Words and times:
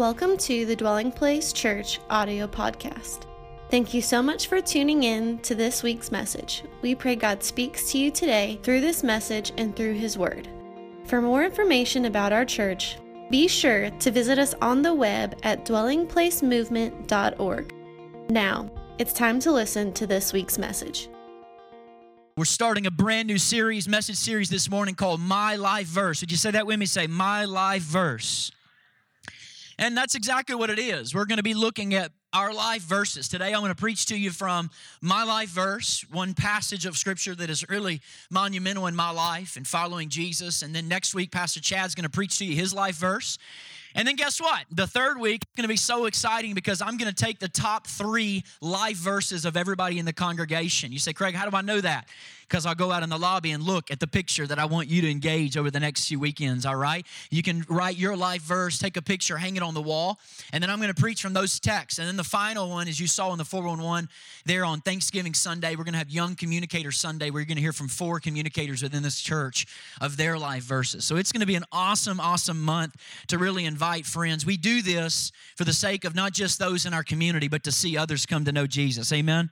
Welcome 0.00 0.38
to 0.38 0.64
the 0.64 0.74
Dwelling 0.74 1.12
Place 1.12 1.52
Church 1.52 2.00
audio 2.08 2.46
podcast. 2.46 3.26
Thank 3.70 3.92
you 3.92 4.00
so 4.00 4.22
much 4.22 4.46
for 4.46 4.62
tuning 4.62 5.02
in 5.02 5.40
to 5.40 5.54
this 5.54 5.82
week's 5.82 6.10
message. 6.10 6.64
We 6.80 6.94
pray 6.94 7.16
God 7.16 7.42
speaks 7.42 7.92
to 7.92 7.98
you 7.98 8.10
today 8.10 8.58
through 8.62 8.80
this 8.80 9.02
message 9.02 9.52
and 9.58 9.76
through 9.76 9.92
His 9.92 10.16
Word. 10.16 10.48
For 11.04 11.20
more 11.20 11.44
information 11.44 12.06
about 12.06 12.32
our 12.32 12.46
church, 12.46 12.96
be 13.30 13.46
sure 13.46 13.90
to 13.90 14.10
visit 14.10 14.38
us 14.38 14.54
on 14.62 14.80
the 14.80 14.94
web 14.94 15.38
at 15.42 15.66
dwellingplacemovement.org. 15.66 17.74
Now, 18.30 18.70
it's 18.96 19.12
time 19.12 19.38
to 19.40 19.52
listen 19.52 19.92
to 19.92 20.06
this 20.06 20.32
week's 20.32 20.56
message. 20.56 21.10
We're 22.38 22.46
starting 22.46 22.86
a 22.86 22.90
brand 22.90 23.28
new 23.28 23.36
series, 23.36 23.86
message 23.86 24.16
series 24.16 24.48
this 24.48 24.70
morning 24.70 24.94
called 24.94 25.20
My 25.20 25.56
Life 25.56 25.88
Verse. 25.88 26.22
Would 26.22 26.30
you 26.30 26.38
say 26.38 26.52
that 26.52 26.66
with 26.66 26.78
me? 26.78 26.86
Say, 26.86 27.06
My 27.06 27.44
Life 27.44 27.82
Verse. 27.82 28.50
And 29.80 29.96
that's 29.96 30.14
exactly 30.14 30.54
what 30.54 30.68
it 30.68 30.78
is. 30.78 31.14
We're 31.14 31.24
going 31.24 31.38
to 31.38 31.42
be 31.42 31.54
looking 31.54 31.94
at 31.94 32.12
our 32.34 32.52
life 32.52 32.82
verses. 32.82 33.28
Today, 33.28 33.54
I'm 33.54 33.60
going 33.60 33.70
to 33.70 33.74
preach 33.74 34.04
to 34.06 34.16
you 34.16 34.30
from 34.30 34.68
my 35.00 35.24
life 35.24 35.48
verse, 35.48 36.04
one 36.12 36.34
passage 36.34 36.84
of 36.84 36.98
scripture 36.98 37.34
that 37.34 37.48
is 37.48 37.66
really 37.70 38.02
monumental 38.30 38.88
in 38.88 38.94
my 38.94 39.10
life 39.10 39.56
and 39.56 39.66
following 39.66 40.10
Jesus. 40.10 40.60
And 40.60 40.74
then 40.74 40.86
next 40.86 41.14
week, 41.14 41.32
Pastor 41.32 41.60
Chad's 41.60 41.94
going 41.94 42.04
to 42.04 42.10
preach 42.10 42.38
to 42.40 42.44
you 42.44 42.54
his 42.54 42.74
life 42.74 42.96
verse. 42.96 43.38
And 43.94 44.06
then 44.06 44.16
guess 44.16 44.38
what? 44.38 44.66
The 44.70 44.86
third 44.86 45.18
week 45.18 45.42
is 45.42 45.56
going 45.56 45.64
to 45.64 45.72
be 45.72 45.76
so 45.76 46.04
exciting 46.04 46.52
because 46.52 46.82
I'm 46.82 46.98
going 46.98 47.12
to 47.12 47.24
take 47.24 47.38
the 47.38 47.48
top 47.48 47.86
three 47.86 48.44
life 48.60 48.98
verses 48.98 49.46
of 49.46 49.56
everybody 49.56 49.98
in 49.98 50.04
the 50.04 50.12
congregation. 50.12 50.92
You 50.92 50.98
say, 50.98 51.14
Craig, 51.14 51.34
how 51.34 51.48
do 51.48 51.56
I 51.56 51.62
know 51.62 51.80
that? 51.80 52.06
Because 52.50 52.66
I'll 52.66 52.74
go 52.74 52.90
out 52.90 53.04
in 53.04 53.08
the 53.08 53.18
lobby 53.18 53.52
and 53.52 53.62
look 53.62 53.92
at 53.92 54.00
the 54.00 54.08
picture 54.08 54.44
that 54.44 54.58
I 54.58 54.64
want 54.64 54.88
you 54.88 55.00
to 55.02 55.10
engage 55.10 55.56
over 55.56 55.70
the 55.70 55.78
next 55.78 56.08
few 56.08 56.18
weekends, 56.18 56.66
all 56.66 56.74
right? 56.74 57.06
You 57.30 57.44
can 57.44 57.64
write 57.68 57.96
your 57.96 58.16
life 58.16 58.42
verse, 58.42 58.76
take 58.76 58.96
a 58.96 59.02
picture, 59.02 59.36
hang 59.36 59.56
it 59.56 59.62
on 59.62 59.72
the 59.72 59.80
wall, 59.80 60.18
and 60.52 60.60
then 60.60 60.68
I'm 60.68 60.78
going 60.80 60.92
to 60.92 61.00
preach 61.00 61.22
from 61.22 61.32
those 61.32 61.60
texts. 61.60 62.00
And 62.00 62.08
then 62.08 62.16
the 62.16 62.24
final 62.24 62.68
one, 62.68 62.88
as 62.88 62.98
you 62.98 63.06
saw 63.06 63.30
in 63.30 63.38
the 63.38 63.44
411 63.44 64.08
there 64.46 64.64
on 64.64 64.80
Thanksgiving 64.80 65.32
Sunday, 65.32 65.76
we're 65.76 65.84
going 65.84 65.92
to 65.92 65.98
have 65.98 66.10
Young 66.10 66.34
Communicator 66.34 66.90
Sunday 66.90 67.30
where 67.30 67.40
you're 67.40 67.46
going 67.46 67.56
to 67.56 67.62
hear 67.62 67.72
from 67.72 67.86
four 67.86 68.18
communicators 68.18 68.82
within 68.82 69.04
this 69.04 69.20
church 69.20 69.66
of 70.00 70.16
their 70.16 70.36
life 70.36 70.64
verses. 70.64 71.04
So 71.04 71.16
it's 71.16 71.30
going 71.30 71.40
to 71.40 71.46
be 71.46 71.54
an 71.54 71.64
awesome, 71.70 72.18
awesome 72.18 72.60
month 72.60 72.96
to 73.28 73.38
really 73.38 73.64
invite 73.64 74.04
friends. 74.06 74.44
We 74.44 74.56
do 74.56 74.82
this 74.82 75.30
for 75.54 75.62
the 75.62 75.72
sake 75.72 76.04
of 76.04 76.16
not 76.16 76.32
just 76.32 76.58
those 76.58 76.84
in 76.84 76.94
our 76.94 77.04
community, 77.04 77.46
but 77.46 77.62
to 77.62 77.70
see 77.70 77.96
others 77.96 78.26
come 78.26 78.44
to 78.46 78.52
know 78.52 78.66
Jesus. 78.66 79.12
Amen. 79.12 79.50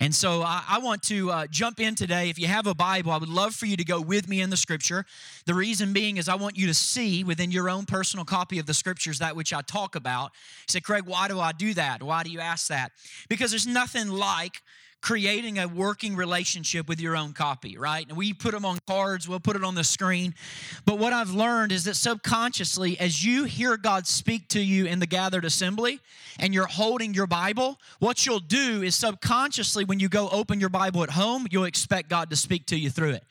And 0.00 0.14
so 0.14 0.42
I, 0.42 0.62
I 0.68 0.78
want 0.78 1.02
to 1.04 1.30
uh, 1.30 1.46
jump 1.46 1.80
in 1.80 1.94
today. 1.94 2.25
If 2.30 2.38
you 2.38 2.46
have 2.46 2.66
a 2.66 2.74
Bible, 2.74 3.12
I 3.12 3.18
would 3.18 3.28
love 3.28 3.54
for 3.54 3.66
you 3.66 3.76
to 3.76 3.84
go 3.84 4.00
with 4.00 4.28
me 4.28 4.40
in 4.40 4.50
the 4.50 4.56
scripture. 4.56 5.04
The 5.44 5.54
reason 5.54 5.92
being 5.92 6.16
is 6.16 6.28
I 6.28 6.34
want 6.34 6.56
you 6.56 6.66
to 6.66 6.74
see 6.74 7.24
within 7.24 7.50
your 7.50 7.68
own 7.68 7.86
personal 7.86 8.24
copy 8.24 8.58
of 8.58 8.66
the 8.66 8.74
scriptures 8.74 9.18
that 9.18 9.36
which 9.36 9.52
I 9.52 9.62
talk 9.62 9.94
about. 9.94 10.32
You 10.68 10.72
say, 10.72 10.80
Craig, 10.80 11.04
why 11.06 11.28
do 11.28 11.40
I 11.40 11.52
do 11.52 11.74
that? 11.74 12.02
Why 12.02 12.22
do 12.22 12.30
you 12.30 12.40
ask 12.40 12.68
that? 12.68 12.92
Because 13.28 13.50
there's 13.50 13.66
nothing 13.66 14.08
like 14.08 14.62
creating 15.06 15.56
a 15.60 15.68
working 15.68 16.16
relationship 16.16 16.88
with 16.88 17.00
your 17.00 17.16
own 17.16 17.32
copy, 17.32 17.78
right? 17.78 18.08
And 18.08 18.18
we 18.18 18.32
put 18.32 18.50
them 18.50 18.64
on 18.64 18.76
cards, 18.88 19.28
we'll 19.28 19.38
put 19.38 19.54
it 19.54 19.62
on 19.62 19.76
the 19.76 19.84
screen. 19.84 20.34
But 20.84 20.98
what 20.98 21.12
I've 21.12 21.30
learned 21.30 21.70
is 21.70 21.84
that 21.84 21.94
subconsciously, 21.94 22.98
as 22.98 23.24
you 23.24 23.44
hear 23.44 23.76
God 23.76 24.08
speak 24.08 24.48
to 24.48 24.60
you 24.60 24.86
in 24.86 24.98
the 24.98 25.06
gathered 25.06 25.44
assembly 25.44 26.00
and 26.40 26.52
you're 26.52 26.66
holding 26.66 27.14
your 27.14 27.28
Bible, 27.28 27.78
what 28.00 28.26
you'll 28.26 28.40
do 28.40 28.82
is 28.82 28.96
subconsciously, 28.96 29.84
when 29.84 30.00
you 30.00 30.08
go 30.08 30.28
open 30.30 30.58
your 30.58 30.70
Bible 30.70 31.04
at 31.04 31.10
home, 31.10 31.46
you'll 31.52 31.66
expect 31.66 32.10
God 32.10 32.28
to 32.30 32.36
speak 32.36 32.66
to 32.66 32.76
you 32.76 32.90
through 32.90 33.10
it. 33.10 33.22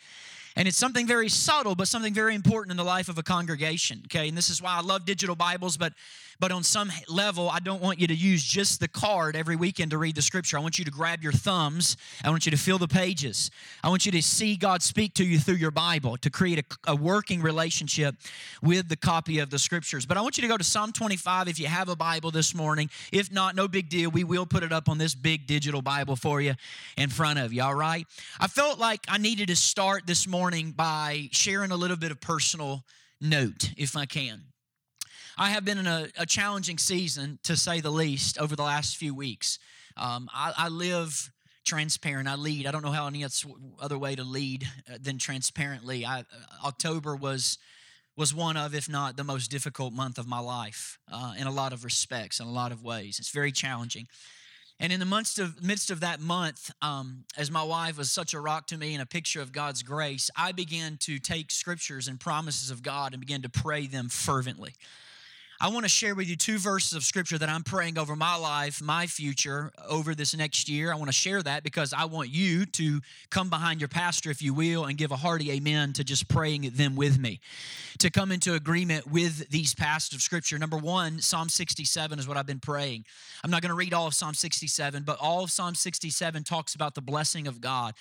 And 0.56 0.70
it's 0.70 0.78
something 0.78 1.06
very 1.06 1.28
subtle, 1.28 1.76
but 1.76 1.90
something 1.90 2.14
very 2.14 2.36
important 2.36 2.72
in 2.72 2.78
the 2.78 2.86
life 2.86 3.10
of 3.10 3.18
a 3.18 3.24
congregation. 3.24 4.04
Okay, 4.06 4.30
and 4.30 4.38
this 4.38 4.50
is 4.50 4.62
why 4.62 4.78
I 4.78 4.80
love 4.80 5.04
digital 5.04 5.36
Bibles, 5.36 5.76
but 5.76 5.92
but 6.40 6.52
on 6.52 6.64
some 6.64 6.92
level, 7.08 7.50
I 7.50 7.60
don't 7.60 7.82
want 7.82 8.00
you 8.00 8.08
to 8.08 8.16
use 8.16 8.44
just 8.44 8.80
the 8.80 8.88
card 8.88 9.36
every 9.36 9.56
weekend 9.56 9.92
to 9.92 9.98
read 9.98 10.16
the 10.16 10.22
scripture. 10.22 10.58
I 10.58 10.62
want 10.62 10.78
you 10.78 10.86
to 10.86 10.92
grab 10.92 11.24
your 11.24 11.32
thumbs. 11.32 11.98
I 12.24 12.30
want 12.30 12.46
you 12.46 12.52
to 12.52 12.58
feel 12.58 12.78
the 12.78 12.88
pages. 12.88 13.52
I 13.84 13.90
want 13.90 14.06
you 14.06 14.12
to 14.14 14.22
see 14.22 14.56
God 14.56 14.82
speak 14.82 15.14
to 15.16 15.26
you 15.26 15.40
through 15.40 15.56
your 15.56 15.72
Bible 15.72 16.18
to 16.18 16.30
create 16.30 16.60
a, 16.60 16.92
a 16.92 16.96
working 16.96 17.42
relationship 17.42 18.16
with 18.62 18.90
the 18.90 18.96
copy 18.96 19.40
of 19.40 19.50
the 19.50 19.60
scriptures. 19.60 20.06
But 20.06 20.18
I 20.18 20.22
want 20.22 20.38
you 20.38 20.42
to 20.42 20.48
go 20.48 20.58
to 20.58 20.64
Psalm 20.64 20.92
25 20.92 21.48
if 21.48 21.60
you 21.60 21.68
have 21.68 21.90
a 21.90 21.96
Bible 21.96 22.32
this 22.32 22.54
morning. 22.54 22.90
If 23.12 23.32
not, 23.32 23.56
no 23.56 23.68
big 23.68 23.90
deal. 23.90 24.10
We 24.10 24.24
will 24.24 24.46
put 24.46 24.64
it 24.64 24.74
up 24.74 24.90
on 24.90 24.98
this 24.98 25.16
big 25.16 25.48
digital 25.48 25.82
Bible 25.82 26.16
for 26.16 26.42
you 26.42 26.56
in 26.98 27.10
front 27.10 27.40
of 27.40 27.54
you, 27.54 27.64
all 27.64 27.76
right? 27.76 28.06
I 28.40 28.48
felt 28.48 28.80
like 28.80 29.02
I 29.08 29.18
needed 29.18 29.48
to 29.48 29.56
start 29.56 30.06
this 30.06 30.28
morning 30.28 30.72
by 30.72 31.30
sharing 31.32 31.72
a 31.72 31.78
little 31.78 31.98
bit 31.98 32.12
of 32.12 32.20
personal 32.20 32.84
note, 33.22 33.72
if 33.78 33.96
I 33.96 34.06
can. 34.06 34.44
I 35.38 35.50
have 35.50 35.66
been 35.66 35.78
in 35.78 35.88
a, 35.88 36.08
a 36.18 36.26
challenging 36.26 36.78
season, 36.78 37.40
to 37.44 37.58
say 37.58 37.82
the 37.82 37.92
least, 37.92 38.40
over 38.40 38.56
the 38.56 38.64
last 38.64 38.96
few 38.96 39.14
weeks. 39.14 39.60
Um, 39.98 40.30
I, 40.34 40.54
I, 40.58 40.68
live 40.70 41.32
transparent. 41.66 42.28
I 42.28 42.36
lead. 42.36 42.68
I 42.68 42.72
don't 42.72 42.84
know 42.84 42.92
how 42.92 43.08
any 43.08 43.26
other 43.82 43.98
way 43.98 44.16
to 44.16 44.24
lead 44.24 44.68
uh, 44.90 44.98
than 45.02 45.18
transparently. 45.18 46.06
I, 46.06 46.20
uh, 46.20 46.24
October 46.66 47.16
was 47.16 47.58
was 48.18 48.34
one 48.34 48.56
of, 48.56 48.74
if 48.74 48.88
not 48.88 49.18
the 49.18 49.26
most 49.26 49.52
difficult 49.52 49.92
month 49.92 50.18
of 50.18 50.26
my 50.26 50.40
life 50.40 50.98
uh, 51.12 51.34
in 51.38 51.48
a 51.48 51.52
lot 51.52 51.74
of 51.74 51.84
respects, 51.84 52.40
in 52.40 52.48
a 52.48 52.52
lot 52.52 52.72
of 52.72 52.82
ways. 52.82 53.20
It's 53.20 53.32
very 53.32 53.52
challenging. 53.52 54.08
And 54.80 54.94
in 54.94 55.02
the 55.02 55.06
midst 55.06 55.40
of, 55.40 55.62
midst 55.62 55.90
of 55.90 56.02
that 56.02 56.22
month, 56.22 56.72
um, 56.82 57.26
as 57.38 57.52
my 57.52 57.64
wife 57.64 57.98
was 57.98 58.12
such 58.12 58.34
a 58.34 58.40
rock 58.40 58.68
to 58.68 58.78
me 58.78 58.94
and 58.94 59.02
a 59.02 59.06
picture 59.06 59.42
of 59.42 59.52
God's 59.52 59.84
grace, 59.84 60.30
I 60.36 60.54
began 60.54 60.98
to 61.02 61.20
take 61.20 61.52
scriptures 61.52 62.08
and 62.08 62.18
promises 62.18 62.72
of 62.72 62.84
God 62.84 63.14
and 63.14 63.20
began 63.20 63.42
to 63.42 63.50
pray 63.50 63.88
them 63.88 64.10
fervently. 64.10 64.74
I 65.62 65.70
want 65.70 65.86
to 65.86 65.90
share 65.90 66.16
with 66.16 66.28
you 66.28 66.36
two 66.36 66.58
verses 66.58 66.94
of 66.94 67.04
scripture 67.04 67.38
that 67.38 67.48
I'm 67.48 67.64
praying 67.64 67.98
over 67.98 68.14
my 68.14 68.36
life, 68.36 68.82
my 68.82 69.08
future, 69.08 69.72
over 69.88 70.14
this 70.14 70.36
next 70.36 70.68
year. 70.68 70.92
I 70.92 70.96
want 70.96 71.08
to 71.08 71.14
share 71.14 71.42
that 71.42 71.64
because 71.64 71.94
I 71.94 72.06
want 72.06 72.30
you 72.30 72.66
to 72.66 73.00
come 73.30 73.50
behind 73.50 73.80
your 73.80 73.88
pastor, 73.88 74.30
if 74.30 74.42
you 74.42 74.54
will, 74.54 74.84
and 74.84 74.98
give 74.98 75.12
a 75.12 75.16
hearty 75.16 75.52
amen 75.52 75.94
to 75.94 76.04
just 76.04 76.28
praying 76.28 76.70
them 76.74 76.98
with 76.98 77.18
me. 77.18 77.40
To 78.00 78.10
come 78.10 78.34
into 78.34 78.54
agreement 78.56 79.08
with 79.08 79.50
these 79.50 79.74
passages 79.74 80.18
of 80.18 80.22
scripture. 80.22 80.60
Number 80.60 80.78
one, 80.78 81.22
Psalm 81.22 81.48
67 81.48 82.20
is 82.20 82.28
what 82.28 82.36
I've 82.36 82.46
been 82.46 82.60
praying. 82.60 83.06
I'm 83.42 83.50
not 83.50 83.62
going 83.62 83.70
to 83.70 83.76
read 83.76 83.94
all 83.94 84.08
of 84.08 84.14
Psalm 84.14 84.34
67, 84.34 85.04
but 85.04 85.18
all 85.22 85.46
of 85.46 85.52
Psalm 85.52 85.74
67 85.74 86.44
talks 86.44 86.76
about 86.76 86.96
the 86.96 87.02
blessing 87.02 87.48
of 87.48 87.62
God. 87.62 87.94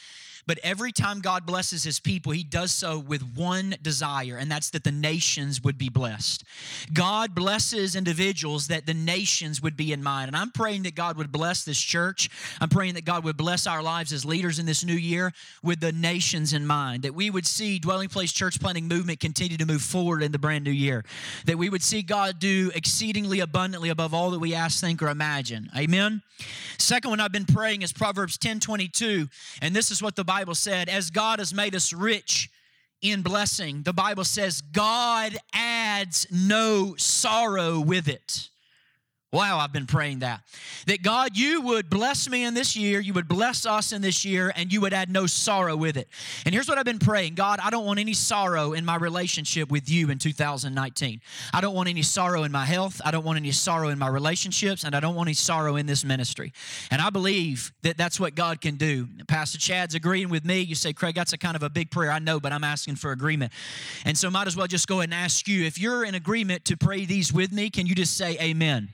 But 0.46 0.58
every 0.62 0.92
time 0.92 1.20
God 1.20 1.46
blesses 1.46 1.84
his 1.84 2.00
people, 2.00 2.32
he 2.32 2.44
does 2.44 2.72
so 2.72 2.98
with 2.98 3.22
one 3.36 3.76
desire, 3.80 4.36
and 4.36 4.50
that's 4.50 4.70
that 4.70 4.84
the 4.84 4.92
nations 4.92 5.62
would 5.62 5.78
be 5.78 5.88
blessed. 5.88 6.44
God 6.92 7.34
blesses 7.44 7.94
individuals 7.94 8.68
that 8.68 8.86
the 8.86 8.94
nations 8.94 9.60
would 9.60 9.76
be 9.76 9.92
in 9.92 10.02
mind. 10.02 10.28
And 10.28 10.34
I'm 10.34 10.50
praying 10.50 10.84
that 10.84 10.94
God 10.94 11.18
would 11.18 11.30
bless 11.30 11.62
this 11.62 11.78
church. 11.78 12.30
I'm 12.58 12.70
praying 12.70 12.94
that 12.94 13.04
God 13.04 13.22
would 13.22 13.36
bless 13.36 13.66
our 13.66 13.82
lives 13.82 14.14
as 14.14 14.24
leaders 14.24 14.58
in 14.58 14.64
this 14.64 14.82
new 14.82 14.94
year 14.94 15.30
with 15.62 15.78
the 15.78 15.92
nations 15.92 16.54
in 16.54 16.66
mind. 16.66 17.02
That 17.02 17.14
we 17.14 17.28
would 17.28 17.46
see 17.46 17.78
Dwelling 17.78 18.08
Place 18.08 18.32
Church 18.32 18.58
Planting 18.58 18.88
Movement 18.88 19.20
continue 19.20 19.58
to 19.58 19.66
move 19.66 19.82
forward 19.82 20.22
in 20.22 20.32
the 20.32 20.38
brand 20.38 20.64
new 20.64 20.70
year. 20.70 21.04
That 21.44 21.58
we 21.58 21.68
would 21.68 21.82
see 21.82 22.00
God 22.00 22.38
do 22.38 22.70
exceedingly 22.74 23.40
abundantly 23.40 23.90
above 23.90 24.14
all 24.14 24.30
that 24.30 24.38
we 24.38 24.54
ask, 24.54 24.80
think, 24.80 25.02
or 25.02 25.08
imagine. 25.08 25.68
Amen. 25.76 26.22
Second 26.78 27.10
one 27.10 27.20
I've 27.20 27.30
been 27.30 27.44
praying 27.44 27.82
is 27.82 27.92
Proverbs 27.92 28.38
10 28.38 28.60
22. 28.60 29.28
And 29.60 29.76
this 29.76 29.90
is 29.90 30.02
what 30.02 30.16
the 30.16 30.24
Bible 30.24 30.54
said 30.54 30.88
As 30.88 31.10
God 31.10 31.40
has 31.40 31.52
made 31.52 31.74
us 31.74 31.92
rich 31.92 32.48
in 33.04 33.20
blessing, 33.20 33.82
the 33.82 33.92
Bible 33.92 34.24
says, 34.24 34.62
God 34.62 35.36
adds 35.52 36.26
no 36.30 36.94
sorrow 36.96 37.78
with 37.78 38.08
it. 38.08 38.48
Wow, 39.34 39.58
I've 39.58 39.72
been 39.72 39.86
praying 39.86 40.20
that. 40.20 40.42
That 40.86 41.02
God, 41.02 41.36
you 41.36 41.60
would 41.62 41.90
bless 41.90 42.30
me 42.30 42.44
in 42.44 42.54
this 42.54 42.76
year, 42.76 43.00
you 43.00 43.12
would 43.14 43.26
bless 43.26 43.66
us 43.66 43.90
in 43.90 44.00
this 44.00 44.24
year, 44.24 44.52
and 44.54 44.72
you 44.72 44.80
would 44.82 44.92
add 44.92 45.10
no 45.10 45.26
sorrow 45.26 45.74
with 45.74 45.96
it. 45.96 46.06
And 46.46 46.54
here's 46.54 46.68
what 46.68 46.78
I've 46.78 46.84
been 46.84 47.00
praying 47.00 47.34
God, 47.34 47.58
I 47.60 47.70
don't 47.70 47.84
want 47.84 47.98
any 47.98 48.12
sorrow 48.12 48.74
in 48.74 48.84
my 48.84 48.94
relationship 48.94 49.72
with 49.72 49.90
you 49.90 50.10
in 50.10 50.18
2019. 50.18 51.20
I 51.52 51.60
don't 51.60 51.74
want 51.74 51.88
any 51.88 52.02
sorrow 52.02 52.44
in 52.44 52.52
my 52.52 52.64
health. 52.64 53.00
I 53.04 53.10
don't 53.10 53.24
want 53.24 53.36
any 53.36 53.50
sorrow 53.50 53.88
in 53.88 53.98
my 53.98 54.06
relationships, 54.06 54.84
and 54.84 54.94
I 54.94 55.00
don't 55.00 55.16
want 55.16 55.26
any 55.26 55.34
sorrow 55.34 55.74
in 55.74 55.86
this 55.86 56.04
ministry. 56.04 56.52
And 56.92 57.02
I 57.02 57.10
believe 57.10 57.72
that 57.82 57.96
that's 57.96 58.20
what 58.20 58.36
God 58.36 58.60
can 58.60 58.76
do. 58.76 59.08
Pastor 59.26 59.58
Chad's 59.58 59.96
agreeing 59.96 60.28
with 60.28 60.44
me. 60.44 60.60
You 60.60 60.76
say, 60.76 60.92
Craig, 60.92 61.16
that's 61.16 61.32
a 61.32 61.38
kind 61.38 61.56
of 61.56 61.64
a 61.64 61.70
big 61.70 61.90
prayer. 61.90 62.12
I 62.12 62.20
know, 62.20 62.38
but 62.38 62.52
I'm 62.52 62.62
asking 62.62 62.94
for 62.94 63.10
agreement. 63.10 63.52
And 64.04 64.16
so 64.16 64.30
might 64.30 64.46
as 64.46 64.56
well 64.56 64.68
just 64.68 64.86
go 64.86 65.00
ahead 65.00 65.08
and 65.08 65.14
ask 65.14 65.48
you 65.48 65.64
if 65.64 65.76
you're 65.76 66.04
in 66.04 66.14
agreement 66.14 66.64
to 66.66 66.76
pray 66.76 67.04
these 67.04 67.32
with 67.32 67.50
me, 67.50 67.68
can 67.68 67.86
you 67.88 67.96
just 67.96 68.16
say 68.16 68.38
amen? 68.40 68.90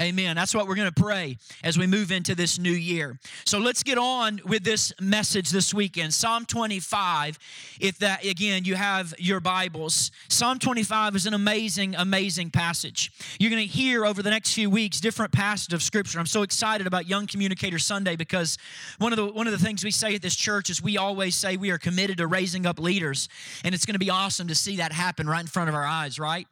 Amen. 0.00 0.36
That's 0.36 0.54
what 0.54 0.66
we're 0.66 0.76
going 0.76 0.92
to 0.92 1.02
pray 1.02 1.36
as 1.64 1.76
we 1.78 1.86
move 1.86 2.12
into 2.12 2.34
this 2.34 2.58
new 2.58 2.72
year. 2.72 3.18
So 3.44 3.58
let's 3.58 3.82
get 3.82 3.98
on 3.98 4.40
with 4.44 4.62
this 4.62 4.92
message 5.00 5.50
this 5.50 5.74
weekend. 5.74 6.14
Psalm 6.14 6.44
25, 6.44 7.38
if 7.80 7.98
that, 7.98 8.24
again, 8.24 8.64
you 8.64 8.76
have 8.76 9.12
your 9.18 9.40
Bibles. 9.40 10.10
Psalm 10.28 10.58
25 10.58 11.16
is 11.16 11.26
an 11.26 11.34
amazing, 11.34 11.94
amazing 11.96 12.50
passage. 12.50 13.10
You're 13.40 13.50
going 13.50 13.66
to 13.66 13.72
hear 13.72 14.06
over 14.06 14.22
the 14.22 14.30
next 14.30 14.54
few 14.54 14.70
weeks 14.70 15.00
different 15.00 15.32
passages 15.32 15.74
of 15.74 15.82
Scripture. 15.82 16.18
I'm 16.18 16.26
so 16.26 16.42
excited 16.42 16.86
about 16.86 17.08
Young 17.08 17.26
Communicator 17.26 17.78
Sunday 17.78 18.14
because 18.14 18.56
one 18.98 19.12
of 19.12 19.16
the, 19.16 19.26
one 19.26 19.46
of 19.46 19.52
the 19.52 19.58
things 19.58 19.82
we 19.82 19.90
say 19.90 20.14
at 20.14 20.22
this 20.22 20.36
church 20.36 20.70
is 20.70 20.80
we 20.80 20.96
always 20.96 21.34
say 21.34 21.56
we 21.56 21.70
are 21.70 21.78
committed 21.78 22.18
to 22.18 22.26
raising 22.26 22.66
up 22.66 22.78
leaders. 22.78 23.28
And 23.64 23.74
it's 23.74 23.84
going 23.84 23.94
to 23.94 23.98
be 23.98 24.10
awesome 24.10 24.48
to 24.48 24.54
see 24.54 24.76
that 24.76 24.92
happen 24.92 25.28
right 25.28 25.40
in 25.40 25.46
front 25.46 25.68
of 25.68 25.74
our 25.74 25.86
eyes, 25.86 26.18
right? 26.18 26.46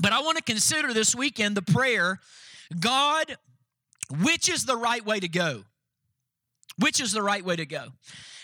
But 0.00 0.12
I 0.12 0.20
want 0.20 0.36
to 0.38 0.42
consider 0.42 0.92
this 0.92 1.14
weekend 1.14 1.56
the 1.56 1.62
prayer 1.62 2.20
God, 2.78 3.36
which 4.22 4.48
is 4.48 4.64
the 4.64 4.76
right 4.76 5.04
way 5.04 5.20
to 5.20 5.28
go? 5.28 5.64
Which 6.78 7.00
is 7.00 7.12
the 7.12 7.22
right 7.22 7.44
way 7.44 7.56
to 7.56 7.66
go? 7.66 7.86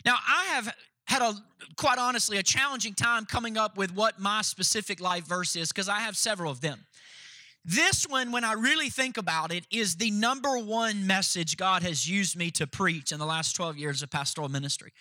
Now, 0.05 0.17
I 0.27 0.45
have 0.55 0.75
had 1.07 1.23
a 1.23 1.35
quite 1.77 1.99
honestly 1.99 2.39
a 2.39 2.43
challenging 2.43 2.95
time 2.95 3.25
coming 3.27 3.57
up 3.57 3.77
with 3.77 3.95
what 3.95 4.19
my 4.19 4.43
specific 4.43 5.01
life 5.01 5.27
verse 5.27 5.57
is 5.57 5.69
because 5.69 5.89
I 5.89 6.01
have 6.01 6.17
several 6.17 6.51
of 6.51 6.61
them. 6.61 6.85
This 7.65 8.07
one, 8.07 8.31
when 8.31 8.45
I 8.45 8.53
really 8.53 8.91
think 8.91 9.17
about 9.17 9.51
it, 9.51 9.67
is 9.71 9.97
the 9.97 10.11
number 10.11 10.59
one 10.59 11.07
message 11.07 11.57
God 11.57 11.83
has 11.83 12.09
used 12.09 12.37
me 12.37 12.51
to 12.53 12.67
preach 12.67 13.11
in 13.11 13.19
the 13.19 13.25
last 13.25 13.57
12 13.57 13.79
years 13.79 14.03
of 14.03 14.11
pastoral 14.11 14.51
ministry. 14.51 14.93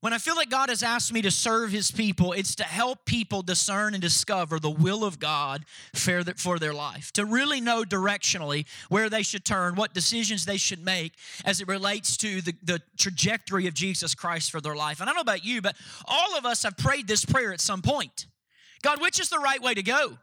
When 0.00 0.12
I 0.12 0.18
feel 0.18 0.36
like 0.36 0.48
God 0.48 0.68
has 0.68 0.84
asked 0.84 1.12
me 1.12 1.22
to 1.22 1.30
serve 1.30 1.72
His 1.72 1.90
people, 1.90 2.32
it's 2.32 2.54
to 2.56 2.62
help 2.62 3.04
people 3.04 3.42
discern 3.42 3.94
and 3.94 4.00
discover 4.00 4.60
the 4.60 4.70
will 4.70 5.04
of 5.04 5.18
God 5.18 5.64
for 5.92 6.58
their 6.58 6.72
life, 6.72 7.10
to 7.12 7.24
really 7.24 7.60
know 7.60 7.82
directionally 7.82 8.66
where 8.88 9.10
they 9.10 9.22
should 9.24 9.44
turn, 9.44 9.74
what 9.74 9.94
decisions 9.94 10.44
they 10.44 10.56
should 10.56 10.84
make 10.84 11.14
as 11.44 11.60
it 11.60 11.66
relates 11.66 12.16
to 12.18 12.40
the, 12.40 12.54
the 12.62 12.80
trajectory 12.96 13.66
of 13.66 13.74
Jesus 13.74 14.14
Christ 14.14 14.52
for 14.52 14.60
their 14.60 14.76
life. 14.76 15.00
And 15.00 15.10
I 15.10 15.12
don't 15.12 15.16
know 15.16 15.32
about 15.32 15.44
you, 15.44 15.60
but 15.60 15.74
all 16.06 16.38
of 16.38 16.46
us 16.46 16.62
have 16.62 16.76
prayed 16.76 17.08
this 17.08 17.24
prayer 17.24 17.52
at 17.52 17.60
some 17.60 17.82
point 17.82 18.26
God, 18.82 19.00
which 19.00 19.18
is 19.18 19.28
the 19.28 19.40
right 19.40 19.60
way 19.60 19.74
to 19.74 19.82
go? 19.82 20.18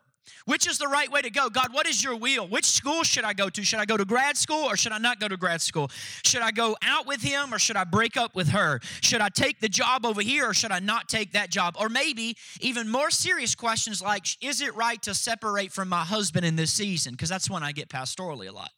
Which 0.46 0.68
is 0.68 0.78
the 0.78 0.88
right 0.88 1.12
way 1.12 1.22
to 1.22 1.30
go? 1.30 1.50
God, 1.50 1.74
what 1.74 1.88
is 1.88 2.04
your 2.04 2.16
will? 2.16 2.48
Which 2.48 2.66
school 2.66 3.04
should 3.04 3.24
I 3.24 3.34
go 3.34 3.50
to? 3.50 3.64
Should 3.64 3.80
I 3.80 3.86
go 3.86 3.98
to 3.98 4.06
grad 4.06 4.38
school 4.38 4.64
or 4.64 4.78
should 4.78 4.92
I 4.92 4.98
not 4.98 5.20
go 5.20 5.28
to 5.28 5.38
grad 5.38 5.62
school? 5.62 5.90
Should 6.24 6.42
I 6.42 6.52
go 6.52 6.76
out 6.82 7.08
with 7.08 7.22
him 7.22 7.54
or 7.54 7.60
should 7.60 7.76
I 7.76 7.84
break 7.84 8.18
up 8.18 8.36
with 8.36 8.50
her? 8.50 8.80
Should 9.02 9.22
I 9.22 9.30
take 9.30 9.60
the 9.60 9.70
job 9.70 10.06
over 10.06 10.22
here 10.22 10.50
or 10.50 10.54
should 10.54 10.72
I 10.72 10.80
not 10.80 11.10
take 11.10 11.34
that 11.34 11.50
job? 11.50 11.76
Or 11.80 11.90
maybe 11.90 12.38
even 12.62 12.90
more 12.90 13.10
serious 13.10 13.56
questions 13.56 14.02
like, 14.02 14.26
is 14.42 14.62
it 14.62 14.76
right 14.76 15.02
to 15.04 15.14
separate 15.14 15.72
from 15.72 15.90
my 15.90 16.04
husband 16.04 16.46
in 16.46 16.56
this 16.56 16.72
season? 16.72 17.14
Because 17.14 17.30
that's 17.30 17.50
when 17.50 17.64
I 17.64 17.72
get 17.72 17.90
pastorally 17.90 18.48
a 18.48 18.52
lot. 18.52 18.72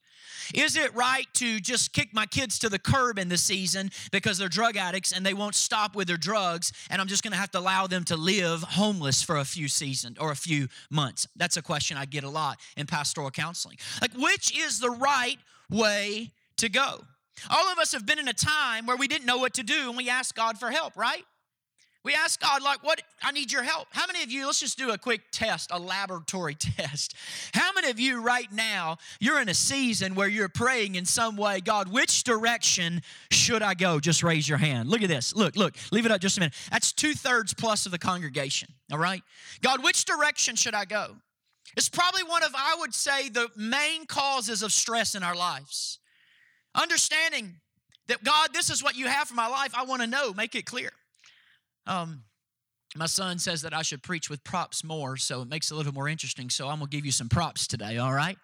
Is 0.53 0.75
it 0.75 0.94
right 0.95 1.27
to 1.35 1.59
just 1.59 1.94
kick 1.94 2.13
my 2.13 2.25
kids 2.25 2.59
to 2.59 2.69
the 2.69 2.79
curb 2.79 3.19
in 3.19 3.29
the 3.29 3.38
season 3.38 3.91
because 4.11 4.38
they're 4.38 4.49
drug 4.49 4.77
addicts 4.77 5.11
and 5.11 5.25
they 5.25 5.33
won't 5.33 5.55
stop 5.55 5.95
with 5.95 6.07
their 6.07 6.17
drugs 6.17 6.71
and 6.89 7.01
I'm 7.01 7.07
just 7.07 7.23
going 7.23 7.31
to 7.31 7.38
have 7.38 7.51
to 7.51 7.59
allow 7.59 7.88
them 7.88 8.03
to 8.05 8.15
live 8.15 8.61
homeless 8.63 9.21
for 9.21 9.38
a 9.38 9.45
few 9.45 9.67
seasons 9.67 10.17
or 10.19 10.31
a 10.31 10.35
few 10.35 10.67
months? 10.89 11.27
That's 11.35 11.57
a 11.57 11.61
question 11.61 11.97
I 11.97 12.05
get 12.05 12.23
a 12.23 12.29
lot 12.29 12.59
in 12.75 12.88
pastoral 12.88 13.31
counseling. 13.31 13.77
Like, 14.01 14.13
which 14.13 14.57
is 14.57 14.79
the 14.79 14.91
right 14.91 15.38
way 15.69 16.31
to 16.57 16.69
go? 16.69 17.05
All 17.50 17.71
of 17.71 17.77
us 17.77 17.91
have 17.91 18.05
been 18.05 18.19
in 18.19 18.27
a 18.27 18.33
time 18.33 18.85
where 18.85 18.97
we 18.97 19.07
didn't 19.07 19.25
know 19.25 19.38
what 19.38 19.53
to 19.55 19.63
do 19.63 19.89
and 19.89 19.97
we 19.97 20.09
asked 20.09 20.35
God 20.35 20.57
for 20.57 20.71
help, 20.71 20.95
right? 20.97 21.23
We 22.07 22.13
ask 22.13 22.39
God, 22.39 22.62
like, 22.62 22.86
what? 22.86 23.01
I 23.21 23.33
need 23.33 23.51
your 23.51 23.63
help. 23.63 23.89
How 23.92 24.07
many 24.07 24.24
of 24.24 24.31
you, 24.31 24.45
let's 24.45 24.62
just 24.62 24.77
do 24.77 24.92
a 24.92 24.98
quick 24.98 25.24
test, 25.30 25.71
a 25.74 25.77
laboratory 25.77 26.56
test. 26.77 27.13
How 27.54 27.74
many 27.74 27.89
of 27.89 28.00
you 28.00 28.21
right 28.21 28.50
now, 28.50 28.95
you're 29.19 29.42
in 29.42 29.50
a 29.50 29.54
season 29.54 30.15
where 30.15 30.30
you're 30.30 30.48
praying 30.48 30.95
in 30.95 31.04
some 31.04 31.36
way, 31.36 31.59
God, 31.59 31.92
which 31.92 32.24
direction 32.24 33.01
should 33.30 33.62
I 33.62 33.74
go? 33.74 34.00
Just 34.00 34.24
raise 34.24 34.48
your 34.48 34.57
hand. 34.57 34.88
Look 34.88 35.01
at 35.01 35.09
this. 35.09 35.36
Look, 35.36 35.57
look, 35.57 35.75
leave 35.92 36.06
it 36.06 36.12
up 36.13 36.21
just 36.21 36.38
a 36.38 36.39
minute. 36.39 36.54
That's 36.71 36.94
two 36.94 37.13
thirds 37.13 37.54
plus 37.54 37.86
of 37.86 37.92
the 37.92 38.00
congregation, 38.00 38.69
all 38.89 39.00
right? 39.00 39.21
God, 39.62 39.83
which 39.83 40.06
direction 40.06 40.56
should 40.56 40.75
I 40.75 40.86
go? 40.86 41.18
It's 41.75 41.89
probably 41.89 42.24
one 42.24 42.42
of, 42.42 42.51
I 42.56 42.77
would 42.80 42.94
say, 42.94 43.27
the 43.27 43.50
main 43.57 44.06
causes 44.06 44.63
of 44.63 44.71
stress 44.71 45.13
in 45.13 45.24
our 45.24 45.36
lives. 45.36 46.00
Understanding 46.74 47.56
that, 48.07 48.24
God, 48.24 48.53
this 48.53 48.69
is 48.69 48.81
what 48.81 48.95
you 48.95 49.07
have 49.07 49.27
for 49.27 49.36
my 49.36 49.48
life. 49.50 49.74
I 49.75 49.83
want 49.83 50.03
to 50.03 50.07
know, 50.07 50.33
make 50.33 50.56
it 50.56 50.65
clear. 50.65 50.92
Um, 51.88 52.24
my 52.95 53.06
son 53.06 53.39
says 53.39 53.62
that 53.62 53.74
I 53.74 53.81
should 53.81 54.01
preach 54.01 54.30
with 54.30 54.44
props 54.44 54.84
more, 54.84 55.18
so 55.18 55.42
it 55.42 55.50
makes 55.50 55.72
it 55.72 55.74
a 55.74 55.78
little 55.78 55.94
more 55.94 56.07
interesting. 56.07 56.50
So 56.50 56.68
I'm 56.68 56.80
gonna 56.80 56.89
give 56.89 57.06
you 57.06 57.12
some 57.12 57.30
props 57.30 57.68
today, 57.68 57.98
all 57.98 58.13
right? 58.13 58.38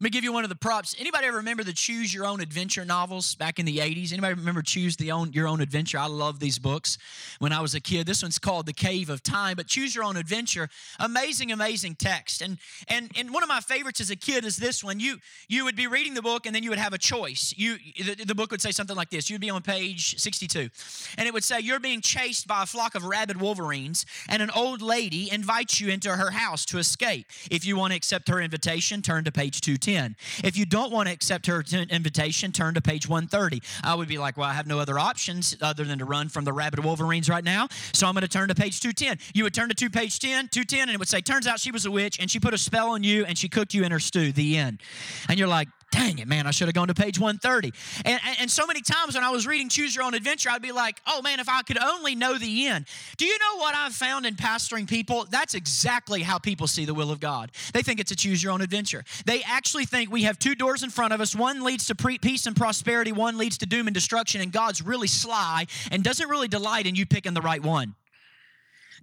Let 0.00 0.06
me 0.06 0.10
give 0.10 0.24
you 0.24 0.32
one 0.32 0.42
of 0.42 0.50
the 0.50 0.56
props. 0.56 0.96
Anybody 0.98 1.28
ever 1.28 1.36
remember 1.36 1.62
the 1.62 1.72
Choose 1.72 2.12
Your 2.12 2.26
Own 2.26 2.40
Adventure 2.40 2.84
novels 2.84 3.36
back 3.36 3.60
in 3.60 3.64
the 3.64 3.78
80s? 3.78 4.10
Anybody 4.10 4.34
remember 4.34 4.60
Choose 4.60 4.96
the 4.96 5.12
own, 5.12 5.32
Your 5.32 5.46
Own 5.46 5.60
Adventure? 5.60 5.98
I 5.98 6.06
love 6.06 6.40
these 6.40 6.58
books 6.58 6.98
when 7.38 7.52
I 7.52 7.60
was 7.60 7.76
a 7.76 7.80
kid. 7.80 8.04
This 8.04 8.20
one's 8.20 8.40
called 8.40 8.66
The 8.66 8.72
Cave 8.72 9.08
of 9.08 9.22
Time, 9.22 9.54
but 9.54 9.68
Choose 9.68 9.94
Your 9.94 10.02
Own 10.02 10.16
Adventure, 10.16 10.68
amazing, 10.98 11.52
amazing 11.52 11.94
text. 11.94 12.42
And 12.42 12.58
and 12.88 13.12
and 13.16 13.32
one 13.32 13.44
of 13.44 13.48
my 13.48 13.60
favorites 13.60 14.00
as 14.00 14.10
a 14.10 14.16
kid 14.16 14.44
is 14.44 14.56
this 14.56 14.82
one. 14.82 14.98
You 14.98 15.18
you 15.48 15.64
would 15.64 15.76
be 15.76 15.86
reading 15.86 16.14
the 16.14 16.22
book 16.22 16.44
and 16.44 16.52
then 16.52 16.64
you 16.64 16.70
would 16.70 16.78
have 16.80 16.92
a 16.92 16.98
choice. 16.98 17.54
You 17.56 17.76
the, 17.96 18.24
the 18.24 18.34
book 18.34 18.50
would 18.50 18.60
say 18.60 18.72
something 18.72 18.96
like 18.96 19.10
this. 19.10 19.30
You'd 19.30 19.40
be 19.40 19.50
on 19.50 19.62
page 19.62 20.18
62. 20.18 20.70
And 21.18 21.28
it 21.28 21.32
would 21.32 21.44
say 21.44 21.60
you're 21.60 21.78
being 21.78 22.00
chased 22.00 22.48
by 22.48 22.64
a 22.64 22.66
flock 22.66 22.96
of 22.96 23.04
rabid 23.04 23.40
wolverines 23.40 24.06
and 24.28 24.42
an 24.42 24.50
old 24.50 24.82
lady 24.82 25.30
invites 25.30 25.80
you 25.80 25.90
into 25.90 26.10
her 26.10 26.32
house 26.32 26.64
to 26.66 26.78
escape. 26.78 27.26
If 27.48 27.64
you 27.64 27.76
want 27.76 27.92
to 27.92 27.96
accept 27.96 28.28
her 28.28 28.40
invitation, 28.40 29.00
turn 29.00 29.22
to 29.22 29.30
page 29.30 29.60
210. 29.60 29.83
10. 29.84 30.16
If 30.42 30.56
you 30.56 30.66
don't 30.66 30.92
want 30.92 31.08
to 31.08 31.14
accept 31.14 31.46
her 31.46 31.62
invitation, 31.90 32.52
turn 32.52 32.74
to 32.74 32.80
page 32.80 33.08
130. 33.08 33.62
I 33.82 33.94
would 33.94 34.08
be 34.08 34.18
like, 34.18 34.36
well, 34.36 34.48
I 34.48 34.54
have 34.54 34.66
no 34.66 34.78
other 34.78 34.98
options 34.98 35.56
other 35.60 35.84
than 35.84 35.98
to 35.98 36.04
run 36.04 36.28
from 36.28 36.44
the 36.44 36.52
rabid 36.52 36.84
wolverines 36.84 37.28
right 37.28 37.44
now, 37.44 37.68
so 37.92 38.06
I'm 38.06 38.14
going 38.14 38.22
to 38.22 38.28
turn 38.28 38.48
to 38.48 38.54
page 38.54 38.80
210. 38.80 39.18
You 39.34 39.44
would 39.44 39.54
turn 39.54 39.68
to 39.68 39.74
two 39.74 39.90
page 39.90 40.18
10, 40.18 40.48
210, 40.48 40.80
and 40.82 40.90
it 40.90 40.98
would 40.98 41.08
say, 41.08 41.20
turns 41.20 41.46
out 41.46 41.60
she 41.60 41.70
was 41.70 41.86
a 41.86 41.90
witch 41.90 42.18
and 42.18 42.30
she 42.30 42.40
put 42.40 42.54
a 42.54 42.58
spell 42.58 42.90
on 42.90 43.02
you 43.02 43.24
and 43.24 43.36
she 43.36 43.48
cooked 43.48 43.74
you 43.74 43.84
in 43.84 43.92
her 43.92 44.00
stew. 44.00 44.32
The 44.32 44.56
end. 44.56 44.80
And 45.28 45.38
you're 45.38 45.48
like, 45.48 45.68
dang 45.94 46.18
it, 46.18 46.26
man, 46.26 46.46
I 46.46 46.50
should 46.50 46.66
have 46.66 46.74
gone 46.74 46.88
to 46.88 46.94
page 46.94 47.18
130. 47.18 47.72
And, 48.04 48.20
and, 48.40 48.50
so 48.50 48.66
many 48.66 48.82
times 48.82 49.14
when 49.14 49.22
I 49.22 49.30
was 49.30 49.46
reading 49.46 49.68
Choose 49.68 49.94
Your 49.94 50.04
Own 50.04 50.14
Adventure, 50.14 50.50
I'd 50.50 50.62
be 50.62 50.72
like, 50.72 51.00
oh 51.06 51.22
man, 51.22 51.40
if 51.40 51.48
I 51.48 51.62
could 51.62 51.80
only 51.80 52.14
know 52.14 52.36
the 52.36 52.66
end. 52.66 52.86
Do 53.16 53.24
you 53.24 53.38
know 53.38 53.58
what 53.58 53.74
I've 53.74 53.94
found 53.94 54.26
in 54.26 54.34
pastoring 54.34 54.88
people? 54.88 55.26
That's 55.30 55.54
exactly 55.54 56.22
how 56.22 56.38
people 56.38 56.66
see 56.66 56.84
the 56.84 56.94
will 56.94 57.10
of 57.10 57.20
God. 57.20 57.52
They 57.72 57.82
think 57.82 58.00
it's 58.00 58.10
a 58.10 58.16
choose 58.16 58.42
your 58.42 58.52
own 58.52 58.60
adventure. 58.60 59.04
They 59.24 59.42
actually 59.44 59.86
think 59.86 60.10
we 60.10 60.24
have 60.24 60.38
two 60.38 60.54
doors 60.54 60.82
in 60.82 60.90
front 60.90 61.12
of 61.12 61.20
us. 61.20 61.34
One 61.34 61.62
leads 61.62 61.86
to 61.86 61.94
pre- 61.94 62.18
peace 62.18 62.46
and 62.46 62.56
prosperity, 62.56 63.12
one 63.12 63.38
leads 63.38 63.58
to 63.58 63.66
doom 63.66 63.86
and 63.86 63.94
destruction, 63.94 64.40
and 64.40 64.52
God's 64.52 64.82
really 64.82 65.08
sly 65.08 65.66
and 65.92 66.02
doesn't 66.02 66.28
really 66.28 66.48
delight 66.48 66.86
in 66.86 66.94
you 66.94 67.06
picking 67.06 67.34
the 67.34 67.42
right 67.42 67.62
one 67.62 67.94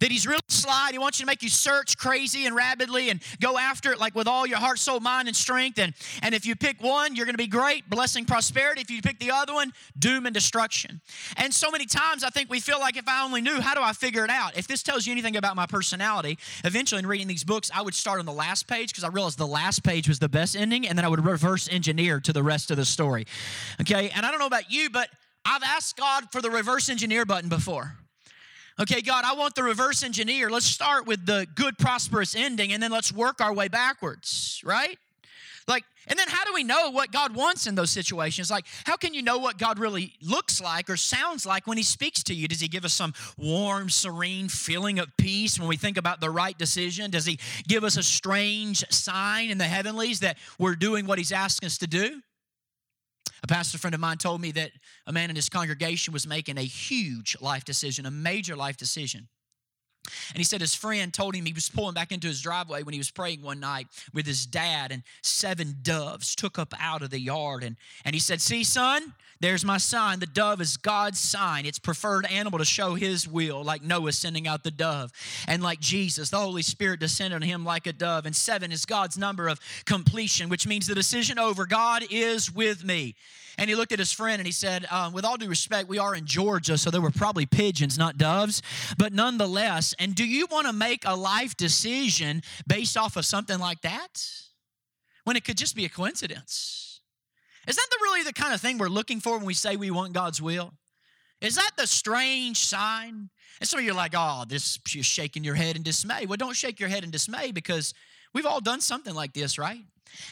that 0.01 0.11
he's 0.11 0.27
really 0.27 0.41
sly. 0.49 0.89
He 0.91 0.97
wants 0.97 1.19
you 1.19 1.25
to 1.25 1.27
make 1.27 1.41
you 1.41 1.49
search 1.49 1.97
crazy 1.97 2.45
and 2.45 2.55
rapidly 2.55 3.09
and 3.09 3.21
go 3.39 3.57
after 3.57 3.91
it 3.93 3.99
like 3.99 4.15
with 4.15 4.27
all 4.27 4.45
your 4.45 4.57
heart, 4.57 4.79
soul, 4.79 4.99
mind, 4.99 5.27
and 5.27 5.37
strength. 5.37 5.79
And, 5.79 5.93
and 6.21 6.35
if 6.35 6.45
you 6.45 6.55
pick 6.55 6.81
one, 6.83 7.15
you're 7.15 7.25
going 7.25 7.35
to 7.35 7.41
be 7.41 7.47
great, 7.47 7.89
blessing, 7.89 8.25
prosperity. 8.25 8.81
If 8.81 8.89
you 8.89 9.01
pick 9.01 9.19
the 9.19 9.31
other 9.31 9.53
one, 9.53 9.71
doom 9.97 10.25
and 10.25 10.33
destruction. 10.33 11.01
And 11.37 11.53
so 11.53 11.71
many 11.71 11.85
times 11.85 12.23
I 12.23 12.29
think 12.29 12.49
we 12.49 12.59
feel 12.59 12.79
like 12.79 12.97
if 12.97 13.07
I 13.07 13.23
only 13.23 13.41
knew, 13.41 13.61
how 13.61 13.75
do 13.75 13.81
I 13.81 13.93
figure 13.93 14.25
it 14.25 14.31
out? 14.31 14.57
If 14.57 14.67
this 14.67 14.83
tells 14.83 15.05
you 15.05 15.11
anything 15.11 15.37
about 15.37 15.55
my 15.55 15.67
personality, 15.67 16.37
eventually 16.63 16.99
in 16.99 17.07
reading 17.07 17.27
these 17.27 17.43
books, 17.43 17.69
I 17.73 17.81
would 17.81 17.93
start 17.93 18.19
on 18.19 18.25
the 18.25 18.33
last 18.33 18.67
page 18.67 18.89
because 18.89 19.03
I 19.03 19.09
realized 19.09 19.37
the 19.37 19.47
last 19.47 19.83
page 19.83 20.07
was 20.07 20.17
the 20.19 20.29
best 20.29 20.55
ending, 20.55 20.87
and 20.87 20.97
then 20.97 21.05
I 21.05 21.07
would 21.07 21.23
reverse 21.23 21.69
engineer 21.71 22.19
to 22.21 22.33
the 22.33 22.43
rest 22.43 22.71
of 22.71 22.77
the 22.77 22.85
story. 22.85 23.25
Okay, 23.79 24.09
and 24.09 24.25
I 24.25 24.31
don't 24.31 24.39
know 24.39 24.47
about 24.47 24.71
you, 24.71 24.89
but 24.89 25.09
I've 25.45 25.63
asked 25.63 25.95
God 25.97 26.31
for 26.31 26.41
the 26.41 26.49
reverse 26.49 26.89
engineer 26.89 27.25
button 27.25 27.49
before. 27.49 27.95
Okay, 28.81 29.03
God, 29.03 29.23
I 29.25 29.35
want 29.35 29.53
the 29.53 29.61
reverse 29.61 30.01
engineer. 30.01 30.49
Let's 30.49 30.65
start 30.65 31.05
with 31.05 31.27
the 31.27 31.45
good, 31.53 31.77
prosperous 31.77 32.33
ending, 32.33 32.73
and 32.73 32.81
then 32.81 32.89
let's 32.89 33.13
work 33.13 33.39
our 33.39 33.53
way 33.53 33.67
backwards, 33.67 34.59
right? 34.65 34.97
Like, 35.67 35.83
and 36.07 36.17
then 36.17 36.27
how 36.27 36.43
do 36.45 36.53
we 36.55 36.63
know 36.63 36.89
what 36.89 37.11
God 37.11 37.35
wants 37.35 37.67
in 37.67 37.75
those 37.75 37.91
situations? 37.91 38.49
Like, 38.49 38.65
how 38.85 38.97
can 38.97 39.13
you 39.13 39.21
know 39.21 39.37
what 39.37 39.59
God 39.59 39.77
really 39.77 40.13
looks 40.19 40.59
like 40.59 40.89
or 40.89 40.97
sounds 40.97 41.45
like 41.45 41.67
when 41.67 41.77
He 41.77 41.83
speaks 41.83 42.23
to 42.23 42.33
you? 42.33 42.47
Does 42.47 42.59
He 42.59 42.67
give 42.67 42.83
us 42.83 42.93
some 42.93 43.13
warm, 43.37 43.87
serene 43.91 44.49
feeling 44.49 44.97
of 44.97 45.15
peace 45.15 45.59
when 45.59 45.67
we 45.67 45.77
think 45.77 45.97
about 45.97 46.19
the 46.19 46.31
right 46.31 46.57
decision? 46.57 47.11
Does 47.11 47.27
He 47.27 47.37
give 47.67 47.83
us 47.83 47.97
a 47.97 48.03
strange 48.03 48.83
sign 48.89 49.51
in 49.51 49.59
the 49.59 49.65
heavenlies 49.65 50.21
that 50.21 50.39
we're 50.57 50.75
doing 50.75 51.05
what 51.05 51.19
He's 51.19 51.31
asking 51.31 51.67
us 51.67 51.77
to 51.77 51.87
do? 51.87 52.23
A 53.43 53.47
pastor 53.47 53.77
friend 53.77 53.93
of 53.93 53.99
mine 53.99 54.17
told 54.17 54.39
me 54.39 54.51
that 54.51 54.71
a 55.07 55.11
man 55.11 55.29
in 55.29 55.35
his 55.35 55.49
congregation 55.49 56.13
was 56.13 56.27
making 56.27 56.57
a 56.57 56.61
huge 56.61 57.35
life 57.41 57.65
decision, 57.65 58.05
a 58.05 58.11
major 58.11 58.55
life 58.55 58.77
decision. 58.77 59.27
And 60.29 60.37
he 60.37 60.43
said 60.43 60.61
his 60.61 60.75
friend 60.75 61.13
told 61.13 61.35
him 61.35 61.45
he 61.45 61.53
was 61.53 61.69
pulling 61.69 61.93
back 61.93 62.11
into 62.11 62.27
his 62.27 62.41
driveway 62.41 62.83
when 62.83 62.93
he 62.93 62.99
was 62.99 63.11
praying 63.11 63.41
one 63.41 63.59
night 63.59 63.87
with 64.13 64.25
his 64.25 64.45
dad, 64.45 64.91
and 64.91 65.03
seven 65.21 65.77
doves 65.81 66.35
took 66.35 66.57
up 66.57 66.73
out 66.79 67.01
of 67.01 67.09
the 67.09 67.19
yard. 67.19 67.63
And, 67.63 67.75
and 68.03 68.13
he 68.15 68.19
said, 68.19 68.41
See, 68.41 68.63
son, 68.63 69.13
there's 69.41 69.65
my 69.65 69.77
sign. 69.77 70.19
The 70.19 70.27
dove 70.27 70.61
is 70.61 70.77
God's 70.77 71.19
sign. 71.19 71.65
It's 71.65 71.79
preferred 71.79 72.27
animal 72.27 72.59
to 72.59 72.65
show 72.65 72.93
his 72.93 73.27
will, 73.27 73.63
like 73.63 73.81
Noah 73.81 74.11
sending 74.11 74.47
out 74.47 74.63
the 74.63 74.71
dove. 74.71 75.11
And 75.47 75.63
like 75.63 75.79
Jesus, 75.79 76.29
the 76.29 76.37
Holy 76.37 76.61
Spirit 76.61 76.99
descended 76.99 77.35
on 77.35 77.41
him 77.41 77.65
like 77.65 77.87
a 77.87 77.93
dove. 77.93 78.27
And 78.27 78.35
seven 78.35 78.71
is 78.71 78.85
God's 78.85 79.17
number 79.17 79.47
of 79.47 79.59
completion, 79.85 80.47
which 80.47 80.67
means 80.67 80.85
the 80.85 80.93
decision 80.95 81.39
over 81.39 81.65
God 81.65 82.03
is 82.11 82.53
with 82.53 82.85
me. 82.85 83.15
And 83.57 83.69
he 83.69 83.75
looked 83.75 83.91
at 83.91 83.99
his 83.99 84.11
friend 84.11 84.39
and 84.39 84.45
he 84.45 84.51
said, 84.51 84.85
um, 84.91 85.13
With 85.13 85.25
all 85.25 85.37
due 85.37 85.49
respect, 85.49 85.89
we 85.89 85.99
are 85.99 86.15
in 86.15 86.25
Georgia, 86.25 86.77
so 86.77 86.89
there 86.89 87.01
were 87.01 87.11
probably 87.11 87.45
pigeons, 87.45 87.97
not 87.97 88.17
doves. 88.17 88.61
But 88.97 89.13
nonetheless, 89.13 89.90
and 89.99 90.15
do 90.15 90.25
you 90.25 90.47
want 90.49 90.67
to 90.67 90.73
make 90.73 91.03
a 91.05 91.15
life 91.15 91.55
decision 91.55 92.41
based 92.67 92.97
off 92.97 93.15
of 93.15 93.25
something 93.25 93.59
like 93.59 93.81
that? 93.81 94.25
When 95.23 95.35
it 95.35 95.43
could 95.43 95.57
just 95.57 95.75
be 95.75 95.85
a 95.85 95.89
coincidence. 95.89 97.01
Is 97.67 97.75
that 97.75 97.87
the, 97.91 97.97
really 98.01 98.23
the 98.23 98.33
kind 98.33 98.53
of 98.53 98.61
thing 98.61 98.79
we're 98.79 98.87
looking 98.87 99.19
for 99.19 99.37
when 99.37 99.45
we 99.45 99.53
say 99.53 99.75
we 99.75 99.91
want 99.91 100.13
God's 100.13 100.41
will? 100.41 100.73
Is 101.41 101.55
that 101.55 101.71
the 101.77 101.85
strange 101.85 102.57
sign? 102.57 103.29
And 103.59 103.69
some 103.69 103.79
of 103.79 103.85
you 103.85 103.91
are 103.91 103.95
like, 103.95 104.13
oh, 104.15 104.45
this 104.47 104.79
you're 104.89 105.03
shaking 105.03 105.43
your 105.43 105.53
head 105.53 105.75
in 105.75 105.83
dismay. 105.83 106.25
Well, 106.25 106.37
don't 106.37 106.55
shake 106.55 106.79
your 106.79 106.89
head 106.89 107.03
in 107.03 107.11
dismay 107.11 107.51
because 107.51 107.93
We've 108.33 108.45
all 108.45 108.61
done 108.61 108.81
something 108.81 109.13
like 109.13 109.33
this, 109.33 109.57
right? 109.57 109.81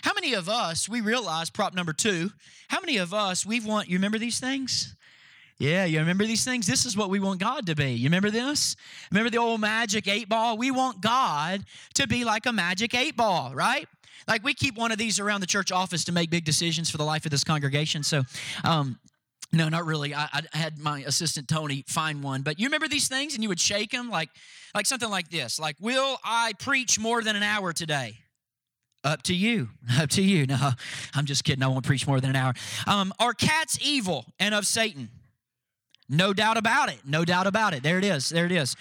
How 0.04 0.14
many 0.14 0.34
of 0.34 0.50
us, 0.50 0.90
we 0.90 1.02
realize, 1.02 1.50
prop 1.50 1.74
number 1.74 1.94
two, 1.94 2.32
how 2.68 2.80
many 2.80 2.98
of 2.98 3.14
us, 3.14 3.46
we 3.46 3.60
want, 3.60 3.90
you 3.90 3.98
remember 3.98 4.18
these 4.18 4.40
things? 4.40 4.96
Yeah, 5.60 5.84
you 5.84 6.00
remember 6.00 6.26
these 6.26 6.46
things? 6.46 6.66
This 6.66 6.86
is 6.86 6.96
what 6.96 7.10
we 7.10 7.20
want 7.20 7.42
God 7.42 7.66
to 7.66 7.76
be. 7.76 7.92
You 7.92 8.06
remember 8.06 8.32
this? 8.32 8.78
Remember 9.12 9.30
the 9.30 9.40
old 9.40 9.60
magic 9.60 10.08
eight 10.08 10.30
ball? 10.30 10.58
We 10.58 10.72
want 10.72 11.02
God 11.02 11.66
to 11.96 12.08
be 12.08 12.24
like 12.24 12.46
a 12.46 12.54
magic 12.54 12.96
eight 12.96 13.18
ball, 13.18 13.52
right? 13.54 13.86
Like 14.26 14.42
we 14.42 14.54
keep 14.54 14.78
one 14.78 14.94
of 14.94 14.98
these 14.98 15.20
around 15.20 15.42
the 15.42 15.48
church 15.48 15.74
office 15.74 16.06
to 16.06 16.14
make 16.14 16.30
big 16.30 16.46
decisions 16.46 16.90
for 16.90 16.98
the 16.98 17.04
life 17.04 17.26
of 17.26 17.32
this 17.32 17.44
congregation. 17.44 18.04
So, 18.04 18.24
um, 18.64 19.00
no, 19.52 19.68
not 19.68 19.86
really. 19.86 20.16
I, 20.16 20.30
I, 20.32 20.58
had 20.58 20.78
my 20.78 21.02
assistant 21.02 21.50
Tony 21.50 21.84
find 21.88 22.24
one, 22.24 22.42
but 22.42 22.58
you 22.58 22.68
remember 22.68 22.88
these 22.88 23.08
things, 23.08 23.34
and 23.34 23.44
you 23.44 23.50
would 23.50 23.60
shake 23.60 23.92
them 23.92 24.10
like, 24.10 24.30
like 24.76 24.86
something 24.86 25.10
like 25.10 25.30
this: 25.30 25.60
like, 25.60 25.76
"Will 25.82 26.18
I 26.24 26.54
preach 26.60 27.00
more 27.00 27.24
than 27.24 27.36
an 27.36 27.44
hour 27.44 27.74
today?" 27.74 28.14
Up 29.04 29.24
to 29.24 29.34
you. 29.34 29.70
Up 30.00 30.10
to 30.12 30.22
you. 30.22 30.46
No, 30.46 30.72
I'm 31.16 31.26
just 31.26 31.44
kidding. 31.44 31.64
I 31.64 31.68
won't 31.68 31.84
preach 31.84 32.06
more 32.06 32.22
than 32.22 32.30
an 32.30 32.36
hour. 32.36 32.54
Um, 32.86 33.12
are 33.20 33.34
cats 33.34 33.80
evil 33.82 34.26
and 34.40 34.54
of 34.54 34.68
Satan? 34.68 35.10
No 36.10 36.34
doubt 36.34 36.58
about 36.58 36.90
it. 36.90 37.00
No 37.06 37.24
doubt 37.24 37.46
about 37.46 37.74
it. 37.74 37.84
There 37.84 38.00
it 38.00 38.04
is. 38.04 38.30
There 38.30 38.46
it 38.46 38.52
is. 38.52 38.76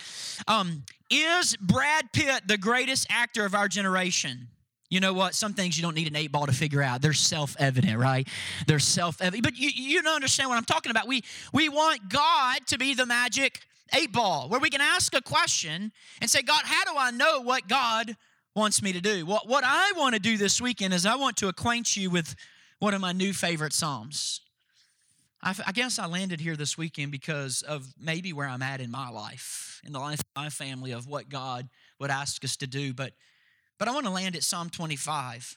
Um, 0.47 0.85
is 1.11 1.57
Brad 1.57 2.13
Pitt 2.13 2.49
the 2.49 2.57
greatest 2.57 3.07
actor 3.11 3.45
of 3.45 3.55
our 3.55 3.69
generation? 3.69 4.49
You 4.91 5.01
know 5.01 5.13
what? 5.13 5.35
Some 5.35 5.53
things 5.53 5.77
you 5.77 5.83
don't 5.83 5.95
need 5.95 6.09
an 6.09 6.17
eight 6.17 6.33
ball 6.33 6.47
to 6.47 6.53
figure 6.53 6.83
out. 6.83 7.03
They're 7.03 7.13
self 7.13 7.55
evident, 7.59 7.99
right? 7.99 8.27
They're 8.67 8.79
self 8.79 9.21
evident. 9.21 9.45
But 9.45 9.59
you, 9.59 9.69
you 9.75 10.03
don't 10.03 10.15
understand 10.15 10.49
what 10.49 10.57
I'm 10.57 10.65
talking 10.65 10.91
about. 10.91 11.07
We, 11.07 11.23
we 11.53 11.69
want 11.69 12.09
God 12.09 12.67
to 12.69 12.79
be 12.79 12.95
the 12.95 13.05
magic 13.05 13.61
eight 13.95 14.13
ball 14.13 14.49
where 14.49 14.61
we 14.61 14.71
can 14.71 14.81
ask 14.81 15.15
a 15.15 15.21
question 15.21 15.93
and 16.23 16.31
say, 16.31 16.41
God, 16.43 16.63
how 16.65 16.85
do 16.85 16.99
I 16.99 17.11
know 17.11 17.41
what 17.43 17.69
God 17.69 18.17
wants 18.55 18.83
me 18.83 18.93
to 18.95 19.01
do? 19.01 19.27
What, 19.27 19.47
what 19.47 19.65
I 19.67 19.93
want 19.97 20.15
to 20.15 20.21
do 20.21 20.39
this 20.39 20.61
weekend 20.61 20.95
is 20.95 21.05
I 21.05 21.17
want 21.17 21.37
to 21.39 21.49
acquaint 21.49 21.97
you 21.97 22.09
with 22.09 22.35
one 22.79 22.95
of 22.95 23.01
my 23.01 23.13
new 23.13 23.35
favorite 23.35 23.75
Psalms. 23.75 24.41
I, 25.41 25.73
guess 25.73 25.99
I 25.99 26.07
landed 26.07 26.41
here 26.41 26.57
this 26.57 26.77
weekend 26.77 27.13
because 27.13 27.63
of 27.63 27.87
maybe 27.99 28.33
where 28.33 28.49
I'm 28.49 28.63
at 28.63 28.81
in 28.81 28.91
my 28.91 29.09
life, 29.09 29.81
in 29.87 29.93
the 29.93 30.01
life 30.01 30.19
of 30.19 30.27
my 30.35 30.49
family, 30.49 30.91
of 30.91 31.07
what 31.07 31.29
God 31.29 31.69
would 32.01 32.11
ask 32.11 32.43
us 32.45 32.57
to 32.57 32.67
do. 32.67 32.93
But 32.93 33.13
but 33.79 33.87
I 33.87 33.93
want 33.93 34.07
to 34.07 34.13
land 34.13 34.35
at 34.35 34.43
Psalm 34.43 34.71
25 34.71 35.57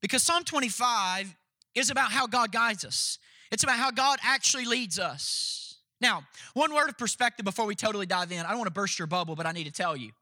because 0.00 0.22
Psalm 0.22 0.44
25 0.44 1.36
is 1.74 1.90
about 1.90 2.10
how 2.10 2.26
God 2.26 2.52
guides 2.52 2.84
us, 2.84 3.18
it's 3.52 3.62
about 3.62 3.76
how 3.76 3.90
God 3.90 4.18
actually 4.24 4.64
leads 4.64 4.98
us. 4.98 5.76
Now, 6.00 6.24
one 6.54 6.72
word 6.72 6.88
of 6.88 6.96
perspective 6.96 7.44
before 7.44 7.66
we 7.66 7.74
totally 7.74 8.06
dive 8.06 8.32
in. 8.32 8.38
I 8.38 8.48
don't 8.48 8.58
want 8.58 8.68
to 8.68 8.72
burst 8.72 8.98
your 8.98 9.06
bubble, 9.06 9.36
but 9.36 9.44
I 9.44 9.52
need 9.52 9.64
to 9.64 9.72
tell 9.72 9.94
you. 9.94 10.12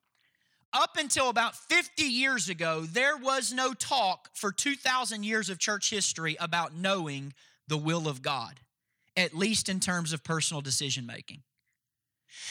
Up 0.72 0.96
until 0.98 1.28
about 1.28 1.54
50 1.54 2.02
years 2.02 2.48
ago, 2.48 2.80
there 2.80 3.16
was 3.16 3.52
no 3.52 3.72
talk 3.72 4.28
for 4.34 4.50
2,000 4.50 5.22
years 5.22 5.48
of 5.50 5.60
church 5.60 5.88
history 5.88 6.36
about 6.40 6.74
knowing 6.74 7.32
the 7.68 7.76
will 7.76 8.08
of 8.08 8.22
God, 8.22 8.58
at 9.18 9.34
least 9.34 9.68
in 9.68 9.80
terms 9.80 10.12
of 10.12 10.22
personal 10.22 10.60
decision 10.60 11.04
making. 11.04 11.42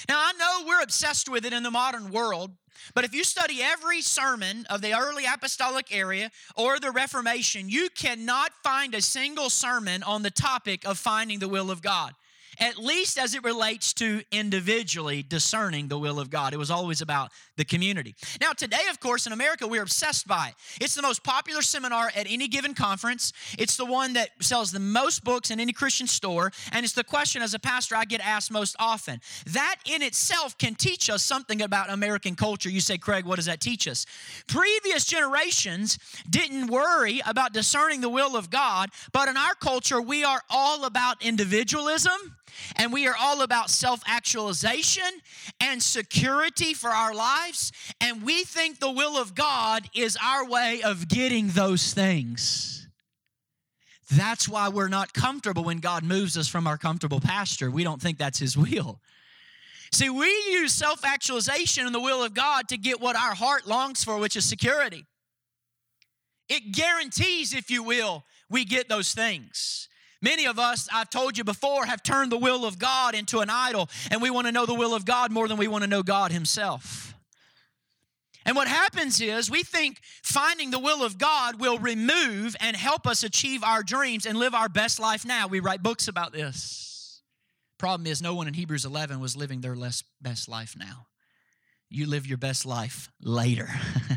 Now, 0.09 0.17
I 0.19 0.33
know 0.33 0.67
we're 0.67 0.81
obsessed 0.81 1.29
with 1.29 1.45
it 1.45 1.53
in 1.53 1.63
the 1.63 1.71
modern 1.71 2.11
world, 2.11 2.51
but 2.93 3.05
if 3.05 3.13
you 3.13 3.23
study 3.23 3.61
every 3.61 4.01
sermon 4.01 4.65
of 4.69 4.81
the 4.81 4.93
early 4.93 5.23
apostolic 5.25 5.95
area 5.95 6.29
or 6.55 6.79
the 6.79 6.91
Reformation, 6.91 7.69
you 7.69 7.89
cannot 7.89 8.51
find 8.63 8.93
a 8.93 9.01
single 9.01 9.49
sermon 9.49 10.03
on 10.03 10.23
the 10.23 10.29
topic 10.29 10.85
of 10.85 10.97
finding 10.97 11.39
the 11.39 11.47
will 11.47 11.71
of 11.71 11.81
God 11.81 12.13
at 12.59 12.77
least 12.77 13.17
as 13.17 13.35
it 13.35 13.43
relates 13.43 13.93
to 13.93 14.21
individually 14.31 15.23
discerning 15.23 15.87
the 15.87 15.97
will 15.97 16.19
of 16.19 16.29
God. 16.29 16.53
It 16.53 16.57
was 16.57 16.71
always 16.71 17.01
about 17.01 17.31
the 17.55 17.65
community. 17.65 18.15
Now, 18.39 18.51
today, 18.53 18.85
of 18.89 18.99
course, 18.99 19.27
in 19.27 19.33
America, 19.33 19.67
we're 19.67 19.81
obsessed 19.81 20.27
by 20.27 20.49
it. 20.49 20.83
It's 20.83 20.95
the 20.95 21.01
most 21.01 21.23
popular 21.23 21.61
seminar 21.61 22.11
at 22.15 22.27
any 22.29 22.47
given 22.47 22.73
conference, 22.73 23.33
it's 23.57 23.77
the 23.77 23.85
one 23.85 24.13
that 24.13 24.29
sells 24.39 24.71
the 24.71 24.79
most 24.79 25.23
books 25.23 25.51
in 25.51 25.59
any 25.59 25.73
Christian 25.73 26.07
store, 26.07 26.51
and 26.71 26.83
it's 26.83 26.93
the 26.93 27.03
question 27.03 27.41
as 27.41 27.53
a 27.53 27.59
pastor 27.59 27.95
I 27.95 28.05
get 28.05 28.21
asked 28.21 28.51
most 28.51 28.75
often. 28.79 29.21
That 29.47 29.77
in 29.85 30.01
itself 30.01 30.57
can 30.57 30.75
teach 30.75 31.09
us 31.09 31.23
something 31.23 31.61
about 31.61 31.89
American 31.89 32.35
culture. 32.35 32.69
You 32.69 32.81
say, 32.81 32.97
Craig, 32.97 33.25
what 33.25 33.37
does 33.37 33.45
that 33.45 33.61
teach 33.61 33.87
us? 33.87 34.05
Previous 34.47 35.05
generations 35.05 35.99
didn't 36.29 36.67
worry 36.67 37.21
about 37.25 37.53
discerning 37.53 38.01
the 38.01 38.09
will 38.09 38.35
of 38.35 38.49
God, 38.49 38.89
but 39.11 39.29
in 39.29 39.37
our 39.37 39.55
culture, 39.55 40.01
we 40.01 40.23
are 40.23 40.41
all 40.49 40.85
about 40.85 41.23
individualism 41.23 42.35
and 42.75 42.91
we 42.91 43.07
are 43.07 43.15
all 43.19 43.41
about 43.41 43.69
self 43.69 44.01
actualization 44.07 45.09
and 45.59 45.81
security 45.81 46.73
for 46.73 46.89
our 46.89 47.13
lives. 47.13 47.71
And 48.01 48.23
we 48.23 48.43
think 48.43 48.79
the 48.79 48.91
will 48.91 49.17
of 49.17 49.35
God 49.35 49.89
is 49.95 50.17
our 50.23 50.47
way 50.47 50.81
of 50.83 51.07
getting 51.07 51.49
those 51.49 51.93
things. 51.93 52.87
That's 54.11 54.47
why 54.47 54.69
we're 54.69 54.87
not 54.87 55.13
comfortable 55.13 55.65
when 55.65 55.79
God 55.79 56.03
moves 56.03 56.37
us 56.37 56.47
from 56.47 56.65
our 56.65 56.77
comfortable 56.77 57.19
pasture. 57.19 57.69
We 57.69 57.83
don't 57.83 58.01
think 58.01 58.17
that's 58.17 58.39
His 58.39 58.57
will. 58.57 59.01
See, 59.91 60.09
we 60.09 60.27
use 60.49 60.73
self 60.73 61.05
actualization 61.05 61.85
and 61.85 61.95
the 61.95 61.99
will 61.99 62.23
of 62.23 62.33
God 62.33 62.67
to 62.69 62.77
get 62.77 63.01
what 63.01 63.15
our 63.15 63.35
heart 63.35 63.67
longs 63.67 64.03
for, 64.03 64.17
which 64.17 64.35
is 64.35 64.45
security. 64.45 65.05
It 66.49 66.71
guarantees, 66.71 67.53
if 67.53 67.69
you 67.69 67.83
will, 67.83 68.23
we 68.49 68.63
get 68.63 68.87
those 68.87 69.13
things. 69.13 69.86
Many 70.21 70.45
of 70.45 70.57
us, 70.57 70.87
I've 70.93 71.09
told 71.09 71.37
you 71.37 71.43
before, 71.43 71.85
have 71.85 72.01
turned 72.03 72.31
the 72.31 72.37
will 72.37 72.65
of 72.65 72.79
God 72.79 73.15
into 73.15 73.39
an 73.39 73.49
idol, 73.49 73.89
and 74.11 74.21
we 74.21 74.29
want 74.29 74.47
to 74.47 74.51
know 74.51 74.65
the 74.65 74.73
will 74.73 74.95
of 74.95 75.05
God 75.05 75.31
more 75.31 75.47
than 75.47 75.57
we 75.57 75.67
want 75.67 75.83
to 75.83 75.89
know 75.89 76.03
God 76.03 76.31
Himself. 76.31 77.13
And 78.47 78.55
what 78.55 78.69
happens 78.69 79.19
is 79.19 79.51
we 79.51 79.61
think 79.61 79.99
finding 80.23 80.71
the 80.71 80.79
will 80.79 81.03
of 81.03 81.17
God 81.17 81.59
will 81.59 81.77
remove 81.79 82.55
and 82.61 82.77
help 82.77 83.05
us 83.05 83.23
achieve 83.23 83.61
our 83.61 83.83
dreams 83.83 84.25
and 84.25 84.39
live 84.39 84.55
our 84.55 84.69
best 84.69 85.01
life 85.01 85.25
now. 85.25 85.47
We 85.47 85.59
write 85.59 85.83
books 85.83 86.07
about 86.07 86.31
this. 86.31 87.21
Problem 87.77 88.07
is, 88.07 88.21
no 88.21 88.33
one 88.33 88.47
in 88.47 88.53
Hebrews 88.53 88.85
11 88.85 89.19
was 89.19 89.35
living 89.35 89.59
their 89.59 89.75
best 90.21 90.47
life 90.47 90.75
now. 90.77 91.07
You 91.89 92.07
live 92.07 92.25
your 92.25 92.37
best 92.37 92.65
life 92.65 93.09
later, 93.21 93.69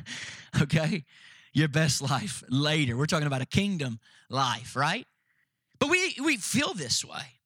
okay? 0.62 1.04
Your 1.52 1.68
best 1.68 2.00
life 2.00 2.44
later. 2.48 2.96
We're 2.96 3.06
talking 3.06 3.26
about 3.26 3.42
a 3.42 3.46
kingdom 3.46 3.98
life, 4.28 4.76
right? 4.76 5.06
But 5.80 5.90
we, 5.90 6.16
we 6.22 6.36
feel 6.36 6.74
this 6.74 7.04
way. 7.04 7.39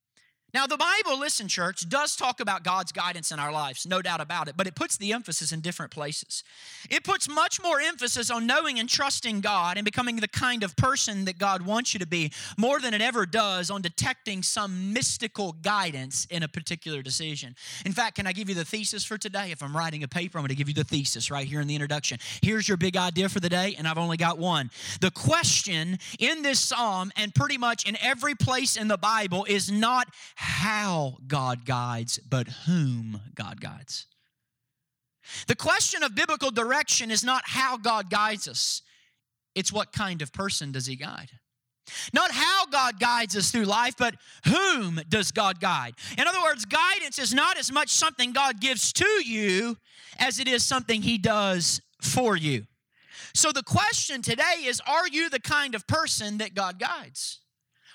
Now, 0.55 0.65
the 0.65 0.77
Bible, 0.77 1.19
listen, 1.19 1.49
church, 1.49 1.89
does 1.89 2.15
talk 2.15 2.39
about 2.39 2.63
God's 2.63 2.93
guidance 2.93 3.29
in 3.33 3.39
our 3.39 3.51
lives, 3.51 3.85
no 3.85 4.01
doubt 4.01 4.21
about 4.21 4.47
it, 4.47 4.55
but 4.55 4.67
it 4.67 4.73
puts 4.73 4.95
the 4.95 5.11
emphasis 5.11 5.51
in 5.51 5.59
different 5.59 5.91
places. 5.91 6.45
It 6.89 7.03
puts 7.03 7.27
much 7.27 7.61
more 7.61 7.81
emphasis 7.81 8.31
on 8.31 8.47
knowing 8.47 8.79
and 8.79 8.87
trusting 8.87 9.41
God 9.41 9.75
and 9.75 9.83
becoming 9.83 10.15
the 10.15 10.29
kind 10.29 10.63
of 10.63 10.73
person 10.77 11.25
that 11.25 11.37
God 11.37 11.63
wants 11.63 11.93
you 11.93 11.99
to 11.99 12.07
be 12.07 12.31
more 12.57 12.79
than 12.79 12.93
it 12.93 13.01
ever 13.01 13.25
does 13.25 13.69
on 13.69 13.81
detecting 13.81 14.41
some 14.43 14.93
mystical 14.93 15.51
guidance 15.61 16.25
in 16.29 16.41
a 16.41 16.47
particular 16.47 17.01
decision. 17.01 17.53
In 17.85 17.91
fact, 17.91 18.15
can 18.15 18.25
I 18.25 18.31
give 18.31 18.47
you 18.47 18.55
the 18.55 18.63
thesis 18.63 19.03
for 19.03 19.17
today? 19.17 19.51
If 19.51 19.61
I'm 19.61 19.75
writing 19.75 20.03
a 20.03 20.07
paper, 20.07 20.37
I'm 20.37 20.43
going 20.43 20.47
to 20.51 20.55
give 20.55 20.69
you 20.69 20.73
the 20.73 20.85
thesis 20.85 21.29
right 21.29 21.45
here 21.45 21.59
in 21.59 21.67
the 21.67 21.75
introduction. 21.75 22.17
Here's 22.41 22.65
your 22.65 22.77
big 22.77 22.95
idea 22.95 23.27
for 23.27 23.41
the 23.41 23.49
day, 23.49 23.75
and 23.77 23.85
I've 23.85 23.97
only 23.97 24.15
got 24.15 24.37
one. 24.37 24.71
The 25.01 25.11
question 25.11 25.99
in 26.17 26.43
this 26.43 26.61
psalm 26.61 27.11
and 27.17 27.35
pretty 27.35 27.57
much 27.57 27.85
in 27.85 27.97
every 28.01 28.35
place 28.35 28.77
in 28.77 28.87
the 28.87 28.97
Bible 28.97 29.43
is 29.49 29.69
not 29.69 30.07
how 30.45 31.17
God 31.27 31.65
guides, 31.65 32.19
but 32.19 32.47
whom 32.65 33.19
God 33.33 33.59
guides. 33.59 34.05
The 35.47 35.55
question 35.55 36.03
of 36.03 36.13
biblical 36.13 36.51
direction 36.51 37.09
is 37.09 37.23
not 37.23 37.43
how 37.45 37.77
God 37.77 38.09
guides 38.09 38.47
us, 38.47 38.81
it's 39.55 39.73
what 39.73 39.91
kind 39.91 40.21
of 40.21 40.31
person 40.31 40.71
does 40.71 40.85
He 40.85 40.95
guide. 40.95 41.31
Not 42.13 42.31
how 42.31 42.65
God 42.65 42.99
guides 42.99 43.35
us 43.35 43.51
through 43.51 43.65
life, 43.65 43.95
but 43.97 44.15
whom 44.45 44.99
does 45.07 45.31
God 45.31 45.59
guide? 45.59 45.93
In 46.17 46.27
other 46.27 46.41
words, 46.41 46.65
guidance 46.65 47.19
is 47.19 47.33
not 47.33 47.57
as 47.57 47.71
much 47.71 47.89
something 47.89 48.33
God 48.33 48.59
gives 48.59 48.91
to 48.93 49.05
you 49.23 49.77
as 50.17 50.39
it 50.39 50.47
is 50.47 50.63
something 50.63 51.01
He 51.01 51.17
does 51.17 51.81
for 52.01 52.35
you. 52.35 52.65
So 53.33 53.51
the 53.51 53.63
question 53.63 54.21
today 54.21 54.63
is 54.63 54.81
Are 54.87 55.07
you 55.07 55.29
the 55.29 55.39
kind 55.39 55.75
of 55.75 55.87
person 55.87 56.37
that 56.37 56.53
God 56.53 56.79
guides? 56.79 57.39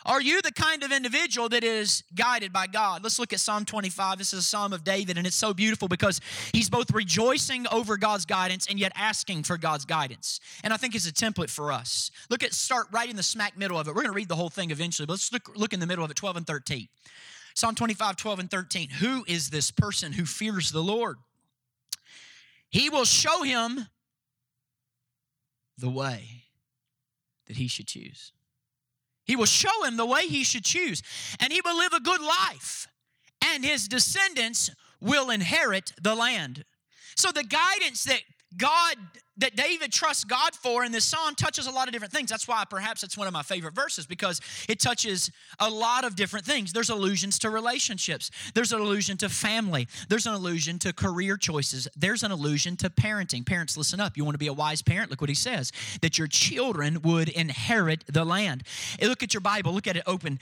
Are 0.07 0.21
you 0.23 0.41
the 0.41 0.53
kind 0.53 0.83
of 0.83 0.93
individual 0.93 1.51
that 1.51 1.63
is 1.63 2.05
guided 2.15 2.53
by 2.53 2.67
God? 2.67 3.03
Let's 3.03 3.19
look 3.19 3.35
at 3.35 3.41
Psalm 3.41 3.67
25. 3.67 4.17
This 4.17 4.33
is 4.33 4.41
a 4.41 4.43
psalm 4.43 4.73
of 4.73 4.83
David, 4.83 5.19
and 5.19 5.27
it's 5.27 5.37
so 5.37 5.53
beautiful 5.53 5.89
because 5.89 6.21
he's 6.55 6.71
both 6.71 6.91
rejoicing 6.91 7.67
over 7.69 7.99
God's 7.99 8.25
guidance 8.25 8.67
and 8.67 8.79
yet 8.79 8.93
asking 8.97 9.43
for 9.43 9.59
God's 9.59 9.85
guidance. 9.85 10.41
And 10.65 10.73
I 10.73 10.79
think 10.79 10.95
it's 10.95 11.07
a 11.07 11.13
template 11.13 11.51
for 11.51 11.71
us. 11.71 12.11
Look 12.31 12.43
at, 12.43 12.55
start 12.55 12.87
right 12.93 13.11
in 13.11 13.17
the 13.17 13.23
smack 13.23 13.59
middle 13.59 13.79
of 13.79 13.89
it. 13.89 13.91
We're 13.91 14.03
going 14.03 14.07
to 14.07 14.17
read 14.17 14.29
the 14.29 14.37
whole 14.37 14.49
thing 14.49 14.71
eventually, 14.71 15.05
but 15.05 15.15
let's 15.15 15.33
look, 15.33 15.51
look 15.55 15.75
in 15.75 15.81
the 15.81 15.87
middle 15.87 16.05
of 16.05 16.11
it, 16.11 16.17
12 16.17 16.39
and 16.39 16.47
13. 16.47 16.89
Psalm 17.55 17.75
25, 17.75 18.17
12 18.17 18.39
and 18.39 18.51
13. 18.51 18.89
Who 18.89 19.25
is 19.27 19.51
this 19.51 19.71
person 19.71 20.13
who 20.13 20.25
fears 20.25 20.73
the 20.73 20.83
Lord? 20.83 21.19
He 22.71 22.89
will 22.89 23.05
show 23.05 23.43
him 23.43 23.87
the 25.77 25.91
way 25.91 26.45
that 27.49 27.57
he 27.57 27.69
should 27.69 27.89
choose. 27.89 28.33
He 29.31 29.37
will 29.37 29.47
show 29.47 29.85
him 29.85 29.97
the 29.97 30.05
way 30.05 30.27
he 30.27 30.43
should 30.43 30.65
choose, 30.65 31.05
and 31.39 31.53
he 31.53 31.61
will 31.65 31.79
live 31.79 31.93
a 31.93 32.01
good 32.01 32.21
life, 32.21 32.89
and 33.41 33.65
his 33.65 33.87
descendants 33.87 34.71
will 35.01 35.31
inherit 35.31 35.93
the 36.03 36.17
land. 36.17 36.65
So, 37.15 37.31
the 37.31 37.45
guidance 37.45 38.03
that 38.03 38.23
God 38.57 38.97
that 39.41 39.57
David 39.57 39.93
trusts 39.93 40.25
God 40.25 40.55
for 40.55 40.85
in 40.85 40.93
this 40.93 41.05
psalm 41.05 41.35
touches 41.35 41.67
a 41.67 41.71
lot 41.71 41.89
of 41.89 41.93
different 41.93 42.13
things. 42.13 42.31
That's 42.31 42.47
why 42.47 42.65
perhaps 42.69 43.03
it's 43.03 43.17
one 43.17 43.27
of 43.27 43.33
my 43.33 43.43
favorite 43.43 43.75
verses 43.75 44.07
because 44.07 44.41
it 44.69 44.81
touches 44.81 45.31
a 45.59 45.69
lot 45.69 46.05
of 46.05 46.17
different 46.17 46.47
things. 46.47 46.73
There's 46.73 46.91
allusions 46.91 47.39
to 47.41 47.51
relationships, 47.51 48.31
there's 48.55 48.73
an 48.73 48.81
allusion 48.81 49.17
to 49.19 49.29
family, 49.29 49.89
there's 50.09 50.27
an 50.27 50.35
allusion 50.35 50.79
to 50.81 50.93
career 50.93 51.37
choices, 51.37 51.89
there's 51.97 52.23
an 52.23 52.31
allusion 52.31 52.77
to 52.77 52.91
parenting. 52.91 53.45
Parents, 53.45 53.77
listen 53.77 54.01
up. 54.01 54.17
You 54.17 54.25
want 54.25 54.35
to 54.35 54.39
be 54.39 54.47
a 54.47 54.53
wise 54.53 54.83
parent? 54.83 55.11
Look 55.11 55.21
what 55.21 55.31
he 55.31 55.35
says 55.35 55.73
that 56.03 56.19
your 56.19 56.29
children 56.29 57.01
would 57.03 57.29
inherit 57.29 58.05
the 58.07 58.25
land. 58.25 58.63
Eh, 58.99 59.09
look 59.09 59.23
at 59.23 59.35
your 59.35 59.41
Bible, 59.41 59.73
look 59.73 59.87
at 59.87 59.97
it 59.97 60.03
open. 60.07 60.39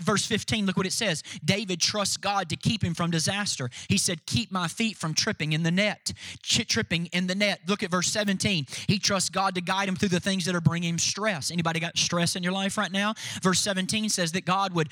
Verse 0.00 0.26
15, 0.26 0.66
look 0.66 0.76
what 0.76 0.86
it 0.86 0.92
says. 0.92 1.22
David 1.44 1.80
trusts 1.80 2.16
God 2.16 2.48
to 2.50 2.56
keep 2.56 2.82
him 2.82 2.94
from 2.94 3.10
disaster. 3.10 3.70
He 3.88 3.98
said, 3.98 4.24
Keep 4.26 4.52
my 4.52 4.68
feet 4.68 4.96
from 4.96 5.14
tripping 5.14 5.52
in 5.52 5.62
the 5.62 5.70
net, 5.70 6.12
tripping 6.42 7.06
in 7.06 7.26
the 7.26 7.34
net. 7.34 7.60
Look 7.66 7.82
at 7.82 7.90
verse 7.90 8.08
17. 8.08 8.35
17, 8.36 8.66
he 8.86 8.98
trusts 8.98 9.30
God 9.30 9.54
to 9.54 9.60
guide 9.60 9.88
him 9.88 9.96
through 9.96 10.10
the 10.10 10.20
things 10.20 10.44
that 10.44 10.54
are 10.54 10.60
bringing 10.60 10.90
him 10.90 10.98
stress. 10.98 11.50
Anybody 11.50 11.80
got 11.80 11.96
stress 11.96 12.36
in 12.36 12.42
your 12.42 12.52
life 12.52 12.76
right 12.76 12.92
now? 12.92 13.14
Verse 13.42 13.60
17 13.60 14.08
says 14.08 14.32
that 14.32 14.44
God 14.44 14.74
would 14.74 14.88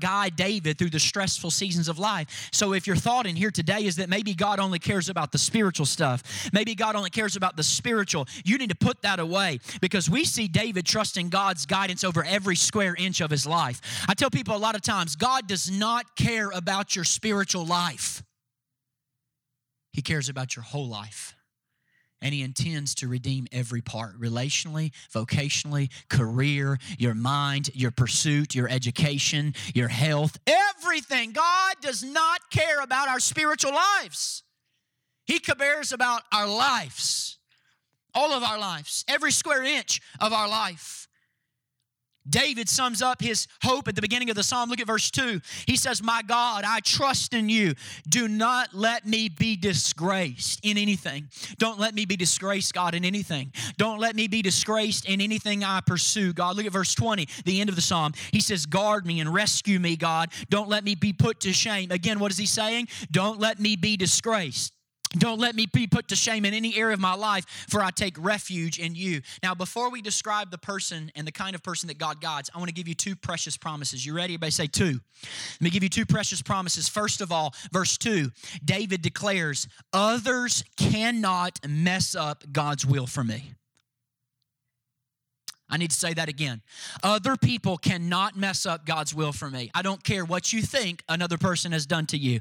guide 0.00 0.34
David 0.36 0.78
through 0.78 0.90
the 0.90 0.98
stressful 0.98 1.50
seasons 1.50 1.88
of 1.88 1.98
life. 1.98 2.48
So 2.52 2.72
if 2.72 2.86
your 2.86 2.96
thought 2.96 3.26
in 3.26 3.36
here 3.36 3.50
today 3.50 3.84
is 3.84 3.96
that 3.96 4.08
maybe 4.08 4.34
God 4.34 4.58
only 4.58 4.78
cares 4.78 5.08
about 5.08 5.32
the 5.32 5.38
spiritual 5.38 5.86
stuff, 5.86 6.50
maybe 6.52 6.74
God 6.74 6.96
only 6.96 7.10
cares 7.10 7.36
about 7.36 7.56
the 7.56 7.62
spiritual, 7.62 8.26
you 8.44 8.58
need 8.58 8.70
to 8.70 8.76
put 8.76 9.02
that 9.02 9.20
away 9.20 9.60
because 9.80 10.10
we 10.10 10.24
see 10.24 10.48
David 10.48 10.84
trusting 10.84 11.28
God's 11.28 11.66
guidance 11.66 12.02
over 12.02 12.24
every 12.24 12.56
square 12.56 12.96
inch 12.98 13.20
of 13.20 13.30
his 13.30 13.46
life. 13.46 13.80
I 14.08 14.14
tell 14.14 14.30
people 14.30 14.56
a 14.56 14.58
lot 14.58 14.74
of 14.74 14.82
times, 14.82 15.14
God 15.14 15.46
does 15.46 15.70
not 15.70 16.16
care 16.16 16.50
about 16.50 16.96
your 16.96 17.04
spiritual 17.04 17.64
life. 17.64 18.24
He 19.92 20.02
cares 20.02 20.28
about 20.28 20.56
your 20.56 20.64
whole 20.64 20.88
life 20.88 21.34
and 22.20 22.34
he 22.34 22.42
intends 22.42 22.94
to 22.96 23.08
redeem 23.08 23.46
every 23.52 23.80
part 23.80 24.18
relationally, 24.20 24.92
vocationally, 25.12 25.90
career, 26.08 26.78
your 26.98 27.14
mind, 27.14 27.70
your 27.74 27.90
pursuit, 27.90 28.54
your 28.54 28.68
education, 28.68 29.54
your 29.74 29.88
health, 29.88 30.38
everything. 30.46 31.32
God 31.32 31.76
does 31.80 32.02
not 32.02 32.50
care 32.50 32.80
about 32.80 33.08
our 33.08 33.20
spiritual 33.20 33.72
lives. 33.74 34.42
He 35.26 35.38
cares 35.38 35.92
about 35.92 36.22
our 36.32 36.48
lives, 36.48 37.38
all 38.14 38.32
of 38.32 38.42
our 38.42 38.58
lives, 38.58 39.04
every 39.06 39.30
square 39.30 39.62
inch 39.62 40.00
of 40.20 40.32
our 40.32 40.48
life. 40.48 40.97
David 42.28 42.68
sums 42.68 43.02
up 43.02 43.20
his 43.20 43.46
hope 43.62 43.88
at 43.88 43.94
the 43.94 44.02
beginning 44.02 44.30
of 44.30 44.36
the 44.36 44.42
psalm. 44.42 44.70
Look 44.70 44.80
at 44.80 44.86
verse 44.86 45.10
2. 45.10 45.40
He 45.66 45.76
says, 45.76 46.02
My 46.02 46.22
God, 46.22 46.64
I 46.66 46.80
trust 46.80 47.34
in 47.34 47.48
you. 47.48 47.74
Do 48.08 48.28
not 48.28 48.74
let 48.74 49.06
me 49.06 49.28
be 49.28 49.56
disgraced 49.56 50.60
in 50.62 50.78
anything. 50.78 51.28
Don't 51.58 51.78
let 51.78 51.94
me 51.94 52.04
be 52.04 52.16
disgraced, 52.16 52.74
God, 52.74 52.94
in 52.94 53.04
anything. 53.04 53.52
Don't 53.76 53.98
let 53.98 54.16
me 54.16 54.28
be 54.28 54.42
disgraced 54.42 55.08
in 55.08 55.20
anything 55.20 55.64
I 55.64 55.80
pursue, 55.80 56.32
God. 56.32 56.56
Look 56.56 56.66
at 56.66 56.72
verse 56.72 56.94
20, 56.94 57.28
the 57.44 57.60
end 57.60 57.70
of 57.70 57.76
the 57.76 57.82
psalm. 57.82 58.12
He 58.32 58.40
says, 58.40 58.66
Guard 58.66 59.06
me 59.06 59.20
and 59.20 59.32
rescue 59.32 59.78
me, 59.78 59.96
God. 59.96 60.30
Don't 60.50 60.68
let 60.68 60.84
me 60.84 60.94
be 60.94 61.12
put 61.12 61.40
to 61.40 61.52
shame. 61.52 61.90
Again, 61.90 62.18
what 62.18 62.30
is 62.30 62.38
he 62.38 62.46
saying? 62.46 62.88
Don't 63.10 63.38
let 63.38 63.58
me 63.58 63.76
be 63.76 63.96
disgraced. 63.96 64.72
Don't 65.12 65.40
let 65.40 65.54
me 65.54 65.66
be 65.66 65.86
put 65.86 66.08
to 66.08 66.16
shame 66.16 66.44
in 66.44 66.54
any 66.54 66.76
area 66.76 66.94
of 66.94 67.00
my 67.00 67.14
life, 67.14 67.46
for 67.68 67.82
I 67.82 67.90
take 67.90 68.16
refuge 68.18 68.78
in 68.78 68.94
you. 68.94 69.22
Now, 69.42 69.54
before 69.54 69.90
we 69.90 70.02
describe 70.02 70.50
the 70.50 70.58
person 70.58 71.10
and 71.14 71.26
the 71.26 71.32
kind 71.32 71.54
of 71.54 71.62
person 71.62 71.88
that 71.88 71.98
God 71.98 72.20
guides, 72.20 72.50
I 72.54 72.58
want 72.58 72.68
to 72.68 72.74
give 72.74 72.88
you 72.88 72.94
two 72.94 73.16
precious 73.16 73.56
promises. 73.56 74.04
You 74.04 74.14
ready? 74.14 74.34
Everybody 74.34 74.52
say 74.52 74.66
two. 74.66 75.00
Let 75.22 75.60
me 75.60 75.70
give 75.70 75.82
you 75.82 75.88
two 75.88 76.06
precious 76.06 76.42
promises. 76.42 76.88
First 76.88 77.20
of 77.20 77.32
all, 77.32 77.54
verse 77.72 77.96
two 77.96 78.30
David 78.64 79.02
declares, 79.02 79.66
Others 79.92 80.64
cannot 80.76 81.58
mess 81.66 82.14
up 82.14 82.44
God's 82.52 82.84
will 82.84 83.06
for 83.06 83.24
me. 83.24 83.52
I 85.70 85.76
need 85.76 85.90
to 85.90 85.96
say 85.96 86.14
that 86.14 86.28
again. 86.30 86.62
Other 87.02 87.36
people 87.36 87.76
cannot 87.76 88.36
mess 88.36 88.64
up 88.64 88.86
God's 88.86 89.14
will 89.14 89.32
for 89.32 89.50
me. 89.50 89.70
I 89.74 89.82
don't 89.82 90.02
care 90.02 90.24
what 90.24 90.50
you 90.52 90.62
think 90.62 91.02
another 91.08 91.36
person 91.36 91.72
has 91.72 91.84
done 91.84 92.06
to 92.06 92.16
you. 92.16 92.40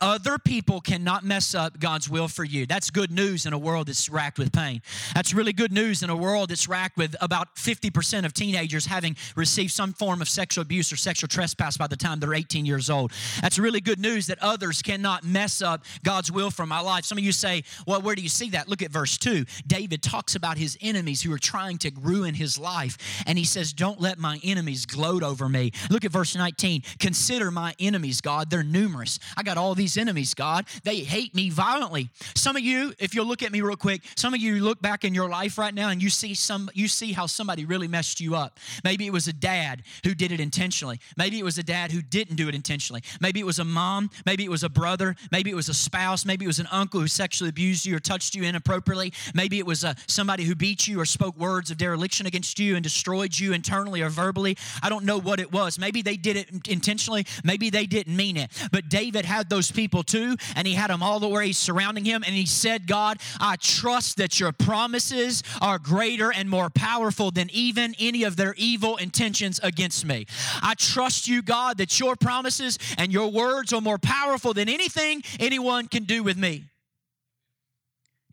Other 0.00 0.38
people 0.38 0.80
cannot 0.80 1.24
mess 1.24 1.54
up 1.54 1.78
God's 1.78 2.08
will 2.08 2.26
for 2.26 2.42
you. 2.42 2.64
That's 2.64 2.88
good 2.88 3.10
news 3.10 3.44
in 3.44 3.52
a 3.52 3.58
world 3.58 3.88
that's 3.88 4.08
racked 4.08 4.38
with 4.38 4.50
pain. 4.50 4.80
That's 5.14 5.34
really 5.34 5.52
good 5.52 5.72
news 5.72 6.02
in 6.02 6.08
a 6.08 6.16
world 6.16 6.48
that's 6.48 6.66
racked 6.66 6.96
with 6.96 7.14
about 7.20 7.54
50% 7.56 8.24
of 8.24 8.32
teenagers 8.32 8.86
having 8.86 9.16
received 9.36 9.72
some 9.72 9.92
form 9.92 10.22
of 10.22 10.28
sexual 10.28 10.62
abuse 10.62 10.90
or 10.90 10.96
sexual 10.96 11.28
trespass 11.28 11.76
by 11.76 11.86
the 11.86 11.96
time 11.96 12.18
they're 12.18 12.34
18 12.34 12.64
years 12.64 12.88
old. 12.88 13.12
That's 13.42 13.58
really 13.58 13.82
good 13.82 14.00
news 14.00 14.26
that 14.28 14.38
others 14.40 14.80
cannot 14.80 15.22
mess 15.22 15.60
up 15.60 15.84
God's 16.02 16.32
will 16.32 16.50
for 16.50 16.64
my 16.64 16.80
life. 16.80 17.04
Some 17.04 17.18
of 17.18 17.24
you 17.24 17.32
say, 17.32 17.64
well, 17.86 18.00
where 18.00 18.14
do 18.14 18.22
you 18.22 18.30
see 18.30 18.50
that? 18.50 18.68
Look 18.68 18.80
at 18.82 18.90
verse 18.90 19.18
2. 19.18 19.44
David 19.66 20.02
talks 20.02 20.34
about 20.34 20.56
his 20.56 20.78
enemies 20.80 21.20
who 21.22 21.32
are 21.32 21.38
trying 21.38 21.76
to 21.78 21.92
ruin 22.00 22.34
his 22.34 22.53
life. 22.58 23.22
And 23.26 23.38
he 23.38 23.44
says, 23.44 23.72
Don't 23.72 24.00
let 24.00 24.18
my 24.18 24.40
enemies 24.42 24.86
gloat 24.86 25.22
over 25.22 25.48
me. 25.48 25.72
Look 25.90 26.04
at 26.04 26.12
verse 26.12 26.36
19. 26.36 26.82
Consider 26.98 27.50
my 27.50 27.74
enemies, 27.78 28.20
God. 28.20 28.50
They're 28.50 28.62
numerous. 28.62 29.18
I 29.36 29.42
got 29.42 29.56
all 29.56 29.74
these 29.74 29.96
enemies, 29.96 30.34
God. 30.34 30.66
They 30.82 30.98
hate 30.98 31.34
me 31.34 31.50
violently. 31.50 32.10
Some 32.34 32.56
of 32.56 32.62
you, 32.62 32.92
if 32.98 33.14
you'll 33.14 33.26
look 33.26 33.42
at 33.42 33.52
me 33.52 33.60
real 33.60 33.76
quick, 33.76 34.02
some 34.16 34.34
of 34.34 34.40
you 34.40 34.62
look 34.62 34.80
back 34.80 35.04
in 35.04 35.14
your 35.14 35.28
life 35.28 35.58
right 35.58 35.74
now 35.74 35.88
and 35.88 36.02
you 36.02 36.10
see 36.10 36.34
some 36.34 36.70
you 36.74 36.88
see 36.88 37.12
how 37.12 37.26
somebody 37.26 37.64
really 37.64 37.88
messed 37.88 38.20
you 38.20 38.34
up. 38.34 38.58
Maybe 38.82 39.06
it 39.06 39.12
was 39.12 39.28
a 39.28 39.32
dad 39.32 39.82
who 40.04 40.14
did 40.14 40.32
it 40.32 40.40
intentionally. 40.40 41.00
Maybe 41.16 41.38
it 41.38 41.44
was 41.44 41.58
a 41.58 41.62
dad 41.62 41.92
who 41.92 42.02
didn't 42.02 42.36
do 42.36 42.48
it 42.48 42.54
intentionally. 42.54 43.02
Maybe 43.20 43.40
it 43.40 43.46
was 43.46 43.58
a 43.58 43.64
mom, 43.64 44.10
maybe 44.26 44.44
it 44.44 44.50
was 44.50 44.62
a 44.62 44.68
brother, 44.68 45.16
maybe 45.30 45.50
it 45.50 45.54
was 45.54 45.68
a 45.68 45.74
spouse, 45.74 46.24
maybe 46.24 46.44
it 46.44 46.48
was 46.48 46.58
an 46.58 46.68
uncle 46.70 47.00
who 47.00 47.08
sexually 47.08 47.48
abused 47.48 47.86
you 47.86 47.96
or 47.96 48.00
touched 48.00 48.34
you 48.34 48.42
inappropriately. 48.44 49.12
Maybe 49.34 49.58
it 49.58 49.66
was 49.66 49.84
a, 49.84 49.88
uh, 49.90 49.94
somebody 50.06 50.44
who 50.44 50.54
beat 50.54 50.88
you 50.88 51.00
or 51.00 51.04
spoke 51.04 51.38
words 51.38 51.70
of 51.70 51.76
dereliction 51.76 52.26
against 52.26 52.43
against 52.44 52.58
you 52.58 52.74
and 52.74 52.82
destroyed 52.82 53.38
you 53.38 53.54
internally 53.54 54.02
or 54.02 54.10
verbally. 54.10 54.54
I 54.82 54.90
don't 54.90 55.06
know 55.06 55.18
what 55.18 55.40
it 55.40 55.50
was. 55.50 55.78
Maybe 55.78 56.02
they 56.02 56.16
did 56.16 56.36
it 56.36 56.68
intentionally, 56.68 57.24
maybe 57.42 57.70
they 57.70 57.86
didn't 57.86 58.14
mean 58.14 58.36
it. 58.36 58.50
But 58.70 58.90
David 58.90 59.24
had 59.24 59.48
those 59.48 59.70
people 59.70 60.02
too, 60.02 60.36
and 60.54 60.66
he 60.66 60.74
had 60.74 60.90
them 60.90 61.02
all 61.02 61.20
the 61.20 61.28
way 61.28 61.52
surrounding 61.52 62.04
him. 62.04 62.22
And 62.22 62.34
he 62.34 62.44
said, 62.44 62.86
God, 62.86 63.18
I 63.40 63.56
trust 63.56 64.18
that 64.18 64.38
your 64.38 64.52
promises 64.52 65.42
are 65.62 65.78
greater 65.78 66.30
and 66.30 66.50
more 66.50 66.68
powerful 66.68 67.30
than 67.30 67.48
even 67.50 67.94
any 67.98 68.24
of 68.24 68.36
their 68.36 68.54
evil 68.58 68.96
intentions 68.98 69.58
against 69.62 70.04
me. 70.04 70.26
I 70.60 70.74
trust 70.76 71.26
you, 71.26 71.40
God, 71.40 71.78
that 71.78 71.98
your 71.98 72.14
promises 72.14 72.78
and 72.98 73.10
your 73.10 73.30
words 73.30 73.72
are 73.72 73.80
more 73.80 73.98
powerful 73.98 74.52
than 74.52 74.68
anything 74.68 75.22
anyone 75.40 75.88
can 75.88 76.04
do 76.04 76.22
with 76.22 76.36
me. 76.36 76.64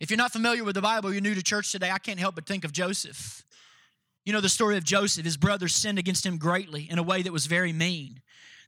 If 0.02 0.10
you're 0.10 0.18
not 0.18 0.32
familiar 0.32 0.64
with 0.64 0.74
the 0.74 0.82
Bible, 0.82 1.14
you're 1.14 1.22
new 1.22 1.36
to 1.36 1.44
church 1.44 1.72
today, 1.72 1.92
I 1.92 2.00
can't 2.00 2.20
help 2.20 2.34
but 2.34 2.48
think 2.48 2.66
of 2.66 2.72
Joseph. 2.72 3.46
You 4.26 4.34
know 4.34 4.42
the 4.42 4.50
story 4.50 4.78
of 4.78 4.84
Joseph. 4.84 5.26
His 5.26 5.38
brothers 5.38 5.74
sinned 5.74 5.98
against 5.98 6.26
him 6.26 6.38
greatly 6.38 6.88
in 6.90 7.00
a 7.00 7.04
way 7.04 7.22
that 7.22 7.34
was 7.34 7.48
very 7.48 7.74
mean. 7.74 8.22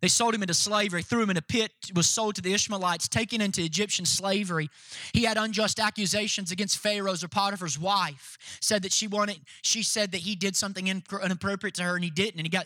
They 0.04 0.10
sold 0.10 0.36
him 0.36 0.42
into 0.42 0.54
slavery, 0.54 1.02
threw 1.02 1.24
him 1.24 1.30
in 1.30 1.38
a 1.38 1.42
pit, 1.42 1.72
was 1.96 2.10
sold 2.10 2.36
to 2.36 2.42
the 2.42 2.54
Ishmaelites, 2.54 3.08
taken 3.08 3.40
into 3.40 3.64
Egyptian 3.64 4.04
slavery. 4.04 4.70
He 5.14 5.24
had 5.24 5.38
unjust 5.38 5.80
accusations 5.80 6.52
against 6.52 6.78
Pharaoh's 6.80 7.24
or 7.24 7.30
Potiphar's 7.30 7.80
wife. 7.80 8.38
Said 8.60 8.82
that 8.82 8.92
she 8.92 9.08
wanted, 9.08 9.40
she 9.62 9.82
said 9.82 10.12
that 10.12 10.18
he 10.18 10.36
did 10.36 10.58
something 10.58 10.88
inappropriate 10.88 11.76
to 11.76 11.84
her 11.84 11.96
and 11.96 12.04
he 12.04 12.10
didn't. 12.10 12.38
And 12.38 12.46
he 12.46 12.50
got 12.50 12.66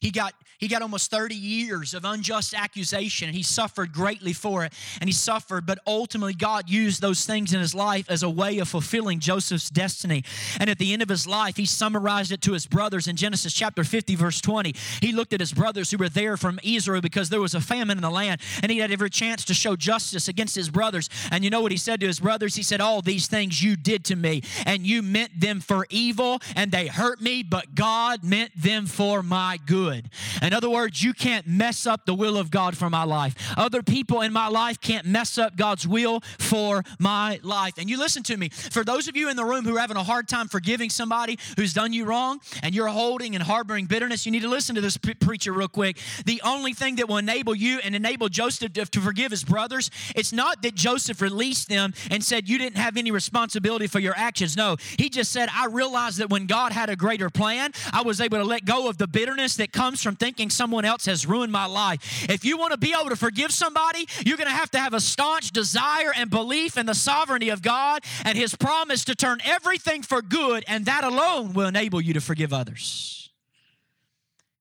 he 0.00 0.10
got 0.10 0.32
he 0.56 0.66
got 0.66 0.80
almost 0.80 1.10
30 1.10 1.34
years 1.34 1.92
of 1.92 2.06
unjust 2.06 2.54
accusation 2.54 3.28
and 3.28 3.36
he 3.36 3.42
suffered 3.42 3.92
greatly 3.92 4.32
for 4.32 4.64
it. 4.64 4.72
And 5.00 5.08
he 5.08 5.12
suffered, 5.12 5.66
but 5.66 5.78
ultimately 5.86 6.32
God 6.32 6.70
used 6.70 7.02
those 7.02 7.26
things 7.26 7.52
in 7.52 7.60
his 7.60 7.74
life 7.74 8.10
as 8.10 8.22
a 8.22 8.30
way 8.30 8.58
of 8.60 8.68
fulfilling 8.68 9.20
Joseph's 9.20 9.68
destiny. 9.68 10.24
And 10.58 10.70
at 10.70 10.78
the 10.78 10.94
end 10.94 11.02
of 11.02 11.10
his 11.10 11.26
life, 11.26 11.56
he 11.58 11.66
summarized 11.66 12.32
it 12.32 12.40
to 12.42 12.54
his 12.54 12.66
brothers 12.66 13.08
in 13.08 13.16
Genesis 13.16 13.52
chapter 13.52 13.84
50, 13.84 14.14
verse 14.14 14.40
20. 14.40 14.74
He 15.02 15.12
looked 15.12 15.34
at 15.34 15.40
his 15.40 15.52
brothers 15.52 15.90
who 15.90 15.98
were 15.98 16.08
there 16.08 16.38
from 16.38 16.58
Israel 16.78 17.00
because 17.00 17.28
there 17.28 17.40
was 17.40 17.54
a 17.54 17.60
famine 17.60 17.98
in 17.98 18.02
the 18.02 18.10
land, 18.10 18.40
and 18.62 18.70
he 18.70 18.78
had 18.78 18.90
every 18.90 19.10
chance 19.10 19.44
to 19.46 19.54
show 19.54 19.76
justice 19.76 20.28
against 20.28 20.54
his 20.54 20.70
brothers. 20.70 21.10
And 21.30 21.44
you 21.44 21.50
know 21.50 21.60
what 21.60 21.72
he 21.72 21.78
said 21.78 22.00
to 22.00 22.06
his 22.06 22.20
brothers? 22.20 22.54
He 22.54 22.62
said, 22.62 22.80
All 22.80 23.02
these 23.02 23.26
things 23.26 23.62
you 23.62 23.76
did 23.76 24.04
to 24.06 24.16
me, 24.16 24.42
and 24.64 24.86
you 24.86 25.02
meant 25.02 25.40
them 25.40 25.60
for 25.60 25.86
evil, 25.90 26.40
and 26.54 26.70
they 26.70 26.86
hurt 26.86 27.20
me, 27.20 27.42
but 27.42 27.74
God 27.74 28.24
meant 28.24 28.52
them 28.56 28.86
for 28.86 29.22
my 29.22 29.58
good. 29.66 30.08
In 30.42 30.52
other 30.52 30.70
words, 30.70 31.02
you 31.02 31.12
can't 31.12 31.46
mess 31.46 31.86
up 31.86 32.06
the 32.06 32.14
will 32.14 32.36
of 32.36 32.50
God 32.50 32.76
for 32.76 32.88
my 32.88 33.04
life. 33.04 33.34
Other 33.56 33.82
people 33.82 34.20
in 34.22 34.32
my 34.32 34.48
life 34.48 34.80
can't 34.80 35.06
mess 35.06 35.38
up 35.38 35.56
God's 35.56 35.86
will 35.86 36.20
for 36.38 36.82
my 36.98 37.40
life. 37.42 37.74
And 37.78 37.90
you 37.90 37.98
listen 37.98 38.22
to 38.24 38.36
me. 38.36 38.48
For 38.48 38.84
those 38.84 39.08
of 39.08 39.16
you 39.16 39.28
in 39.30 39.36
the 39.36 39.44
room 39.44 39.64
who 39.64 39.76
are 39.76 39.80
having 39.80 39.96
a 39.96 40.02
hard 40.02 40.28
time 40.28 40.48
forgiving 40.48 40.90
somebody 40.90 41.38
who's 41.56 41.72
done 41.72 41.92
you 41.92 42.04
wrong, 42.04 42.40
and 42.62 42.74
you're 42.74 42.88
holding 42.88 43.34
and 43.34 43.42
harboring 43.42 43.86
bitterness, 43.86 44.26
you 44.26 44.32
need 44.32 44.42
to 44.42 44.48
listen 44.48 44.74
to 44.74 44.80
this 44.80 44.96
preacher 44.96 45.52
real 45.52 45.68
quick. 45.68 45.98
The 46.24 46.40
only 46.44 46.67
only 46.68 46.74
thing 46.74 46.96
that 46.96 47.08
will 47.08 47.16
enable 47.16 47.54
you 47.54 47.80
and 47.82 47.94
enable 47.94 48.28
Joseph 48.28 48.74
to, 48.74 48.84
to 48.84 49.00
forgive 49.00 49.30
his 49.30 49.42
brothers. 49.42 49.90
It's 50.14 50.34
not 50.34 50.60
that 50.60 50.74
Joseph 50.74 51.22
released 51.22 51.70
them 51.70 51.94
and 52.10 52.22
said, 52.22 52.46
You 52.46 52.58
didn't 52.58 52.76
have 52.76 52.98
any 52.98 53.10
responsibility 53.10 53.86
for 53.86 54.00
your 54.00 54.12
actions. 54.14 54.54
No, 54.54 54.76
he 54.98 55.08
just 55.08 55.32
said, 55.32 55.48
I 55.50 55.64
realized 55.66 56.18
that 56.18 56.28
when 56.28 56.46
God 56.46 56.72
had 56.72 56.90
a 56.90 56.96
greater 56.96 57.30
plan, 57.30 57.72
I 57.90 58.02
was 58.02 58.20
able 58.20 58.36
to 58.36 58.44
let 58.44 58.66
go 58.66 58.90
of 58.90 58.98
the 58.98 59.06
bitterness 59.06 59.56
that 59.56 59.72
comes 59.72 60.02
from 60.02 60.14
thinking 60.16 60.50
someone 60.50 60.84
else 60.84 61.06
has 61.06 61.24
ruined 61.24 61.52
my 61.52 61.64
life. 61.64 62.28
If 62.28 62.44
you 62.44 62.58
want 62.58 62.72
to 62.72 62.78
be 62.78 62.94
able 62.98 63.08
to 63.08 63.16
forgive 63.16 63.50
somebody, 63.50 64.06
you're 64.26 64.36
going 64.36 64.50
to 64.50 64.54
have 64.54 64.70
to 64.72 64.78
have 64.78 64.92
a 64.92 65.00
staunch 65.00 65.52
desire 65.52 66.12
and 66.14 66.28
belief 66.28 66.76
in 66.76 66.84
the 66.84 66.94
sovereignty 66.94 67.48
of 67.48 67.62
God 67.62 68.04
and 68.26 68.36
his 68.36 68.54
promise 68.54 69.06
to 69.06 69.14
turn 69.14 69.38
everything 69.42 70.02
for 70.02 70.20
good, 70.20 70.64
and 70.68 70.84
that 70.84 71.02
alone 71.02 71.54
will 71.54 71.66
enable 71.66 72.02
you 72.02 72.12
to 72.12 72.20
forgive 72.20 72.52
others. 72.52 73.30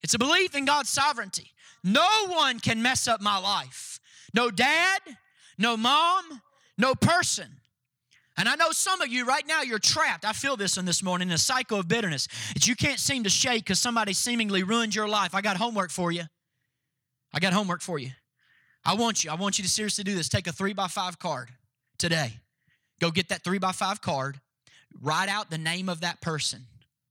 It's 0.03 0.13
a 0.13 0.19
belief 0.19 0.55
in 0.55 0.63
God's 0.63 0.89
sovereignty. 0.89 1.51
No 1.87 2.27
one 2.27 2.59
can 2.59 2.81
mess 2.81 3.07
up 3.07 3.21
my 3.21 3.37
life. 3.37 4.01
No 4.33 4.51
dad, 4.51 4.99
no 5.57 5.77
mom, 5.77 6.41
no 6.77 6.95
person. 6.95 7.47
And 8.37 8.49
I 8.49 8.55
know 8.55 8.71
some 8.71 8.99
of 8.99 9.07
you 9.07 9.25
right 9.25 9.47
now, 9.47 9.61
you're 9.61 9.79
trapped. 9.79 10.25
I 10.25 10.33
feel 10.33 10.57
this 10.57 10.75
in 10.75 10.83
this 10.83 11.01
morning 11.01 11.29
in 11.29 11.33
a 11.33 11.37
cycle 11.37 11.79
of 11.79 11.87
bitterness 11.87 12.27
that 12.53 12.67
you 12.67 12.75
can't 12.75 12.99
seem 12.99 13.23
to 13.23 13.29
shake 13.29 13.63
because 13.63 13.79
somebody 13.79 14.11
seemingly 14.11 14.63
ruined 14.63 14.93
your 14.93 15.07
life. 15.07 15.33
I 15.33 15.39
got 15.39 15.55
homework 15.55 15.89
for 15.89 16.11
you. 16.11 16.23
I 17.33 17.39
got 17.39 17.53
homework 17.53 17.81
for 17.81 17.97
you. 17.97 18.11
I 18.83 18.95
want 18.95 19.23
you, 19.23 19.31
I 19.31 19.35
want 19.35 19.57
you 19.57 19.63
to 19.63 19.69
seriously 19.69 20.03
do 20.03 20.13
this. 20.13 20.27
Take 20.27 20.47
a 20.47 20.51
three 20.51 20.73
by 20.73 20.87
five 20.87 21.19
card 21.19 21.51
today. 21.97 22.33
Go 22.99 23.11
get 23.11 23.29
that 23.29 23.45
three 23.45 23.59
by 23.59 23.71
five 23.71 24.01
card, 24.01 24.41
write 25.01 25.29
out 25.29 25.49
the 25.49 25.57
name 25.57 25.87
of 25.87 26.01
that 26.01 26.19
person. 26.19 26.65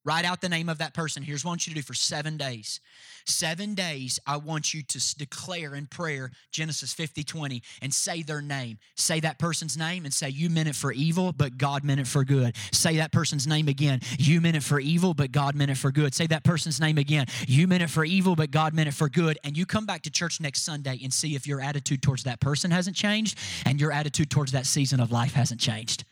Write 0.06 0.24
out 0.24 0.40
the 0.40 0.48
name 0.48 0.68
of 0.68 0.78
that 0.78 0.94
person. 0.94 1.24
Here's 1.24 1.44
what 1.44 1.48
I 1.48 1.52
want 1.52 1.66
you 1.66 1.74
to 1.74 1.80
do 1.80 1.82
for 1.82 1.92
seven 1.92 2.36
days. 2.36 2.78
Seven 3.24 3.74
days, 3.74 4.20
I 4.24 4.36
want 4.36 4.72
you 4.72 4.84
to 4.84 5.16
declare 5.18 5.74
in 5.74 5.88
prayer 5.88 6.30
Genesis 6.52 6.92
50 6.92 7.24
20 7.24 7.60
and 7.82 7.92
say 7.92 8.22
their 8.22 8.40
name. 8.40 8.78
Say 8.94 9.18
that 9.18 9.40
person's 9.40 9.76
name 9.76 10.04
and 10.04 10.14
say, 10.14 10.28
You 10.28 10.48
meant 10.48 10.68
it 10.68 10.76
for 10.76 10.92
evil, 10.92 11.32
but 11.32 11.58
God 11.58 11.82
meant 11.82 11.98
it 11.98 12.06
for 12.06 12.22
good. 12.22 12.54
Say 12.70 12.98
that 12.98 13.10
person's 13.10 13.48
name 13.48 13.66
again. 13.66 13.98
You 14.16 14.40
meant 14.40 14.54
it 14.54 14.62
for 14.62 14.78
evil, 14.78 15.12
but 15.12 15.32
God 15.32 15.56
meant 15.56 15.72
it 15.72 15.76
for 15.76 15.90
good. 15.90 16.14
Say 16.14 16.28
that 16.28 16.44
person's 16.44 16.80
name 16.80 16.98
again. 16.98 17.26
You 17.48 17.66
meant 17.66 17.82
it 17.82 17.90
for 17.90 18.04
evil, 18.04 18.36
but 18.36 18.52
God 18.52 18.74
meant 18.74 18.88
it 18.88 18.94
for 18.94 19.08
good. 19.08 19.40
And 19.42 19.56
you 19.56 19.66
come 19.66 19.86
back 19.86 20.02
to 20.02 20.10
church 20.10 20.40
next 20.40 20.62
Sunday 20.62 21.00
and 21.02 21.12
see 21.12 21.34
if 21.34 21.48
your 21.48 21.60
attitude 21.60 22.00
towards 22.00 22.22
that 22.22 22.38
person 22.38 22.70
hasn't 22.70 22.94
changed 22.94 23.36
and 23.64 23.80
your 23.80 23.90
attitude 23.90 24.30
towards 24.30 24.52
that 24.52 24.66
season 24.66 25.00
of 25.00 25.10
life 25.10 25.32
hasn't 25.32 25.60
changed. 25.60 26.04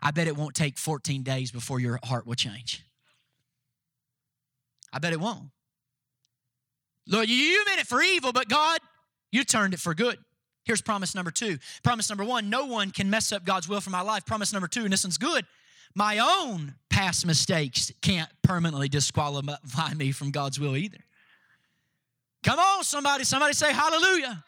I 0.00 0.12
bet 0.12 0.28
it 0.28 0.36
won't 0.36 0.54
take 0.54 0.78
14 0.78 1.24
days 1.24 1.50
before 1.50 1.80
your 1.80 1.98
heart 2.04 2.24
will 2.24 2.36
change. 2.36 2.84
I 4.92 4.98
bet 4.98 5.12
it 5.12 5.20
won't. 5.20 5.50
Lord, 7.06 7.28
you 7.28 7.64
meant 7.66 7.80
it 7.80 7.86
for 7.86 8.00
evil, 8.00 8.32
but 8.32 8.48
God, 8.48 8.80
you 9.30 9.44
turned 9.44 9.74
it 9.74 9.80
for 9.80 9.94
good. 9.94 10.18
Here's 10.64 10.80
promise 10.80 11.14
number 11.14 11.30
two. 11.30 11.58
Promise 11.82 12.08
number 12.08 12.24
one 12.24 12.48
no 12.48 12.66
one 12.66 12.90
can 12.90 13.10
mess 13.10 13.32
up 13.32 13.44
God's 13.44 13.68
will 13.68 13.80
for 13.80 13.90
my 13.90 14.02
life. 14.02 14.24
Promise 14.24 14.52
number 14.52 14.68
two, 14.68 14.84
and 14.84 14.92
this 14.92 15.04
one's 15.04 15.18
good. 15.18 15.44
My 15.94 16.18
own 16.18 16.74
past 16.88 17.26
mistakes 17.26 17.92
can't 18.00 18.30
permanently 18.42 18.88
disqualify 18.88 19.94
me 19.94 20.12
from 20.12 20.30
God's 20.30 20.60
will 20.60 20.76
either. 20.76 20.98
Come 22.44 22.58
on, 22.58 22.84
somebody. 22.84 23.24
Somebody 23.24 23.54
say 23.54 23.72
hallelujah. 23.72 24.44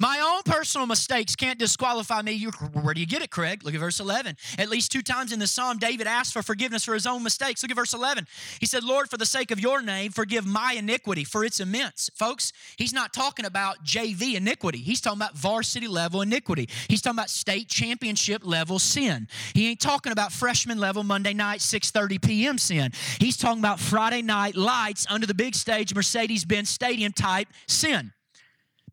My 0.00 0.20
own 0.20 0.42
personal 0.44 0.86
mistakes 0.86 1.36
can't 1.36 1.58
disqualify 1.58 2.22
me. 2.22 2.42
Where 2.72 2.94
do 2.94 3.00
you 3.00 3.06
get 3.06 3.22
it, 3.22 3.30
Craig? 3.30 3.64
Look 3.64 3.74
at 3.74 3.80
verse 3.80 4.00
11. 4.00 4.36
At 4.58 4.68
least 4.68 4.92
two 4.92 5.02
times 5.02 5.32
in 5.32 5.38
the 5.38 5.46
psalm, 5.46 5.78
David 5.78 6.06
asked 6.06 6.32
for 6.32 6.42
forgiveness 6.42 6.84
for 6.84 6.94
his 6.94 7.06
own 7.06 7.22
mistakes. 7.22 7.62
Look 7.62 7.70
at 7.70 7.76
verse 7.76 7.94
11. 7.94 8.26
He 8.60 8.66
said, 8.66 8.84
Lord, 8.84 9.08
for 9.08 9.16
the 9.16 9.26
sake 9.26 9.50
of 9.50 9.60
your 9.60 9.82
name, 9.82 10.10
forgive 10.10 10.46
my 10.46 10.74
iniquity, 10.76 11.24
for 11.24 11.44
it's 11.44 11.60
immense. 11.60 12.10
Folks, 12.14 12.52
he's 12.76 12.92
not 12.92 13.12
talking 13.12 13.44
about 13.46 13.84
JV 13.84 14.34
iniquity. 14.34 14.78
He's 14.78 15.00
talking 15.00 15.18
about 15.18 15.36
varsity 15.36 15.88
level 15.88 16.22
iniquity. 16.22 16.68
He's 16.88 17.00
talking 17.00 17.18
about 17.18 17.30
state 17.30 17.68
championship 17.68 18.44
level 18.44 18.78
sin. 18.78 19.28
He 19.54 19.68
ain't 19.68 19.80
talking 19.80 20.12
about 20.12 20.32
freshman 20.32 20.78
level 20.78 21.04
Monday 21.04 21.34
night, 21.34 21.60
6.30 21.60 22.22
p.m. 22.22 22.58
sin. 22.58 22.92
He's 23.18 23.36
talking 23.36 23.60
about 23.60 23.80
Friday 23.80 24.22
night 24.22 24.56
lights 24.56 25.06
under 25.08 25.26
the 25.26 25.34
big 25.34 25.54
stage, 25.54 25.94
Mercedes-Benz 25.94 26.68
Stadium 26.68 27.12
type 27.12 27.48
sin. 27.66 28.12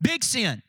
Big 0.02 0.24
sin. 0.24 0.62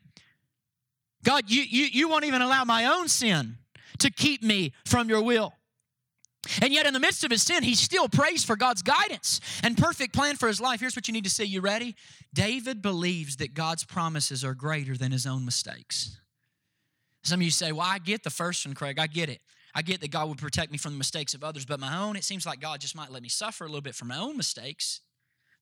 God, 1.25 1.51
you, 1.51 1.63
you, 1.63 1.85
you 1.85 2.09
won't 2.09 2.25
even 2.25 2.43
allow 2.43 2.65
my 2.65 2.87
own 2.87 3.09
sin 3.09 3.59
to 3.99 4.11
keep 4.11 4.43
me 4.43 4.73
from 4.85 5.09
your 5.09 5.23
will. 5.23 5.55
And 6.61 6.73
yet, 6.73 6.87
in 6.87 6.93
the 6.93 6.99
midst 6.99 7.23
of 7.23 7.31
his 7.31 7.43
sin, 7.43 7.63
he 7.63 7.77
still 7.77 8.09
prays 8.09 8.43
for 8.43 8.57
God's 8.57 8.83
guidance 8.83 9.41
and 9.63 9.79
perfect 9.79 10.13
plan 10.13 10.35
for 10.35 10.49
his 10.49 10.61
life. 10.61 10.81
Here's 10.81 10.97
what 10.97 11.07
you 11.07 11.15
need 11.15 11.25
to 11.25 11.31
see. 11.31 11.45
You 11.45 11.61
ready? 11.61 11.95
David 12.35 12.83
believes 12.83 13.37
that 13.37 13.55
God's 13.55 13.85
promises 13.85 14.45
are 14.45 14.55
greater 14.55 14.97
than 14.97 15.13
his 15.13 15.25
own 15.25 15.45
mistakes. 15.45 16.19
Some 17.23 17.39
of 17.39 17.45
you 17.45 17.53
say, 17.53 17.71
Well, 17.71 17.87
I 17.87 18.01
get 18.01 18.25
the 18.25 18.31
first 18.31 18.67
one, 18.67 18.75
Craig. 18.75 18.99
I 18.99 19.07
get 19.07 19.29
it. 19.29 19.41
I 19.73 19.83
get 19.83 20.01
that 20.01 20.11
God 20.11 20.29
would 20.29 20.39
protect 20.39 20.73
me 20.73 20.79
from 20.79 20.93
the 20.93 20.99
mistakes 20.99 21.33
of 21.33 21.45
others, 21.45 21.65
but 21.65 21.81
my 21.81 21.97
own, 21.97 22.17
it 22.17 22.25
seems 22.25 22.45
like 22.45 22.61
God 22.61 22.81
just 22.81 22.97
might 22.97 23.11
let 23.11 23.23
me 23.23 23.29
suffer 23.29 23.65
a 23.65 23.69
little 23.69 23.81
bit 23.81 23.95
for 23.95 24.05
my 24.05 24.19
own 24.19 24.37
mistakes. 24.37 25.01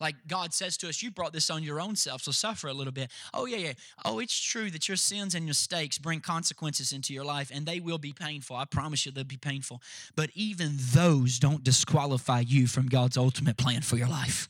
Like 0.01 0.17
God 0.27 0.55
says 0.55 0.77
to 0.79 0.89
us, 0.89 1.03
you 1.03 1.11
brought 1.11 1.33
this 1.33 1.51
on 1.51 1.63
your 1.63 1.81
own 1.81 1.95
self, 1.95 2.23
so 2.23 2.33
suffer 2.33 2.69
a 2.69 2.73
little 2.73 2.93
bit. 2.93 3.11
Oh, 3.35 3.47
yeah, 3.47 3.59
yeah. 3.59 3.73
Oh, 4.05 4.19
it's 4.19 4.39
true 4.39 4.71
that 4.71 4.89
your 4.89 4.97
sins 4.97 5.35
and 5.35 5.47
mistakes 5.47 5.99
bring 5.99 6.21
consequences 6.21 6.93
into 6.93 7.13
your 7.13 7.25
life, 7.25 7.51
and 7.53 7.67
they 7.67 7.81
will 7.81 7.99
be 7.99 8.13
painful. 8.13 8.57
I 8.57 8.65
promise 8.65 9.05
you 9.05 9.13
they'll 9.13 9.25
be 9.25 9.37
painful. 9.37 9.83
But 10.17 10.31
even 10.35 10.77
those 10.93 11.39
don't 11.39 11.63
disqualify 11.63 12.41
you 12.41 12.67
from 12.67 12.89
God's 12.89 13.17
ultimate 13.17 13.57
plan 13.57 13.83
for 13.83 13.97
your 13.97 14.09
life. 14.09 14.49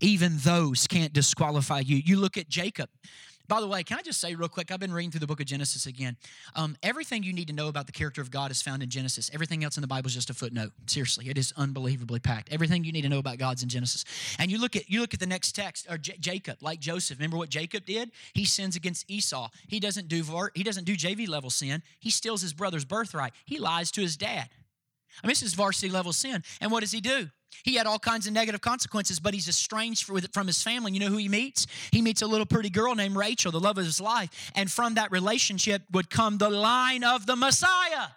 Even 0.00 0.36
those 0.38 0.86
can't 0.86 1.12
disqualify 1.12 1.80
you. 1.80 1.96
You 1.96 2.18
look 2.18 2.36
at 2.36 2.48
Jacob. 2.48 2.90
By 3.48 3.60
the 3.60 3.68
way, 3.68 3.82
can 3.82 3.98
I 3.98 4.02
just 4.02 4.20
say 4.20 4.34
real 4.34 4.48
quick? 4.48 4.70
I've 4.72 4.80
been 4.80 4.92
reading 4.92 5.10
through 5.10 5.20
the 5.20 5.26
book 5.26 5.40
of 5.40 5.46
Genesis 5.46 5.86
again. 5.86 6.16
Um, 6.54 6.76
everything 6.82 7.22
you 7.22 7.32
need 7.32 7.48
to 7.48 7.54
know 7.54 7.68
about 7.68 7.86
the 7.86 7.92
character 7.92 8.20
of 8.20 8.30
God 8.30 8.50
is 8.50 8.60
found 8.60 8.82
in 8.82 8.90
Genesis. 8.90 9.30
Everything 9.32 9.62
else 9.62 9.76
in 9.76 9.82
the 9.82 9.86
Bible 9.86 10.08
is 10.08 10.14
just 10.14 10.30
a 10.30 10.34
footnote. 10.34 10.72
Seriously, 10.86 11.28
it 11.28 11.38
is 11.38 11.52
unbelievably 11.56 12.20
packed. 12.20 12.52
Everything 12.52 12.84
you 12.84 12.92
need 12.92 13.02
to 13.02 13.08
know 13.08 13.18
about 13.18 13.38
God's 13.38 13.62
in 13.62 13.68
Genesis. 13.68 14.04
And 14.38 14.50
you 14.50 14.60
look 14.60 14.74
at 14.76 14.90
you 14.90 15.00
look 15.00 15.14
at 15.14 15.20
the 15.20 15.26
next 15.26 15.52
text, 15.52 15.86
or 15.88 15.98
J- 15.98 16.16
Jacob, 16.18 16.58
like 16.60 16.80
Joseph. 16.80 17.18
Remember 17.18 17.36
what 17.36 17.48
Jacob 17.48 17.86
did? 17.86 18.10
He 18.34 18.44
sins 18.44 18.76
against 18.76 19.08
Esau. 19.10 19.48
He 19.68 19.80
doesn't 19.80 20.08
do 20.08 20.24
he 20.54 20.62
doesn't 20.62 20.84
do 20.84 20.96
JV 20.96 21.28
level 21.28 21.50
sin. 21.50 21.82
He 22.00 22.10
steals 22.10 22.42
his 22.42 22.52
brother's 22.52 22.84
birthright. 22.84 23.32
He 23.44 23.58
lies 23.58 23.90
to 23.92 24.00
his 24.00 24.16
dad. 24.16 24.48
I 25.22 25.26
mean, 25.26 25.30
this 25.30 25.42
is 25.42 25.54
varsity 25.54 25.90
level 25.90 26.12
sin. 26.12 26.42
And 26.60 26.70
what 26.70 26.80
does 26.80 26.92
he 26.92 27.00
do? 27.00 27.28
He 27.62 27.74
had 27.74 27.86
all 27.86 27.98
kinds 27.98 28.26
of 28.26 28.32
negative 28.32 28.60
consequences, 28.60 29.18
but 29.18 29.34
he's 29.34 29.48
estranged 29.48 30.04
from 30.04 30.46
his 30.46 30.62
family. 30.62 30.92
You 30.92 31.00
know 31.00 31.08
who 31.08 31.16
he 31.16 31.28
meets? 31.28 31.66
He 31.90 32.02
meets 32.02 32.22
a 32.22 32.26
little 32.26 32.46
pretty 32.46 32.70
girl 32.70 32.94
named 32.94 33.16
Rachel, 33.16 33.50
the 33.50 33.60
love 33.60 33.78
of 33.78 33.84
his 33.84 34.00
life. 34.00 34.52
And 34.54 34.70
from 34.70 34.94
that 34.94 35.10
relationship 35.10 35.82
would 35.92 36.10
come 36.10 36.38
the 36.38 36.50
line 36.50 37.02
of 37.02 37.26
the 37.26 37.36
Messiah. 37.36 38.08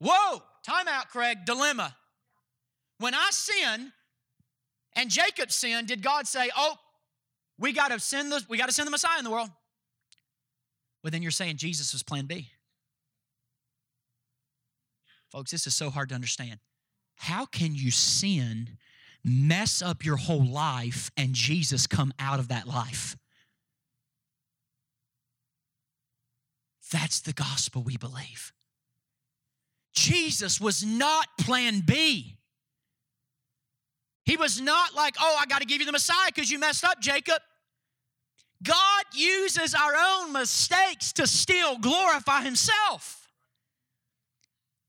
Whoa, 0.00 0.42
time 0.66 0.86
out, 0.88 1.08
Craig. 1.08 1.38
Dilemma. 1.44 1.96
When 2.98 3.14
I 3.14 3.28
sin 3.30 3.92
and 4.94 5.10
Jacob 5.10 5.50
sinned, 5.50 5.88
did 5.88 6.02
God 6.02 6.26
say, 6.26 6.50
Oh, 6.56 6.76
we 7.58 7.72
gotta 7.72 7.98
send 7.98 8.30
the 8.30 8.44
we 8.48 8.58
gotta 8.58 8.72
send 8.72 8.86
the 8.86 8.90
Messiah 8.90 9.18
in 9.18 9.24
the 9.24 9.30
world? 9.30 9.50
Well, 11.02 11.10
then 11.10 11.22
you're 11.22 11.30
saying 11.30 11.56
Jesus 11.56 11.92
was 11.92 12.02
plan 12.02 12.26
B. 12.26 12.48
Folks, 15.34 15.50
this 15.50 15.66
is 15.66 15.74
so 15.74 15.90
hard 15.90 16.10
to 16.10 16.14
understand. 16.14 16.60
How 17.16 17.44
can 17.44 17.74
you 17.74 17.90
sin, 17.90 18.78
mess 19.24 19.82
up 19.82 20.04
your 20.04 20.14
whole 20.14 20.46
life, 20.46 21.10
and 21.16 21.34
Jesus 21.34 21.88
come 21.88 22.14
out 22.20 22.38
of 22.38 22.46
that 22.48 22.68
life? 22.68 23.16
That's 26.92 27.20
the 27.20 27.32
gospel 27.32 27.82
we 27.82 27.96
believe. 27.96 28.52
Jesus 29.92 30.60
was 30.60 30.84
not 30.84 31.26
plan 31.40 31.82
B. 31.84 32.38
He 34.24 34.36
was 34.36 34.60
not 34.60 34.94
like, 34.94 35.16
oh, 35.20 35.36
I 35.40 35.46
got 35.46 35.62
to 35.62 35.66
give 35.66 35.80
you 35.80 35.86
the 35.86 35.90
Messiah 35.90 36.30
because 36.32 36.48
you 36.48 36.60
messed 36.60 36.84
up, 36.84 37.00
Jacob. 37.00 37.40
God 38.62 39.04
uses 39.12 39.74
our 39.74 39.94
own 39.96 40.32
mistakes 40.32 41.12
to 41.14 41.26
still 41.26 41.76
glorify 41.78 42.42
Himself. 42.42 43.23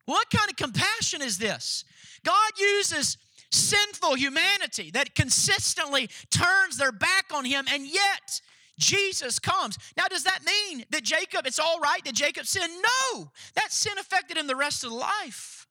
What 0.05 0.29
kind 0.29 0.49
of 0.49 0.55
compassion 0.55 1.21
is 1.21 1.37
this? 1.37 1.83
God 2.23 2.51
uses 2.59 3.17
sinful 3.51 4.15
humanity 4.15 4.91
that 4.91 5.15
consistently 5.15 6.09
turns 6.29 6.77
their 6.77 6.91
back 6.91 7.25
on 7.33 7.45
him, 7.45 7.65
and 7.71 7.85
yet 7.85 8.41
Jesus 8.77 9.39
comes. 9.39 9.77
Now, 9.97 10.05
does 10.09 10.23
that 10.23 10.39
mean 10.45 10.85
that 10.91 11.03
Jacob, 11.03 11.47
it's 11.47 11.59
all 11.59 11.79
right 11.79 12.03
that 12.03 12.13
Jacob 12.13 12.45
sinned? 12.45 12.73
No, 13.13 13.31
that 13.55 13.71
sin 13.71 13.97
affected 13.97 14.37
him 14.37 14.47
the 14.47 14.55
rest 14.55 14.83
of 14.83 14.89
the 14.89 14.95
life. 14.97 15.67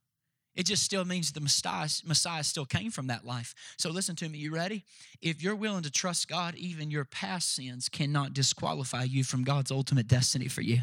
It 0.55 0.67
just 0.67 0.85
still 0.85 1.05
means 1.05 1.33
the 1.33 1.41
Messiah, 1.41 1.89
Messiah 2.05 2.45
still 2.45 2.65
came 2.65 2.93
from 2.93 3.09
that 3.09 3.25
life. 3.25 3.55
So 3.77 3.91
listen 3.91 4.15
to 4.17 4.29
me, 4.29 4.39
you 4.39 4.55
ready? 4.55 4.85
If 5.21 5.43
you're 5.43 5.57
willing 5.57 5.83
to 5.83 5.91
trust 5.91 6.29
God, 6.29 6.55
even 6.55 6.93
your 6.93 7.05
past 7.05 7.55
sins 7.55 7.89
cannot 7.89 8.35
disqualify 8.35 9.03
you 9.03 9.25
from 9.25 9.43
God's 9.43 9.73
ultimate 9.73 10.07
destiny 10.07 10.47
for 10.47 10.63
you. 10.63 10.83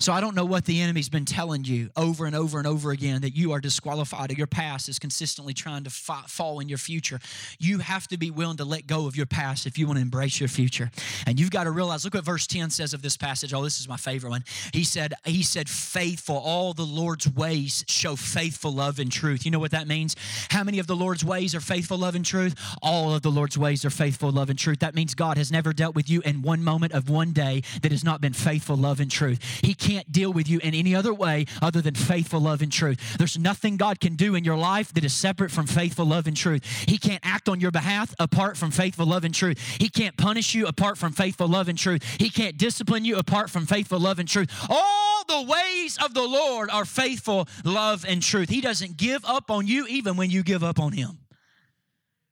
So 0.00 0.12
I 0.12 0.20
don't 0.20 0.36
know 0.36 0.44
what 0.44 0.64
the 0.64 0.80
enemy's 0.80 1.08
been 1.08 1.24
telling 1.24 1.64
you 1.64 1.90
over 1.96 2.24
and 2.24 2.36
over 2.36 2.58
and 2.58 2.68
over 2.68 2.92
again 2.92 3.22
that 3.22 3.34
you 3.34 3.50
are 3.50 3.58
disqualified 3.58 4.30
or 4.30 4.34
your 4.34 4.46
past 4.46 4.88
is 4.88 5.00
consistently 5.00 5.52
trying 5.52 5.82
to 5.82 5.90
fall 5.90 6.60
in 6.60 6.68
your 6.68 6.78
future. 6.78 7.18
You 7.58 7.80
have 7.80 8.06
to 8.08 8.16
be 8.16 8.30
willing 8.30 8.58
to 8.58 8.64
let 8.64 8.86
go 8.86 9.08
of 9.08 9.16
your 9.16 9.26
past 9.26 9.66
if 9.66 9.76
you 9.76 9.88
want 9.88 9.96
to 9.96 10.02
embrace 10.02 10.38
your 10.38 10.48
future. 10.48 10.92
And 11.26 11.40
you've 11.40 11.50
got 11.50 11.64
to 11.64 11.72
realize, 11.72 12.04
look 12.04 12.14
what 12.14 12.24
verse 12.24 12.46
10 12.46 12.70
says 12.70 12.94
of 12.94 13.02
this 13.02 13.16
passage. 13.16 13.52
Oh, 13.52 13.64
this 13.64 13.80
is 13.80 13.88
my 13.88 13.96
favorite 13.96 14.30
one. 14.30 14.44
He 14.72 14.84
said, 14.84 15.14
He 15.24 15.42
said, 15.42 15.68
faithful, 15.68 16.36
all 16.36 16.74
the 16.74 16.86
Lord's 16.86 17.28
ways 17.28 17.84
show 17.88 18.14
faithful 18.14 18.72
love 18.72 19.00
and 19.00 19.10
truth. 19.10 19.44
You 19.44 19.50
know 19.50 19.58
what 19.58 19.72
that 19.72 19.88
means? 19.88 20.14
How 20.50 20.62
many 20.62 20.78
of 20.78 20.86
the 20.86 20.94
Lord's 20.94 21.24
ways 21.24 21.56
are 21.56 21.60
faithful 21.60 21.98
love 21.98 22.14
and 22.14 22.24
truth? 22.24 22.54
All 22.82 23.14
of 23.14 23.22
the 23.22 23.32
Lord's 23.32 23.58
ways 23.58 23.84
are 23.84 23.90
faithful 23.90 24.30
love 24.30 24.48
and 24.48 24.58
truth. 24.58 24.78
That 24.78 24.94
means 24.94 25.16
God 25.16 25.38
has 25.38 25.50
never 25.50 25.72
dealt 25.72 25.96
with 25.96 26.08
you 26.08 26.20
in 26.20 26.42
one 26.42 26.62
moment 26.62 26.92
of 26.92 27.10
one 27.10 27.32
day 27.32 27.62
that 27.82 27.90
has 27.90 28.04
not 28.04 28.20
been 28.20 28.32
faithful 28.32 28.76
love 28.76 29.00
and 29.00 29.10
truth. 29.10 29.40
He 29.60 29.74
can't 29.88 30.12
deal 30.12 30.32
with 30.32 30.48
you 30.48 30.58
in 30.58 30.74
any 30.74 30.94
other 30.94 31.14
way 31.14 31.46
other 31.62 31.80
than 31.80 31.94
faithful 31.94 32.40
love 32.40 32.60
and 32.60 32.70
truth. 32.70 33.16
There's 33.16 33.38
nothing 33.38 33.78
God 33.78 34.00
can 34.00 34.16
do 34.16 34.34
in 34.34 34.44
your 34.44 34.56
life 34.56 34.92
that 34.92 35.04
is 35.04 35.14
separate 35.14 35.50
from 35.50 35.66
faithful 35.66 36.04
love 36.04 36.26
and 36.26 36.36
truth. 36.36 36.62
He 36.86 36.98
can't 36.98 37.24
act 37.24 37.48
on 37.48 37.58
your 37.58 37.70
behalf 37.70 38.14
apart 38.18 38.58
from 38.58 38.70
faithful 38.70 39.06
love 39.06 39.24
and 39.24 39.34
truth. 39.34 39.58
He 39.78 39.88
can't 39.88 40.16
punish 40.16 40.54
you 40.54 40.66
apart 40.66 40.98
from 40.98 41.12
faithful 41.12 41.48
love 41.48 41.68
and 41.68 41.78
truth. 41.78 42.04
He 42.18 42.28
can't 42.28 42.58
discipline 42.58 43.06
you 43.06 43.16
apart 43.16 43.48
from 43.48 43.64
faithful 43.64 43.98
love 43.98 44.18
and 44.18 44.28
truth. 44.28 44.50
All 44.68 45.24
the 45.24 45.42
ways 45.42 45.96
of 46.04 46.12
the 46.12 46.26
Lord 46.26 46.68
are 46.70 46.84
faithful 46.84 47.48
love 47.64 48.04
and 48.06 48.22
truth. 48.22 48.50
He 48.50 48.60
doesn't 48.60 48.98
give 48.98 49.24
up 49.24 49.50
on 49.50 49.66
you 49.66 49.86
even 49.86 50.16
when 50.16 50.30
you 50.30 50.42
give 50.42 50.62
up 50.62 50.78
on 50.78 50.92
him. 50.92 51.18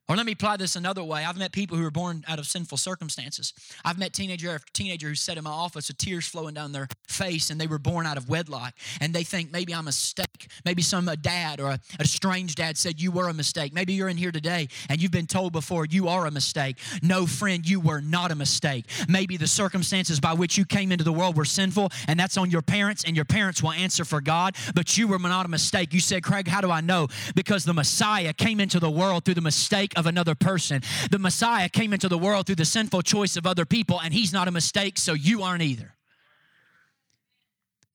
Or 0.09 0.15
let 0.15 0.25
me 0.25 0.31
apply 0.31 0.55
this 0.55 0.77
another 0.77 1.03
way. 1.03 1.25
I've 1.25 1.37
met 1.37 1.51
people 1.51 1.75
who 1.75 1.83
were 1.83 1.91
born 1.91 2.23
out 2.29 2.39
of 2.39 2.47
sinful 2.47 2.77
circumstances. 2.77 3.53
I've 3.83 3.99
met 3.99 4.13
teenager 4.13 4.51
after 4.51 4.71
teenager 4.71 5.09
who 5.09 5.15
sat 5.15 5.37
in 5.37 5.43
my 5.43 5.49
office 5.49 5.89
with 5.89 5.97
tears 5.97 6.25
flowing 6.25 6.53
down 6.53 6.71
their 6.71 6.87
face 7.09 7.49
and 7.49 7.59
they 7.59 7.67
were 7.67 7.77
born 7.77 8.05
out 8.05 8.15
of 8.15 8.29
wedlock. 8.29 8.73
And 9.01 9.13
they 9.13 9.25
think 9.25 9.51
maybe 9.51 9.73
I'm 9.73 9.81
a 9.81 9.83
mistake. 9.87 10.47
Maybe 10.63 10.81
some 10.81 11.09
a 11.09 11.17
dad 11.17 11.59
or 11.59 11.71
a, 11.71 11.79
a 11.99 12.07
strange 12.07 12.55
dad 12.55 12.77
said 12.77 13.01
you 13.01 13.11
were 13.11 13.27
a 13.27 13.33
mistake. 13.33 13.73
Maybe 13.73 13.93
you're 13.93 14.07
in 14.07 14.15
here 14.15 14.31
today 14.31 14.69
and 14.87 15.01
you've 15.01 15.11
been 15.11 15.27
told 15.27 15.51
before 15.51 15.85
you 15.85 16.07
are 16.07 16.25
a 16.25 16.31
mistake. 16.31 16.77
No, 17.01 17.25
friend, 17.25 17.67
you 17.67 17.81
were 17.81 17.99
not 17.99 18.31
a 18.31 18.35
mistake. 18.35 18.85
Maybe 19.09 19.35
the 19.35 19.47
circumstances 19.47 20.21
by 20.21 20.33
which 20.33 20.57
you 20.57 20.63
came 20.63 20.93
into 20.93 21.03
the 21.03 21.11
world 21.11 21.35
were 21.35 21.45
sinful 21.45 21.89
and 22.07 22.17
that's 22.17 22.37
on 22.37 22.49
your 22.49 22.61
parents 22.61 23.03
and 23.03 23.13
your 23.13 23.25
parents 23.25 23.61
will 23.61 23.73
answer 23.73 24.05
for 24.05 24.21
God. 24.21 24.55
But 24.73 24.97
you 24.97 25.09
were 25.09 25.19
not 25.19 25.45
a 25.45 25.49
mistake. 25.49 25.93
You 25.93 25.99
said, 25.99 26.23
Craig, 26.23 26.47
how 26.47 26.61
do 26.61 26.71
I 26.71 26.79
know? 26.79 27.09
Because 27.35 27.65
the 27.65 27.73
Messiah 27.73 28.31
came 28.31 28.61
into 28.61 28.79
the 28.79 28.89
world 28.89 29.25
through 29.25 29.33
the 29.33 29.41
mistake 29.41 29.96
of 29.97 30.05
another 30.05 30.35
person. 30.35 30.81
The 31.11 31.19
Messiah 31.19 31.67
came 31.67 31.91
into 31.91 32.07
the 32.07 32.17
world 32.17 32.45
through 32.45 32.55
the 32.55 32.65
sinful 32.65 33.01
choice 33.01 33.35
of 33.35 33.45
other 33.45 33.65
people, 33.65 33.99
and 33.99 34.13
he's 34.13 34.31
not 34.31 34.47
a 34.47 34.51
mistake, 34.51 34.97
so 34.97 35.13
you 35.13 35.41
aren't 35.43 35.63
either. 35.63 35.95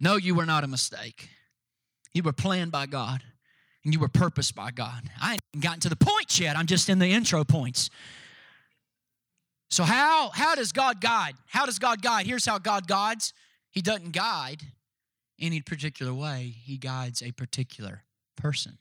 No, 0.01 0.17
you 0.17 0.35
were 0.35 0.45
not 0.45 0.65
a 0.65 0.67
mistake. 0.67 1.29
You 2.12 2.25
were 2.25 2.33
planned 2.33 2.73
by 2.73 2.87
God, 2.87 3.23
and 3.85 3.95
you 3.95 4.01
were 4.01 4.09
purposed 4.09 4.55
by 4.55 4.73
God. 4.73 5.09
I 5.21 5.35
ain't 5.35 5.62
gotten 5.62 5.81
to 5.81 5.88
the 5.88 5.97
points 5.97 6.41
yet, 6.41 6.59
I'm 6.59 6.67
just 6.67 6.88
in 6.88 6.99
the 6.99 7.07
intro 7.07 7.45
points. 7.45 7.88
So, 9.71 9.85
how, 9.85 10.29
how 10.35 10.55
does 10.55 10.73
God 10.73 11.01
guide? 11.01 11.35
How 11.47 11.65
does 11.65 11.79
God 11.79 12.03
guide? 12.03 12.27
Here's 12.27 12.45
how 12.45 12.59
God 12.59 12.87
guides 12.87 13.33
He 13.71 13.81
doesn't 13.81 14.12
guide 14.12 14.62
any 15.41 15.62
particular 15.62 16.12
way, 16.12 16.55
He 16.65 16.77
guides 16.77 17.23
a 17.23 17.31
particular 17.31 18.03
person. 18.37 18.77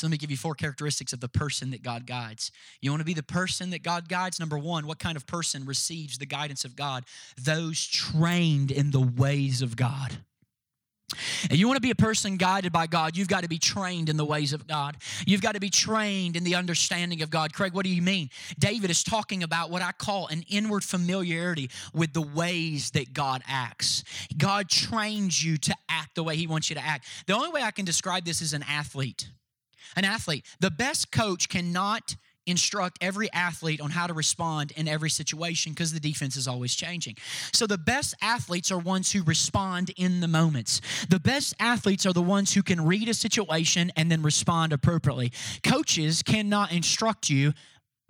So 0.00 0.06
let 0.06 0.12
me 0.12 0.16
give 0.16 0.30
you 0.30 0.38
four 0.38 0.54
characteristics 0.54 1.12
of 1.12 1.20
the 1.20 1.28
person 1.28 1.72
that 1.72 1.82
God 1.82 2.06
guides. 2.06 2.52
You 2.80 2.90
want 2.90 3.02
to 3.02 3.04
be 3.04 3.12
the 3.12 3.22
person 3.22 3.68
that 3.70 3.82
God 3.82 4.08
guides? 4.08 4.40
Number 4.40 4.56
one, 4.56 4.86
what 4.86 4.98
kind 4.98 5.14
of 5.14 5.26
person 5.26 5.66
receives 5.66 6.16
the 6.16 6.24
guidance 6.24 6.64
of 6.64 6.74
God? 6.74 7.04
Those 7.38 7.86
trained 7.86 8.70
in 8.70 8.92
the 8.92 9.00
ways 9.00 9.60
of 9.60 9.76
God. 9.76 10.16
And 11.50 11.58
you 11.58 11.66
want 11.66 11.76
to 11.76 11.82
be 11.82 11.90
a 11.90 11.94
person 11.94 12.38
guided 12.38 12.72
by 12.72 12.86
God, 12.86 13.14
you've 13.14 13.28
got 13.28 13.42
to 13.42 13.48
be 13.48 13.58
trained 13.58 14.08
in 14.08 14.16
the 14.16 14.24
ways 14.24 14.54
of 14.54 14.66
God. 14.66 14.96
You've 15.26 15.42
got 15.42 15.52
to 15.52 15.60
be 15.60 15.68
trained 15.68 16.34
in 16.34 16.44
the 16.44 16.54
understanding 16.54 17.20
of 17.20 17.28
God. 17.28 17.52
Craig, 17.52 17.74
what 17.74 17.84
do 17.84 17.90
you 17.90 18.00
mean? 18.00 18.30
David 18.58 18.88
is 18.88 19.04
talking 19.04 19.42
about 19.42 19.70
what 19.70 19.82
I 19.82 19.92
call 19.92 20.28
an 20.28 20.44
inward 20.48 20.82
familiarity 20.82 21.68
with 21.92 22.14
the 22.14 22.22
ways 22.22 22.92
that 22.92 23.12
God 23.12 23.42
acts. 23.46 24.02
God 24.38 24.70
trains 24.70 25.44
you 25.44 25.58
to 25.58 25.74
act 25.90 26.14
the 26.14 26.22
way 26.22 26.36
He 26.36 26.46
wants 26.46 26.70
you 26.70 26.76
to 26.76 26.82
act. 26.82 27.06
The 27.26 27.34
only 27.34 27.50
way 27.50 27.62
I 27.62 27.70
can 27.70 27.84
describe 27.84 28.24
this 28.24 28.40
is 28.40 28.54
an 28.54 28.64
athlete 28.66 29.28
an 29.96 30.04
athlete. 30.04 30.44
The 30.60 30.70
best 30.70 31.12
coach 31.12 31.48
cannot 31.48 32.16
instruct 32.46 32.98
every 33.00 33.32
athlete 33.32 33.80
on 33.80 33.90
how 33.90 34.06
to 34.06 34.14
respond 34.14 34.72
in 34.72 34.88
every 34.88 35.10
situation 35.10 35.72
because 35.72 35.92
the 35.92 36.00
defense 36.00 36.36
is 36.36 36.48
always 36.48 36.74
changing. 36.74 37.16
So 37.52 37.66
the 37.66 37.78
best 37.78 38.14
athletes 38.22 38.72
are 38.72 38.78
ones 38.78 39.12
who 39.12 39.22
respond 39.22 39.90
in 39.96 40.20
the 40.20 40.28
moments. 40.28 40.80
The 41.08 41.20
best 41.20 41.54
athletes 41.60 42.06
are 42.06 42.12
the 42.12 42.22
ones 42.22 42.52
who 42.52 42.62
can 42.62 42.84
read 42.84 43.08
a 43.08 43.14
situation 43.14 43.92
and 43.96 44.10
then 44.10 44.22
respond 44.22 44.72
appropriately. 44.72 45.32
Coaches 45.62 46.22
cannot 46.22 46.72
instruct 46.72 47.30
you 47.30 47.52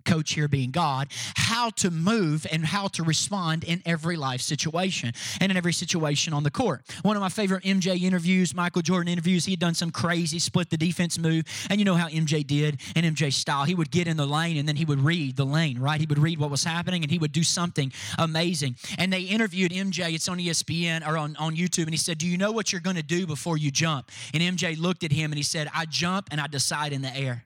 coach 0.01 0.33
here 0.33 0.47
being 0.47 0.71
God, 0.71 1.07
how 1.35 1.69
to 1.71 1.91
move 1.91 2.45
and 2.51 2.65
how 2.65 2.87
to 2.89 3.03
respond 3.03 3.63
in 3.63 3.81
every 3.85 4.15
life 4.15 4.41
situation 4.41 5.13
and 5.39 5.51
in 5.51 5.57
every 5.57 5.73
situation 5.73 6.33
on 6.33 6.43
the 6.43 6.51
court. 6.51 6.81
One 7.03 7.15
of 7.15 7.21
my 7.21 7.29
favorite 7.29 7.63
MJ 7.63 8.01
interviews, 8.01 8.53
Michael 8.53 8.81
Jordan 8.81 9.11
interviews, 9.11 9.45
he 9.45 9.53
had 9.53 9.59
done 9.59 9.73
some 9.73 9.91
crazy 9.91 10.39
split 10.39 10.69
the 10.69 10.77
defense 10.77 11.17
move. 11.17 11.45
And 11.69 11.79
you 11.79 11.85
know 11.85 11.95
how 11.95 12.07
MJ 12.07 12.45
did 12.45 12.81
in 12.95 13.05
MJ 13.05 13.31
style. 13.31 13.63
He 13.63 13.75
would 13.75 13.91
get 13.91 14.07
in 14.07 14.17
the 14.17 14.25
lane 14.25 14.57
and 14.57 14.67
then 14.67 14.75
he 14.75 14.85
would 14.85 14.99
read 14.99 15.35
the 15.35 15.45
lane, 15.45 15.79
right? 15.79 15.99
He 15.99 16.05
would 16.07 16.19
read 16.19 16.39
what 16.39 16.49
was 16.49 16.63
happening 16.63 17.03
and 17.03 17.11
he 17.11 17.17
would 17.17 17.31
do 17.31 17.43
something 17.43 17.91
amazing. 18.17 18.75
And 18.97 19.11
they 19.11 19.21
interviewed 19.21 19.71
MJ, 19.71 20.13
it's 20.13 20.27
on 20.27 20.37
ESPN 20.37 21.07
or 21.07 21.17
on, 21.17 21.35
on 21.37 21.55
YouTube, 21.55 21.83
and 21.83 21.91
he 21.91 21.97
said, 21.97 22.17
Do 22.17 22.27
you 22.27 22.37
know 22.37 22.51
what 22.51 22.71
you're 22.71 22.81
going 22.81 22.95
to 22.95 23.03
do 23.03 23.27
before 23.27 23.57
you 23.57 23.71
jump? 23.71 24.11
And 24.33 24.41
MJ 24.41 24.79
looked 24.79 25.03
at 25.03 25.11
him 25.11 25.31
and 25.31 25.37
he 25.37 25.43
said, 25.43 25.69
I 25.73 25.85
jump 25.85 26.29
and 26.31 26.39
I 26.39 26.47
decide 26.47 26.93
in 26.93 27.01
the 27.01 27.15
air. 27.15 27.45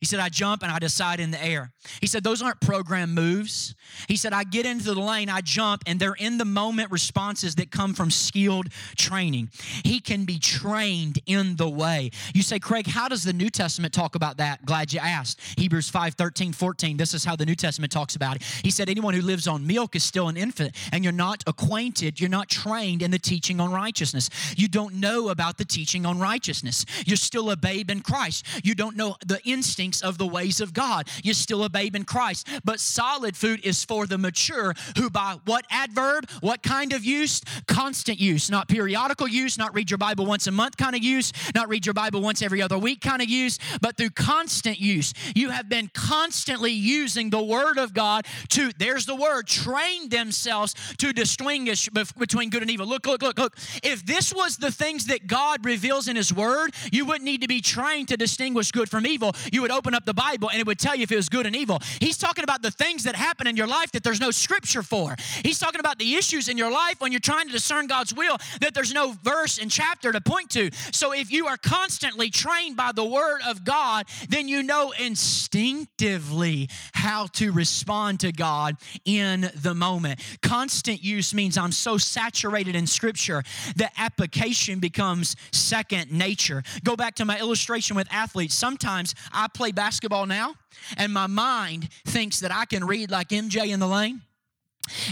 He 0.00 0.06
said, 0.06 0.18
I 0.18 0.30
jump 0.30 0.62
and 0.62 0.72
I 0.72 0.78
decide 0.78 1.20
in 1.20 1.30
the 1.30 1.44
air. 1.44 1.72
He 2.00 2.06
said, 2.06 2.24
those 2.24 2.40
aren't 2.40 2.60
program 2.62 3.14
moves. 3.14 3.74
He 4.08 4.16
said, 4.16 4.32
I 4.32 4.44
get 4.44 4.64
into 4.64 4.94
the 4.94 5.00
lane, 5.00 5.28
I 5.28 5.42
jump, 5.42 5.82
and 5.86 6.00
they're 6.00 6.14
in 6.14 6.38
the 6.38 6.46
moment 6.46 6.90
responses 6.90 7.56
that 7.56 7.70
come 7.70 7.92
from 7.92 8.10
skilled 8.10 8.68
training. 8.96 9.50
He 9.84 10.00
can 10.00 10.24
be 10.24 10.38
trained 10.38 11.18
in 11.26 11.56
the 11.56 11.68
way. 11.68 12.12
You 12.32 12.42
say, 12.42 12.58
Craig, 12.58 12.86
how 12.86 13.08
does 13.08 13.24
the 13.24 13.34
New 13.34 13.50
Testament 13.50 13.92
talk 13.92 14.14
about 14.14 14.38
that? 14.38 14.64
Glad 14.64 14.90
you 14.94 15.00
asked. 15.00 15.38
Hebrews 15.58 15.90
5 15.90 16.14
13, 16.14 16.54
14. 16.54 16.96
This 16.96 17.12
is 17.12 17.22
how 17.22 17.36
the 17.36 17.44
New 17.44 17.54
Testament 17.54 17.92
talks 17.92 18.16
about 18.16 18.36
it. 18.36 18.42
He 18.62 18.70
said, 18.70 18.88
anyone 18.88 19.12
who 19.12 19.20
lives 19.20 19.46
on 19.46 19.66
milk 19.66 19.96
is 19.96 20.02
still 20.02 20.28
an 20.28 20.36
infant, 20.38 20.74
and 20.92 21.04
you're 21.04 21.12
not 21.12 21.44
acquainted, 21.46 22.20
you're 22.20 22.30
not 22.30 22.48
trained 22.48 23.02
in 23.02 23.10
the 23.10 23.18
teaching 23.18 23.60
on 23.60 23.70
righteousness. 23.70 24.30
You 24.56 24.68
don't 24.68 24.94
know 24.94 25.28
about 25.28 25.58
the 25.58 25.64
teaching 25.66 26.06
on 26.06 26.18
righteousness. 26.18 26.86
You're 27.04 27.18
still 27.18 27.50
a 27.50 27.56
babe 27.56 27.90
in 27.90 28.00
Christ. 28.00 28.46
You 28.64 28.74
don't 28.74 28.96
know 28.96 29.16
the 29.26 29.40
instinct 29.44 29.89
instincts 29.90 30.02
of 30.02 30.18
the 30.18 30.26
ways 30.26 30.60
of 30.60 30.72
God. 30.72 31.08
You're 31.22 31.34
still 31.34 31.64
a 31.64 31.68
babe 31.68 31.96
in 31.96 32.04
Christ. 32.04 32.46
But 32.64 32.80
solid 32.80 33.36
food 33.36 33.60
is 33.64 33.84
for 33.84 34.06
the 34.06 34.18
mature 34.18 34.74
who, 34.96 35.10
by 35.10 35.36
what 35.44 35.64
adverb, 35.70 36.30
what 36.40 36.62
kind 36.62 36.92
of 36.92 37.04
use? 37.04 37.42
Constant 37.66 38.20
use, 38.20 38.50
not 38.50 38.68
periodical 38.68 39.26
use, 39.26 39.58
not 39.58 39.74
read 39.74 39.90
your 39.90 39.98
Bible 39.98 40.26
once 40.26 40.46
a 40.46 40.52
month 40.52 40.76
kind 40.76 40.94
of 40.94 41.02
use, 41.02 41.32
not 41.54 41.68
read 41.68 41.86
your 41.86 41.94
Bible 41.94 42.20
once 42.20 42.42
every 42.42 42.62
other 42.62 42.78
week 42.78 43.00
kind 43.00 43.22
of 43.22 43.28
use, 43.28 43.58
but 43.80 43.96
through 43.96 44.10
constant 44.10 44.78
use. 44.80 45.12
You 45.34 45.50
have 45.50 45.68
been 45.68 45.90
constantly 45.92 46.72
using 46.72 47.30
the 47.30 47.42
Word 47.42 47.78
of 47.78 47.92
God 47.92 48.26
to, 48.50 48.70
there's 48.78 49.06
the 49.06 49.16
word, 49.16 49.46
train 49.46 50.08
themselves 50.08 50.74
to 50.98 51.12
distinguish 51.12 51.88
between 51.88 52.50
good 52.50 52.62
and 52.62 52.70
evil. 52.70 52.86
Look, 52.86 53.06
look, 53.06 53.22
look, 53.22 53.38
look. 53.38 53.56
If 53.82 54.06
this 54.06 54.32
was 54.32 54.56
the 54.56 54.70
things 54.70 55.06
that 55.06 55.26
God 55.26 55.64
reveals 55.64 56.06
in 56.08 56.16
His 56.16 56.32
Word, 56.32 56.74
you 56.92 57.04
wouldn't 57.04 57.24
need 57.24 57.40
to 57.40 57.48
be 57.48 57.60
trained 57.60 58.08
to 58.08 58.16
distinguish 58.16 58.70
good 58.70 58.88
from 58.88 59.06
evil. 59.06 59.32
You 59.52 59.62
would 59.62 59.70
open 59.80 59.94
up 59.94 60.04
the 60.04 60.12
Bible 60.12 60.50
and 60.50 60.60
it 60.60 60.66
would 60.66 60.78
tell 60.78 60.94
you 60.94 61.04
if 61.04 61.10
it 61.10 61.16
was 61.16 61.30
good 61.30 61.46
and 61.46 61.56
evil. 61.56 61.80
He's 62.00 62.18
talking 62.18 62.44
about 62.44 62.60
the 62.60 62.70
things 62.70 63.04
that 63.04 63.16
happen 63.16 63.46
in 63.46 63.56
your 63.56 63.66
life 63.66 63.90
that 63.92 64.04
there's 64.04 64.20
no 64.20 64.30
scripture 64.30 64.82
for. 64.82 65.16
He's 65.42 65.58
talking 65.58 65.80
about 65.80 65.98
the 65.98 66.16
issues 66.16 66.48
in 66.50 66.58
your 66.58 66.70
life 66.70 66.96
when 67.00 67.12
you're 67.12 67.20
trying 67.20 67.46
to 67.46 67.52
discern 67.52 67.86
God's 67.86 68.12
will 68.12 68.36
that 68.60 68.74
there's 68.74 68.92
no 68.92 69.14
verse 69.24 69.56
and 69.56 69.70
chapter 69.70 70.12
to 70.12 70.20
point 70.20 70.50
to. 70.50 70.70
So 70.92 71.14
if 71.14 71.32
you 71.32 71.46
are 71.46 71.56
constantly 71.56 72.28
trained 72.28 72.76
by 72.76 72.92
the 72.92 73.06
Word 73.06 73.40
of 73.48 73.64
God, 73.64 74.04
then 74.28 74.48
you 74.48 74.62
know 74.62 74.92
instinctively 75.00 76.68
how 76.92 77.28
to 77.34 77.52
respond 77.52 78.20
to 78.20 78.32
God 78.32 78.76
in 79.06 79.50
the 79.62 79.74
moment. 79.74 80.20
Constant 80.42 81.02
use 81.02 81.32
means 81.32 81.56
I'm 81.56 81.72
so 81.72 81.96
saturated 81.96 82.76
in 82.76 82.86
Scripture 82.86 83.42
that 83.76 83.94
application 83.96 84.78
becomes 84.78 85.36
second 85.52 86.12
nature. 86.12 86.62
Go 86.84 86.96
back 86.96 87.14
to 87.14 87.24
my 87.24 87.40
illustration 87.40 87.96
with 87.96 88.08
athletes. 88.12 88.54
Sometimes 88.54 89.14
I 89.32 89.48
play 89.48 89.69
basketball 89.72 90.26
now, 90.26 90.54
and 90.96 91.12
my 91.12 91.26
mind 91.26 91.88
thinks 92.06 92.40
that 92.40 92.52
I 92.52 92.64
can 92.64 92.84
read 92.84 93.10
like 93.10 93.28
MJ 93.28 93.68
in 93.68 93.80
the 93.80 93.88
lane. 93.88 94.22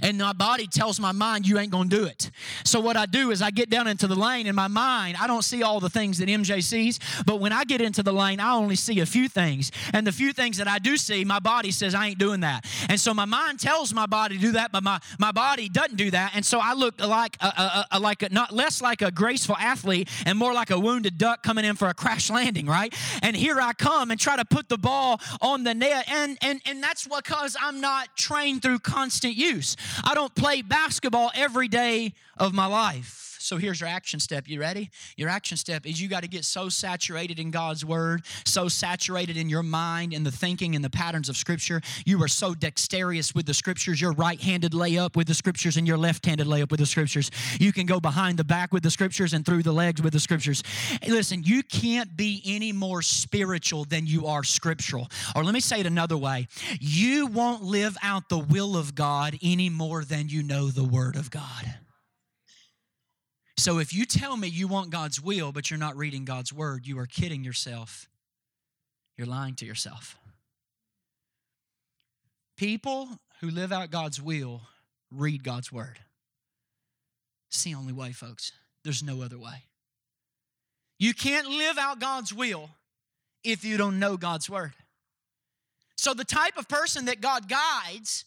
And 0.02 0.18
my 0.18 0.32
body 0.32 0.66
tells 0.66 1.00
my 1.00 1.12
mind 1.12 1.46
you 1.46 1.58
ain't 1.58 1.70
gonna 1.70 1.88
do 1.88 2.04
it. 2.04 2.30
So 2.64 2.80
what 2.80 2.96
i 2.96 3.06
do 3.06 3.30
is 3.30 3.42
i 3.42 3.50
get 3.50 3.70
down 3.70 3.86
into 3.86 4.06
the 4.06 4.14
lane 4.14 4.46
in 4.46 4.54
my 4.54 4.68
mind. 4.68 5.16
I 5.20 5.26
don't 5.26 5.42
see 5.42 5.62
all 5.62 5.80
the 5.80 5.90
things 5.90 6.18
that 6.18 6.28
mj 6.28 6.62
sees 6.62 6.98
but 7.26 7.40
when 7.40 7.52
i 7.52 7.64
get 7.64 7.80
into 7.80 8.02
the 8.02 8.12
lane 8.12 8.40
i 8.40 8.52
only 8.54 8.76
see 8.76 9.00
a 9.00 9.06
few 9.06 9.28
things. 9.28 9.70
And 9.92 10.06
the 10.06 10.12
few 10.12 10.32
things 10.32 10.56
that 10.58 10.68
i 10.68 10.78
do 10.78 10.96
see 10.96 11.24
my 11.24 11.38
body 11.38 11.70
says 11.70 11.94
i 11.94 12.08
ain't 12.08 12.18
doing 12.18 12.40
that. 12.40 12.64
And 12.88 13.00
so 13.00 13.14
my 13.14 13.24
mind 13.24 13.60
tells 13.60 13.92
my 13.94 14.06
body 14.06 14.36
to 14.36 14.40
do 14.40 14.52
that 14.52 14.72
but 14.72 14.82
my, 14.82 14.98
my 15.18 15.32
body 15.32 15.68
doesn't 15.68 15.96
do 15.96 16.10
that. 16.10 16.32
And 16.34 16.44
so 16.44 16.58
i 16.60 16.74
look 16.74 17.00
like 17.00 17.36
a, 17.40 17.46
a, 17.46 17.86
a 17.92 18.00
like 18.00 18.22
a, 18.22 18.28
not 18.30 18.52
less 18.52 18.80
like 18.82 19.02
a 19.02 19.10
graceful 19.10 19.56
athlete 19.56 20.08
and 20.26 20.38
more 20.38 20.52
like 20.52 20.70
a 20.70 20.78
wounded 20.78 21.18
duck 21.18 21.42
coming 21.42 21.64
in 21.64 21.76
for 21.76 21.88
a 21.88 21.94
crash 21.94 22.30
landing 22.30 22.66
right? 22.66 22.94
And 23.22 23.36
here 23.36 23.60
i 23.60 23.72
come 23.72 24.10
and 24.10 24.18
try 24.18 24.36
to 24.36 24.44
put 24.44 24.68
the 24.68 24.78
ball 24.78 25.20
on 25.40 25.64
the 25.64 25.74
net. 25.74 26.08
And 26.10 26.38
and 26.42 26.60
and 26.66 26.82
that's 26.82 27.06
because 27.06 27.56
i'm 27.60 27.80
not 27.80 28.16
trained 28.16 28.62
through 28.62 28.78
constant 28.80 29.34
use 29.34 29.67
I 30.04 30.14
don't 30.14 30.34
play 30.34 30.62
basketball 30.62 31.30
every 31.34 31.68
day 31.68 32.14
of 32.36 32.52
my 32.52 32.66
life. 32.66 33.27
So 33.38 33.56
here's 33.56 33.80
your 33.80 33.88
action 33.88 34.20
step. 34.20 34.48
You 34.48 34.60
ready? 34.60 34.90
Your 35.16 35.28
action 35.28 35.56
step 35.56 35.86
is 35.86 36.00
you 36.00 36.08
got 36.08 36.22
to 36.22 36.28
get 36.28 36.44
so 36.44 36.68
saturated 36.68 37.38
in 37.38 37.50
God's 37.50 37.84
word, 37.84 38.22
so 38.44 38.68
saturated 38.68 39.36
in 39.36 39.48
your 39.48 39.62
mind 39.62 40.12
and 40.12 40.24
the 40.24 40.30
thinking 40.30 40.74
and 40.74 40.84
the 40.84 40.90
patterns 40.90 41.28
of 41.28 41.36
scripture. 41.36 41.80
You 42.04 42.22
are 42.22 42.28
so 42.28 42.54
dexterous 42.54 43.34
with 43.34 43.46
the 43.46 43.54
scriptures. 43.54 44.00
Your 44.00 44.12
right-handed 44.12 44.72
layup 44.72 45.16
with 45.16 45.26
the 45.26 45.34
scriptures 45.34 45.76
and 45.76 45.86
your 45.86 45.96
left-handed 45.96 46.46
layup 46.46 46.70
with 46.70 46.80
the 46.80 46.86
scriptures. 46.86 47.30
You 47.58 47.72
can 47.72 47.86
go 47.86 48.00
behind 48.00 48.38
the 48.38 48.44
back 48.44 48.72
with 48.72 48.82
the 48.82 48.90
scriptures 48.90 49.32
and 49.32 49.44
through 49.44 49.62
the 49.62 49.72
legs 49.72 50.02
with 50.02 50.12
the 50.12 50.20
scriptures. 50.20 50.62
Listen, 51.06 51.42
you 51.42 51.62
can't 51.62 52.16
be 52.16 52.42
any 52.44 52.72
more 52.72 53.02
spiritual 53.02 53.84
than 53.84 54.06
you 54.06 54.26
are 54.26 54.44
scriptural. 54.44 55.08
Or 55.34 55.44
let 55.44 55.54
me 55.54 55.60
say 55.60 55.80
it 55.80 55.86
another 55.86 56.16
way. 56.16 56.48
You 56.80 57.26
won't 57.26 57.62
live 57.62 57.96
out 58.02 58.28
the 58.28 58.38
will 58.38 58.76
of 58.76 58.94
God 58.94 59.38
any 59.42 59.70
more 59.70 60.04
than 60.04 60.28
you 60.28 60.42
know 60.42 60.68
the 60.68 60.84
word 60.84 61.16
of 61.16 61.30
God. 61.30 61.74
So 63.68 63.76
if 63.76 63.92
you 63.92 64.06
tell 64.06 64.34
me 64.34 64.48
you 64.48 64.66
want 64.66 64.88
God's 64.88 65.20
will, 65.20 65.52
but 65.52 65.70
you're 65.70 65.76
not 65.76 65.94
reading 65.94 66.24
God's 66.24 66.54
word, 66.54 66.86
you 66.86 66.98
are 67.00 67.04
kidding 67.04 67.44
yourself. 67.44 68.08
You're 69.18 69.26
lying 69.26 69.56
to 69.56 69.66
yourself. 69.66 70.16
People 72.56 73.10
who 73.42 73.50
live 73.50 73.70
out 73.70 73.90
God's 73.90 74.22
will 74.22 74.62
read 75.14 75.44
God's 75.44 75.70
word. 75.70 75.98
It's 77.50 77.62
the 77.62 77.74
only 77.74 77.92
way, 77.92 78.12
folks. 78.12 78.52
There's 78.84 79.02
no 79.02 79.20
other 79.20 79.38
way. 79.38 79.64
You 80.98 81.12
can't 81.12 81.48
live 81.48 81.76
out 81.76 82.00
God's 82.00 82.32
will 82.32 82.70
if 83.44 83.66
you 83.66 83.76
don't 83.76 83.98
know 83.98 84.16
God's 84.16 84.48
word. 84.48 84.72
So, 85.98 86.14
the 86.14 86.24
type 86.24 86.56
of 86.56 86.70
person 86.70 87.04
that 87.04 87.20
God 87.20 87.50
guides 87.50 88.24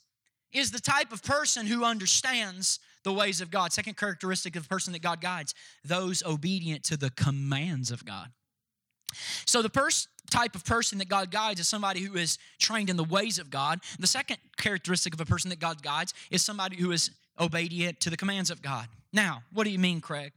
is 0.51 0.69
the 0.69 0.79
type 0.79 1.11
of 1.11 1.23
person 1.23 1.65
who 1.65 1.83
understands 1.83 2.77
the 3.03 3.13
ways 3.13 3.41
of 3.41 3.51
God. 3.51 3.73
Second 3.73 3.97
characteristic 3.97 4.55
of 4.55 4.63
the 4.63 4.69
person 4.69 4.93
that 4.93 5.01
God 5.01 5.21
guides, 5.21 5.53
those 5.83 6.23
obedient 6.23 6.83
to 6.85 6.97
the 6.97 7.09
commands 7.11 7.91
of 7.91 8.05
God. 8.05 8.29
So 9.45 9.61
the 9.61 9.69
first 9.69 10.07
type 10.29 10.55
of 10.55 10.63
person 10.63 10.97
that 10.99 11.09
God 11.09 11.31
guides 11.31 11.59
is 11.59 11.67
somebody 11.67 12.01
who 12.01 12.15
is 12.15 12.37
trained 12.59 12.89
in 12.89 12.97
the 12.97 13.03
ways 13.03 13.39
of 13.39 13.49
God. 13.49 13.79
The 13.99 14.07
second 14.07 14.37
characteristic 14.57 15.13
of 15.13 15.21
a 15.21 15.25
person 15.25 15.49
that 15.49 15.59
God 15.59 15.83
guides 15.83 16.13
is 16.29 16.43
somebody 16.43 16.77
who 16.77 16.91
is 16.91 17.11
obedient 17.39 17.99
to 18.01 18.09
the 18.09 18.17
commands 18.17 18.49
of 18.49 18.61
God. 18.61 18.87
Now, 19.11 19.43
what 19.51 19.65
do 19.65 19.69
you 19.69 19.79
mean, 19.79 19.99
Craig? 19.99 20.31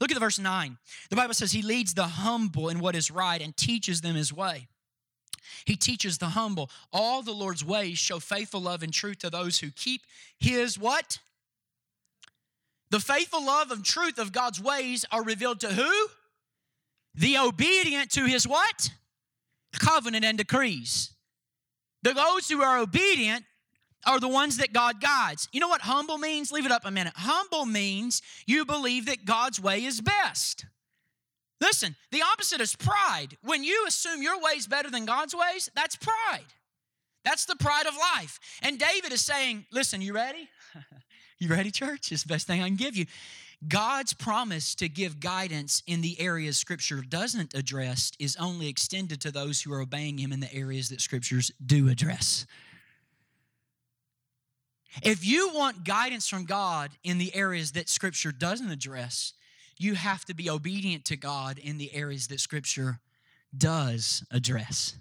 Look 0.00 0.10
at 0.10 0.14
the 0.14 0.20
verse 0.20 0.38
9. 0.38 0.78
The 1.10 1.16
Bible 1.16 1.34
says 1.34 1.52
he 1.52 1.62
leads 1.62 1.94
the 1.94 2.04
humble 2.04 2.68
in 2.68 2.80
what 2.80 2.94
is 2.94 3.10
right 3.10 3.40
and 3.40 3.56
teaches 3.56 4.00
them 4.00 4.14
his 4.14 4.32
way. 4.32 4.68
He 5.66 5.76
teaches 5.76 6.18
the 6.18 6.26
humble. 6.26 6.70
All 6.92 7.22
the 7.22 7.32
Lord's 7.32 7.64
ways 7.64 7.98
show 7.98 8.18
faithful 8.18 8.60
love 8.60 8.82
and 8.82 8.92
truth 8.92 9.18
to 9.18 9.30
those 9.30 9.58
who 9.58 9.70
keep 9.70 10.02
his 10.38 10.78
what? 10.78 11.18
The 12.90 13.00
faithful 13.00 13.44
love 13.44 13.70
and 13.70 13.84
truth 13.84 14.18
of 14.18 14.32
God's 14.32 14.60
ways 14.60 15.04
are 15.12 15.22
revealed 15.22 15.60
to 15.60 15.68
who? 15.68 16.08
The 17.14 17.38
obedient 17.38 18.10
to 18.12 18.24
his 18.24 18.46
what? 18.46 18.90
Covenant 19.78 20.24
and 20.24 20.38
decrees. 20.38 21.12
The 22.02 22.14
those 22.14 22.48
who 22.48 22.62
are 22.62 22.78
obedient 22.78 23.44
are 24.06 24.18
the 24.18 24.28
ones 24.28 24.56
that 24.56 24.72
God 24.72 25.00
guides. 25.00 25.48
You 25.52 25.60
know 25.60 25.68
what 25.68 25.82
humble 25.82 26.18
means? 26.18 26.50
Leave 26.50 26.66
it 26.66 26.72
up 26.72 26.84
a 26.84 26.90
minute. 26.90 27.12
Humble 27.16 27.66
means 27.66 28.22
you 28.46 28.64
believe 28.64 29.06
that 29.06 29.24
God's 29.24 29.60
way 29.60 29.84
is 29.84 30.00
best. 30.00 30.64
Listen, 31.60 31.94
the 32.10 32.22
opposite 32.22 32.60
is 32.60 32.74
pride. 32.74 33.36
When 33.42 33.62
you 33.62 33.84
assume 33.86 34.22
your 34.22 34.40
way 34.40 34.52
is 34.52 34.66
better 34.66 34.90
than 34.90 35.04
God's 35.04 35.34
ways, 35.34 35.70
that's 35.76 35.96
pride. 35.96 36.46
That's 37.24 37.44
the 37.44 37.56
pride 37.56 37.86
of 37.86 37.94
life. 38.16 38.40
And 38.62 38.78
David 38.78 39.12
is 39.12 39.20
saying, 39.20 39.66
Listen, 39.70 40.00
you 40.00 40.14
ready? 40.14 40.48
You 41.40 41.48
ready, 41.48 41.70
church? 41.70 42.12
It's 42.12 42.22
the 42.22 42.28
best 42.28 42.46
thing 42.46 42.62
I 42.62 42.66
can 42.66 42.76
give 42.76 42.94
you. 42.94 43.06
God's 43.66 44.12
promise 44.12 44.74
to 44.76 44.88
give 44.88 45.20
guidance 45.20 45.82
in 45.86 46.02
the 46.02 46.20
areas 46.20 46.58
Scripture 46.58 47.02
doesn't 47.06 47.54
address 47.54 48.12
is 48.18 48.36
only 48.36 48.68
extended 48.68 49.20
to 49.22 49.30
those 49.30 49.62
who 49.62 49.72
are 49.72 49.80
obeying 49.80 50.18
Him 50.18 50.32
in 50.32 50.40
the 50.40 50.54
areas 50.54 50.90
that 50.90 51.00
Scriptures 51.00 51.50
do 51.64 51.88
address. 51.88 52.46
If 55.02 55.24
you 55.24 55.50
want 55.54 55.84
guidance 55.84 56.28
from 56.28 56.44
God 56.44 56.90
in 57.04 57.18
the 57.18 57.34
areas 57.34 57.72
that 57.72 57.88
Scripture 57.88 58.32
doesn't 58.32 58.70
address, 58.70 59.32
you 59.78 59.94
have 59.94 60.26
to 60.26 60.34
be 60.34 60.50
obedient 60.50 61.06
to 61.06 61.16
God 61.16 61.58
in 61.58 61.78
the 61.78 61.94
areas 61.94 62.28
that 62.28 62.40
Scripture 62.40 63.00
does 63.56 64.24
address. 64.30 64.94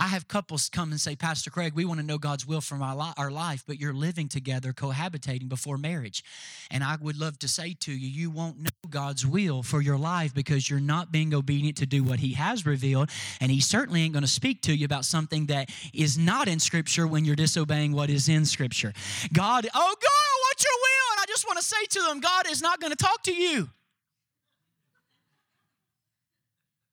I 0.00 0.06
have 0.06 0.28
couples 0.28 0.70
come 0.70 0.92
and 0.92 1.00
say, 1.00 1.14
Pastor 1.14 1.50
Craig, 1.50 1.74
we 1.74 1.84
want 1.84 2.00
to 2.00 2.06
know 2.06 2.16
God's 2.16 2.46
will 2.46 2.62
for 2.62 2.76
my 2.76 3.12
our 3.18 3.30
life, 3.30 3.64
but 3.66 3.78
you're 3.78 3.92
living 3.92 4.28
together, 4.28 4.72
cohabitating 4.72 5.50
before 5.50 5.76
marriage. 5.76 6.24
And 6.70 6.82
I 6.82 6.96
would 6.98 7.18
love 7.18 7.38
to 7.40 7.48
say 7.48 7.76
to 7.80 7.92
you, 7.92 8.08
you 8.08 8.30
won't 8.30 8.58
know 8.58 8.70
God's 8.88 9.26
will 9.26 9.62
for 9.62 9.82
your 9.82 9.98
life 9.98 10.34
because 10.34 10.70
you're 10.70 10.80
not 10.80 11.12
being 11.12 11.34
obedient 11.34 11.76
to 11.78 11.86
do 11.86 12.02
what 12.02 12.18
He 12.18 12.32
has 12.32 12.64
revealed. 12.64 13.10
And 13.42 13.52
He 13.52 13.60
certainly 13.60 14.00
ain't 14.00 14.14
going 14.14 14.22
to 14.22 14.28
speak 14.28 14.62
to 14.62 14.74
you 14.74 14.86
about 14.86 15.04
something 15.04 15.46
that 15.46 15.68
is 15.92 16.16
not 16.16 16.48
in 16.48 16.60
Scripture 16.60 17.06
when 17.06 17.26
you're 17.26 17.36
disobeying 17.36 17.92
what 17.92 18.08
is 18.08 18.26
in 18.26 18.46
Scripture. 18.46 18.94
God, 19.34 19.66
oh 19.74 19.94
God, 20.00 20.40
what's 20.48 20.64
your 20.64 20.72
will? 20.72 21.12
And 21.12 21.20
I 21.20 21.24
just 21.28 21.46
want 21.46 21.58
to 21.58 21.64
say 21.64 21.84
to 21.90 22.00
them, 22.08 22.20
God 22.20 22.48
is 22.48 22.62
not 22.62 22.80
going 22.80 22.92
to 22.92 22.96
talk 22.96 23.22
to 23.24 23.34
you. 23.34 23.68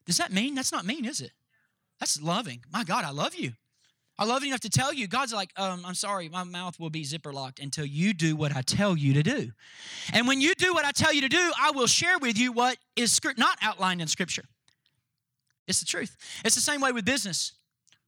Does 0.05 0.17
that 0.17 0.33
mean? 0.33 0.55
That's 0.55 0.73
not 0.73 0.85
mean, 0.85 1.05
is 1.05 1.21
it? 1.21 1.31
That's 1.99 2.21
loving. 2.21 2.63
My 2.71 2.83
God, 2.83 3.05
I 3.05 3.11
love 3.11 3.35
you. 3.35 3.53
I 4.19 4.25
love 4.25 4.41
you 4.43 4.49
enough 4.49 4.61
to 4.61 4.69
tell 4.69 4.91
you. 4.91 5.07
God's 5.07 5.31
like, 5.31 5.51
um, 5.57 5.83
I'm 5.85 5.93
sorry, 5.93 6.27
my 6.27 6.43
mouth 6.43 6.79
will 6.79 6.89
be 6.89 7.03
zipper 7.03 7.31
locked 7.31 7.59
until 7.59 7.85
you 7.85 8.13
do 8.13 8.35
what 8.35 8.55
I 8.55 8.63
tell 8.63 8.97
you 8.97 9.13
to 9.13 9.21
do. 9.21 9.51
And 10.11 10.27
when 10.27 10.41
you 10.41 10.55
do 10.55 10.73
what 10.73 10.85
I 10.85 10.91
tell 10.91 11.13
you 11.13 11.21
to 11.21 11.29
do, 11.29 11.51
I 11.59 11.71
will 11.71 11.85
share 11.85 12.17
with 12.17 12.37
you 12.37 12.51
what 12.51 12.77
is 12.95 13.19
not 13.37 13.59
outlined 13.61 14.01
in 14.01 14.07
Scripture. 14.07 14.45
It's 15.67 15.79
the 15.79 15.85
truth. 15.85 16.15
It's 16.43 16.55
the 16.55 16.61
same 16.61 16.81
way 16.81 16.91
with 16.91 17.05
business 17.05 17.53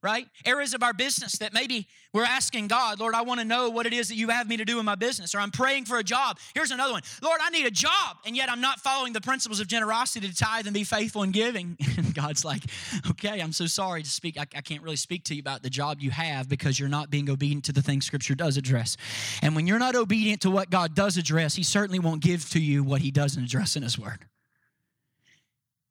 right? 0.02 0.28
Areas 0.46 0.74
of 0.74 0.82
our 0.82 0.94
business 0.94 1.34
that 1.40 1.54
maybe 1.54 1.88
we're 2.14 2.26
asking 2.26 2.68
God, 2.68 3.00
Lord, 3.00 3.14
I 3.14 3.22
want 3.22 3.40
to 3.40 3.46
know 3.46 3.70
what 3.70 3.86
it 3.86 3.94
is 3.94 4.08
that 4.08 4.16
you 4.16 4.30
have 4.30 4.48
me 4.48 4.58
to 4.58 4.66
do 4.66 4.80
in 4.80 4.86
my 4.86 4.96
business, 4.96 5.36
or 5.36 5.40
I'm 5.40 5.52
praying 5.52 5.86
for 5.86 5.98
a 5.98 6.04
job. 6.04 6.40
Here's 6.54 6.72
another 6.72 6.94
one 6.94 7.04
Lord, 7.22 7.40
I 7.44 7.50
need 7.50 7.66
a 7.66 7.72
job, 7.72 8.18
and 8.26 8.36
yet 8.36 8.50
I'm 8.50 8.62
not 8.62 8.80
following 8.80 9.14
the 9.14 9.22
principles 9.22 9.60
of 9.60 9.68
generosity 9.68 10.28
to 10.28 10.36
tithe 10.36 10.68
and 10.68 10.74
be 10.74 10.84
faithful 10.84 11.24
in 11.24 11.32
giving. 11.32 11.78
And 12.00 12.16
God's 12.16 12.46
like, 12.46 12.64
okay, 13.10 13.42
I'm 13.42 13.52
so 13.52 13.66
sorry 13.66 14.04
to 14.04 14.10
speak. 14.10 14.38
I, 14.38 14.44
I 14.56 14.62
can't 14.62 14.82
really 14.82 14.96
speak 14.96 15.26
to 15.26 15.36
you 15.36 15.42
about 15.42 15.64
the 15.64 15.70
job 15.70 15.98
you 16.00 16.12
have 16.12 16.48
because 16.48 16.80
you're 16.80 16.88
not 16.88 17.10
being 17.10 17.30
obedient 17.30 17.66
to 17.66 17.74
the 17.74 17.82
things 17.82 18.06
Scripture 18.06 18.36
does 18.36 18.56
address. 18.56 18.96
And 19.42 19.54
when 19.54 19.68
you're 19.68 19.80
not 19.80 19.96
obedient 19.96 20.42
to 20.42 20.50
what 20.50 20.70
God 20.70 20.96
does 20.96 21.18
address, 21.18 21.56
He 21.56 21.64
certainly 21.64 22.00
won't 22.00 22.22
give 22.22 22.50
to 22.52 22.60
you 22.60 22.84
what 22.84 23.02
He 23.02 23.12
doesn't 23.12 23.44
address 23.44 23.76
in 23.76 23.84
His 23.84 24.00
Word. 24.00 24.26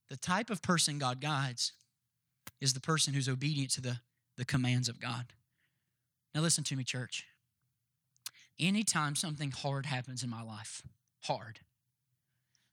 The 0.09 0.17
type 0.17 0.49
of 0.49 0.63
person 0.63 0.99
God 0.99 1.21
guides 1.21 1.73
is 2.61 2.73
the 2.73 2.81
person 2.81 3.15
who's 3.15 3.29
obedient 3.29 3.71
to 3.73 3.81
the, 3.81 4.01
the 4.37 4.45
commands 4.45 4.89
of 4.89 5.01
God. 5.01 5.27
Now, 6.35 6.41
listen 6.41 6.65
to 6.65 6.77
me, 6.77 6.85
church. 6.85 7.25
Anytime 8.59 9.15
something 9.15 9.51
hard 9.51 9.87
happens 9.87 10.23
in 10.23 10.31
my 10.31 10.43
life, 10.43 10.83
hard, 11.23 11.61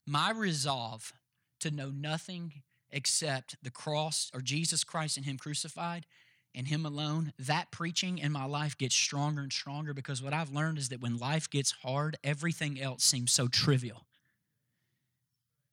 my 0.06 0.30
resolve 0.30 1.12
to 1.60 1.70
know 1.70 1.90
nothing 1.90 2.62
except 2.90 3.56
the 3.62 3.70
cross 3.70 4.30
or 4.34 4.40
Jesus 4.40 4.84
Christ 4.84 5.16
and 5.16 5.26
Him 5.26 5.38
crucified 5.38 6.06
and 6.54 6.68
Him 6.68 6.86
alone, 6.86 7.32
that 7.38 7.70
preaching 7.70 8.18
in 8.18 8.32
my 8.32 8.46
life 8.46 8.78
gets 8.78 8.94
stronger 8.94 9.42
and 9.42 9.52
stronger 9.52 9.92
because 9.94 10.22
what 10.22 10.32
I've 10.32 10.50
learned 10.50 10.78
is 10.78 10.88
that 10.88 11.00
when 11.00 11.18
life 11.18 11.50
gets 11.50 11.72
hard, 11.82 12.16
everything 12.24 12.80
else 12.80 13.04
seems 13.04 13.32
so 13.32 13.46
trivial. 13.46 14.06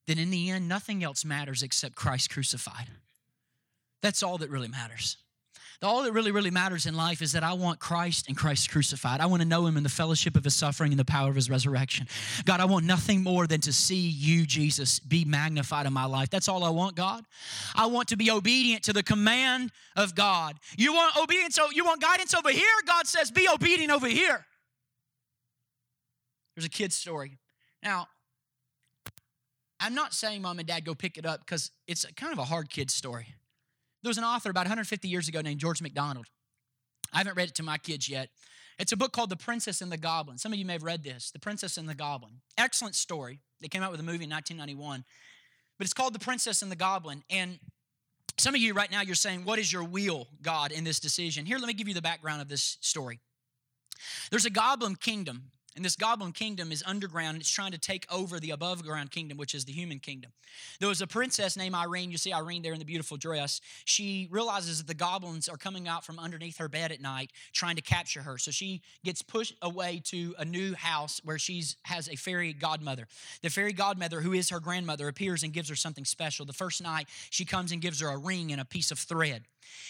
Then 0.08 0.19
in 0.19 0.30
the 0.30 0.49
end, 0.49 0.67
nothing 0.67 1.04
else 1.04 1.23
matters 1.23 1.63
except 1.63 1.95
Christ 1.95 2.30
crucified. 2.30 2.88
That's 4.04 4.22
all 4.22 4.38
that 4.38 4.52
really 4.52 4.68
matters. 4.68 5.18
All 5.82 6.04
that 6.04 6.13
really, 6.13 6.32
really 6.32 6.52
matters 6.52 6.86
in 6.86 6.96
life 6.96 7.22
is 7.22 7.34
that 7.34 7.44
I 7.44 7.54
want 7.54 7.80
Christ 7.80 8.30
and 8.30 8.38
Christ 8.38 8.70
crucified. 8.70 9.20
I 9.20 9.26
want 9.26 9.42
to 9.42 9.48
know 9.48 9.66
Him 9.66 9.76
in 9.76 9.84
the 9.84 9.89
fellowship 9.89 10.38
of 10.38 10.44
His 10.46 10.56
suffering 10.56 10.94
and 10.94 11.00
the 11.00 11.06
power 11.06 11.30
of 11.30 11.36
His 11.36 11.50
resurrection. 11.50 12.08
God, 12.46 12.62
I 12.62 12.66
want 12.66 12.86
nothing 12.86 13.22
more 13.22 13.48
than 13.48 13.60
to 13.62 13.74
see 13.74 14.00
you, 14.00 14.46
Jesus, 14.46 15.00
be 15.00 15.26
magnified 15.26 15.86
in 15.86 15.92
my 15.92 16.06
life. 16.06 16.30
That's 16.30 16.48
all 16.48 16.63
I 16.63 16.70
want, 16.70 16.96
God. 16.96 17.26
I 17.76 17.88
want 17.88 18.08
to 18.10 18.16
be 18.16 18.32
obedient 18.32 18.84
to 18.84 18.94
the 18.94 19.04
command 19.04 19.72
of 19.98 20.16
God. 20.16 20.56
You 20.78 20.94
want 20.94 21.18
obedience, 21.18 21.60
you 21.74 21.84
want 21.84 22.02
guidance 22.02 22.34
over 22.34 22.52
here? 22.52 22.63
God 22.88 23.06
says, 23.06 23.30
be 23.32 23.50
obedient 23.54 23.92
over 23.92 24.08
here. 24.08 24.46
There's 26.56 26.66
a 26.66 26.70
kid's 26.70 26.95
story. 26.95 27.39
Now, 27.82 28.08
I'm 29.82 29.95
not 29.95 30.14
saying 30.14 30.41
mom 30.41 30.60
and 30.60 30.68
dad 30.68 30.86
go 30.86 30.95
pick 30.95 31.18
it 31.18 31.26
up 31.26 31.39
because 31.41 31.72
it's 31.88 32.06
kind 32.16 32.32
of 32.32 32.39
a 32.39 32.45
hard 32.45 32.70
kid's 32.70 32.93
story. 32.93 33.36
There 34.04 34.10
was 34.10 34.18
an 34.18 34.24
author 34.24 34.49
about 34.49 34.66
150 34.66 35.08
years 35.08 35.28
ago 35.28 35.41
named 35.41 35.60
George 35.60 35.82
MacDonald. 35.82 36.28
I 37.14 37.20
haven't 37.20 37.38
read 37.38 37.49
it 37.49 37.56
to 37.56 37.64
my 37.64 37.78
kids 37.78 38.10
yet. 38.10 38.30
It's 38.80 38.91
a 38.91 38.97
book 38.97 39.14
called 39.14 39.30
The 39.30 39.38
Princess 39.38 39.82
and 39.82 39.91
the 39.91 39.97
Goblin. 39.97 40.38
Some 40.38 40.51
of 40.51 40.60
you 40.60 40.66
may 40.66 40.74
have 40.74 40.84
read 40.84 41.04
this 41.04 41.32
The 41.32 41.39
Princess 41.39 41.78
and 41.78 41.88
the 41.88 41.95
Goblin. 41.95 42.41
Excellent 42.58 42.95
story. 42.95 43.39
They 43.62 43.68
came 43.68 43.84
out 43.84 43.91
with 43.91 43.99
a 43.99 44.04
movie 44.04 44.26
in 44.26 44.30
1991. 44.30 45.06
But 45.78 45.86
it's 45.86 45.93
called 45.93 46.14
The 46.14 46.20
Princess 46.20 46.62
and 46.62 46.72
the 46.72 46.76
Goblin. 46.76 47.24
And 47.30 47.60
some 48.38 48.56
of 48.56 48.62
you 48.62 48.74
right 48.74 48.91
now, 48.91 49.01
you're 49.01 49.16
saying, 49.16 49.45
What 49.45 49.60
is 49.60 49.72
your 49.72 49.84
will, 49.84 50.28
God, 50.41 50.72
in 50.72 50.84
this 50.84 50.99
decision? 50.99 51.45
Here, 51.45 51.58
let 51.58 51.68
me 51.68 51.74
give 51.74 51.88
you 51.88 51.93
the 51.93 52.01
background 52.01 52.41
of 52.41 52.49
this 52.49 52.78
story. 52.82 53.20
There's 54.32 54.45
a 54.45 54.49
goblin 54.49 54.95
kingdom 54.95 55.51
and 55.76 55.84
this 55.84 55.95
goblin 55.95 56.32
kingdom 56.32 56.71
is 56.71 56.84
underground. 56.86 57.38
It's 57.38 57.49
trying 57.49 57.71
to 57.71 57.78
take 57.78 58.05
over 58.11 58.39
the 58.39 58.51
above 58.51 58.84
ground 58.84 59.11
kingdom, 59.11 59.38
which 59.38 59.55
is 59.55 59.65
the 59.65 59.74
human 59.74 59.99
kingdom. 59.99 60.32
There 60.80 60.89
was 60.89 61.01
a 61.01 61.07
princess 61.07 61.57
named 61.57 61.76
Irene. 61.76 62.11
You 62.11 62.17
see 62.17 62.34
Irene 62.34 62.61
there 62.61 62.74
in 62.74 62.80
the 62.80 62.86
beautiful 62.86 63.17
dress. 63.17 63.61
She 63.86 64.28
realizes 64.32 64.80
that 64.80 64.88
the 64.88 64.93
goblins 64.93 65.49
are 65.49 65.57
coming 65.57 65.88
out 65.88 66.05
from 66.05 66.19
underneath 66.19 66.57
her 66.57 66.69
bed 66.69 66.91
at 66.91 67.01
night 67.01 67.32
trying 67.53 67.76
to 67.76 67.82
capture 67.82 68.21
her. 68.21 68.38
So 68.38 68.51
she 68.51 68.82
gets 69.03 69.21
pushed 69.21 69.55
away 69.61 70.01
to 70.05 70.36
a 70.38 70.45
new 70.45 70.76
house 70.76 71.21
where 71.24 71.39
she 71.39 71.63
has 71.84 72.07
a 72.09 72.15
fairy 72.15 72.53
godmother. 72.53 73.07
The 73.41 73.49
fairy 73.49 73.74
godmother, 73.74 74.21
who 74.21 74.34
is 74.34 74.49
her 74.49 74.59
grandmother, 74.59 75.07
appears 75.07 75.43
and 75.43 75.53
gives 75.53 75.69
her 75.69 75.76
something 75.76 76.05
special. 76.05 76.45
The 76.45 76.53
first 76.53 76.82
night, 76.82 77.07
she 77.30 77.45
comes 77.45 77.71
and 77.71 77.82
gives 77.82 77.99
her 78.01 78.09
a 78.09 78.17
ring 78.17 78.51
and 78.51 78.61
a 78.61 78.65
piece 78.65 78.91
of 78.91 78.99
thread. 78.99 79.43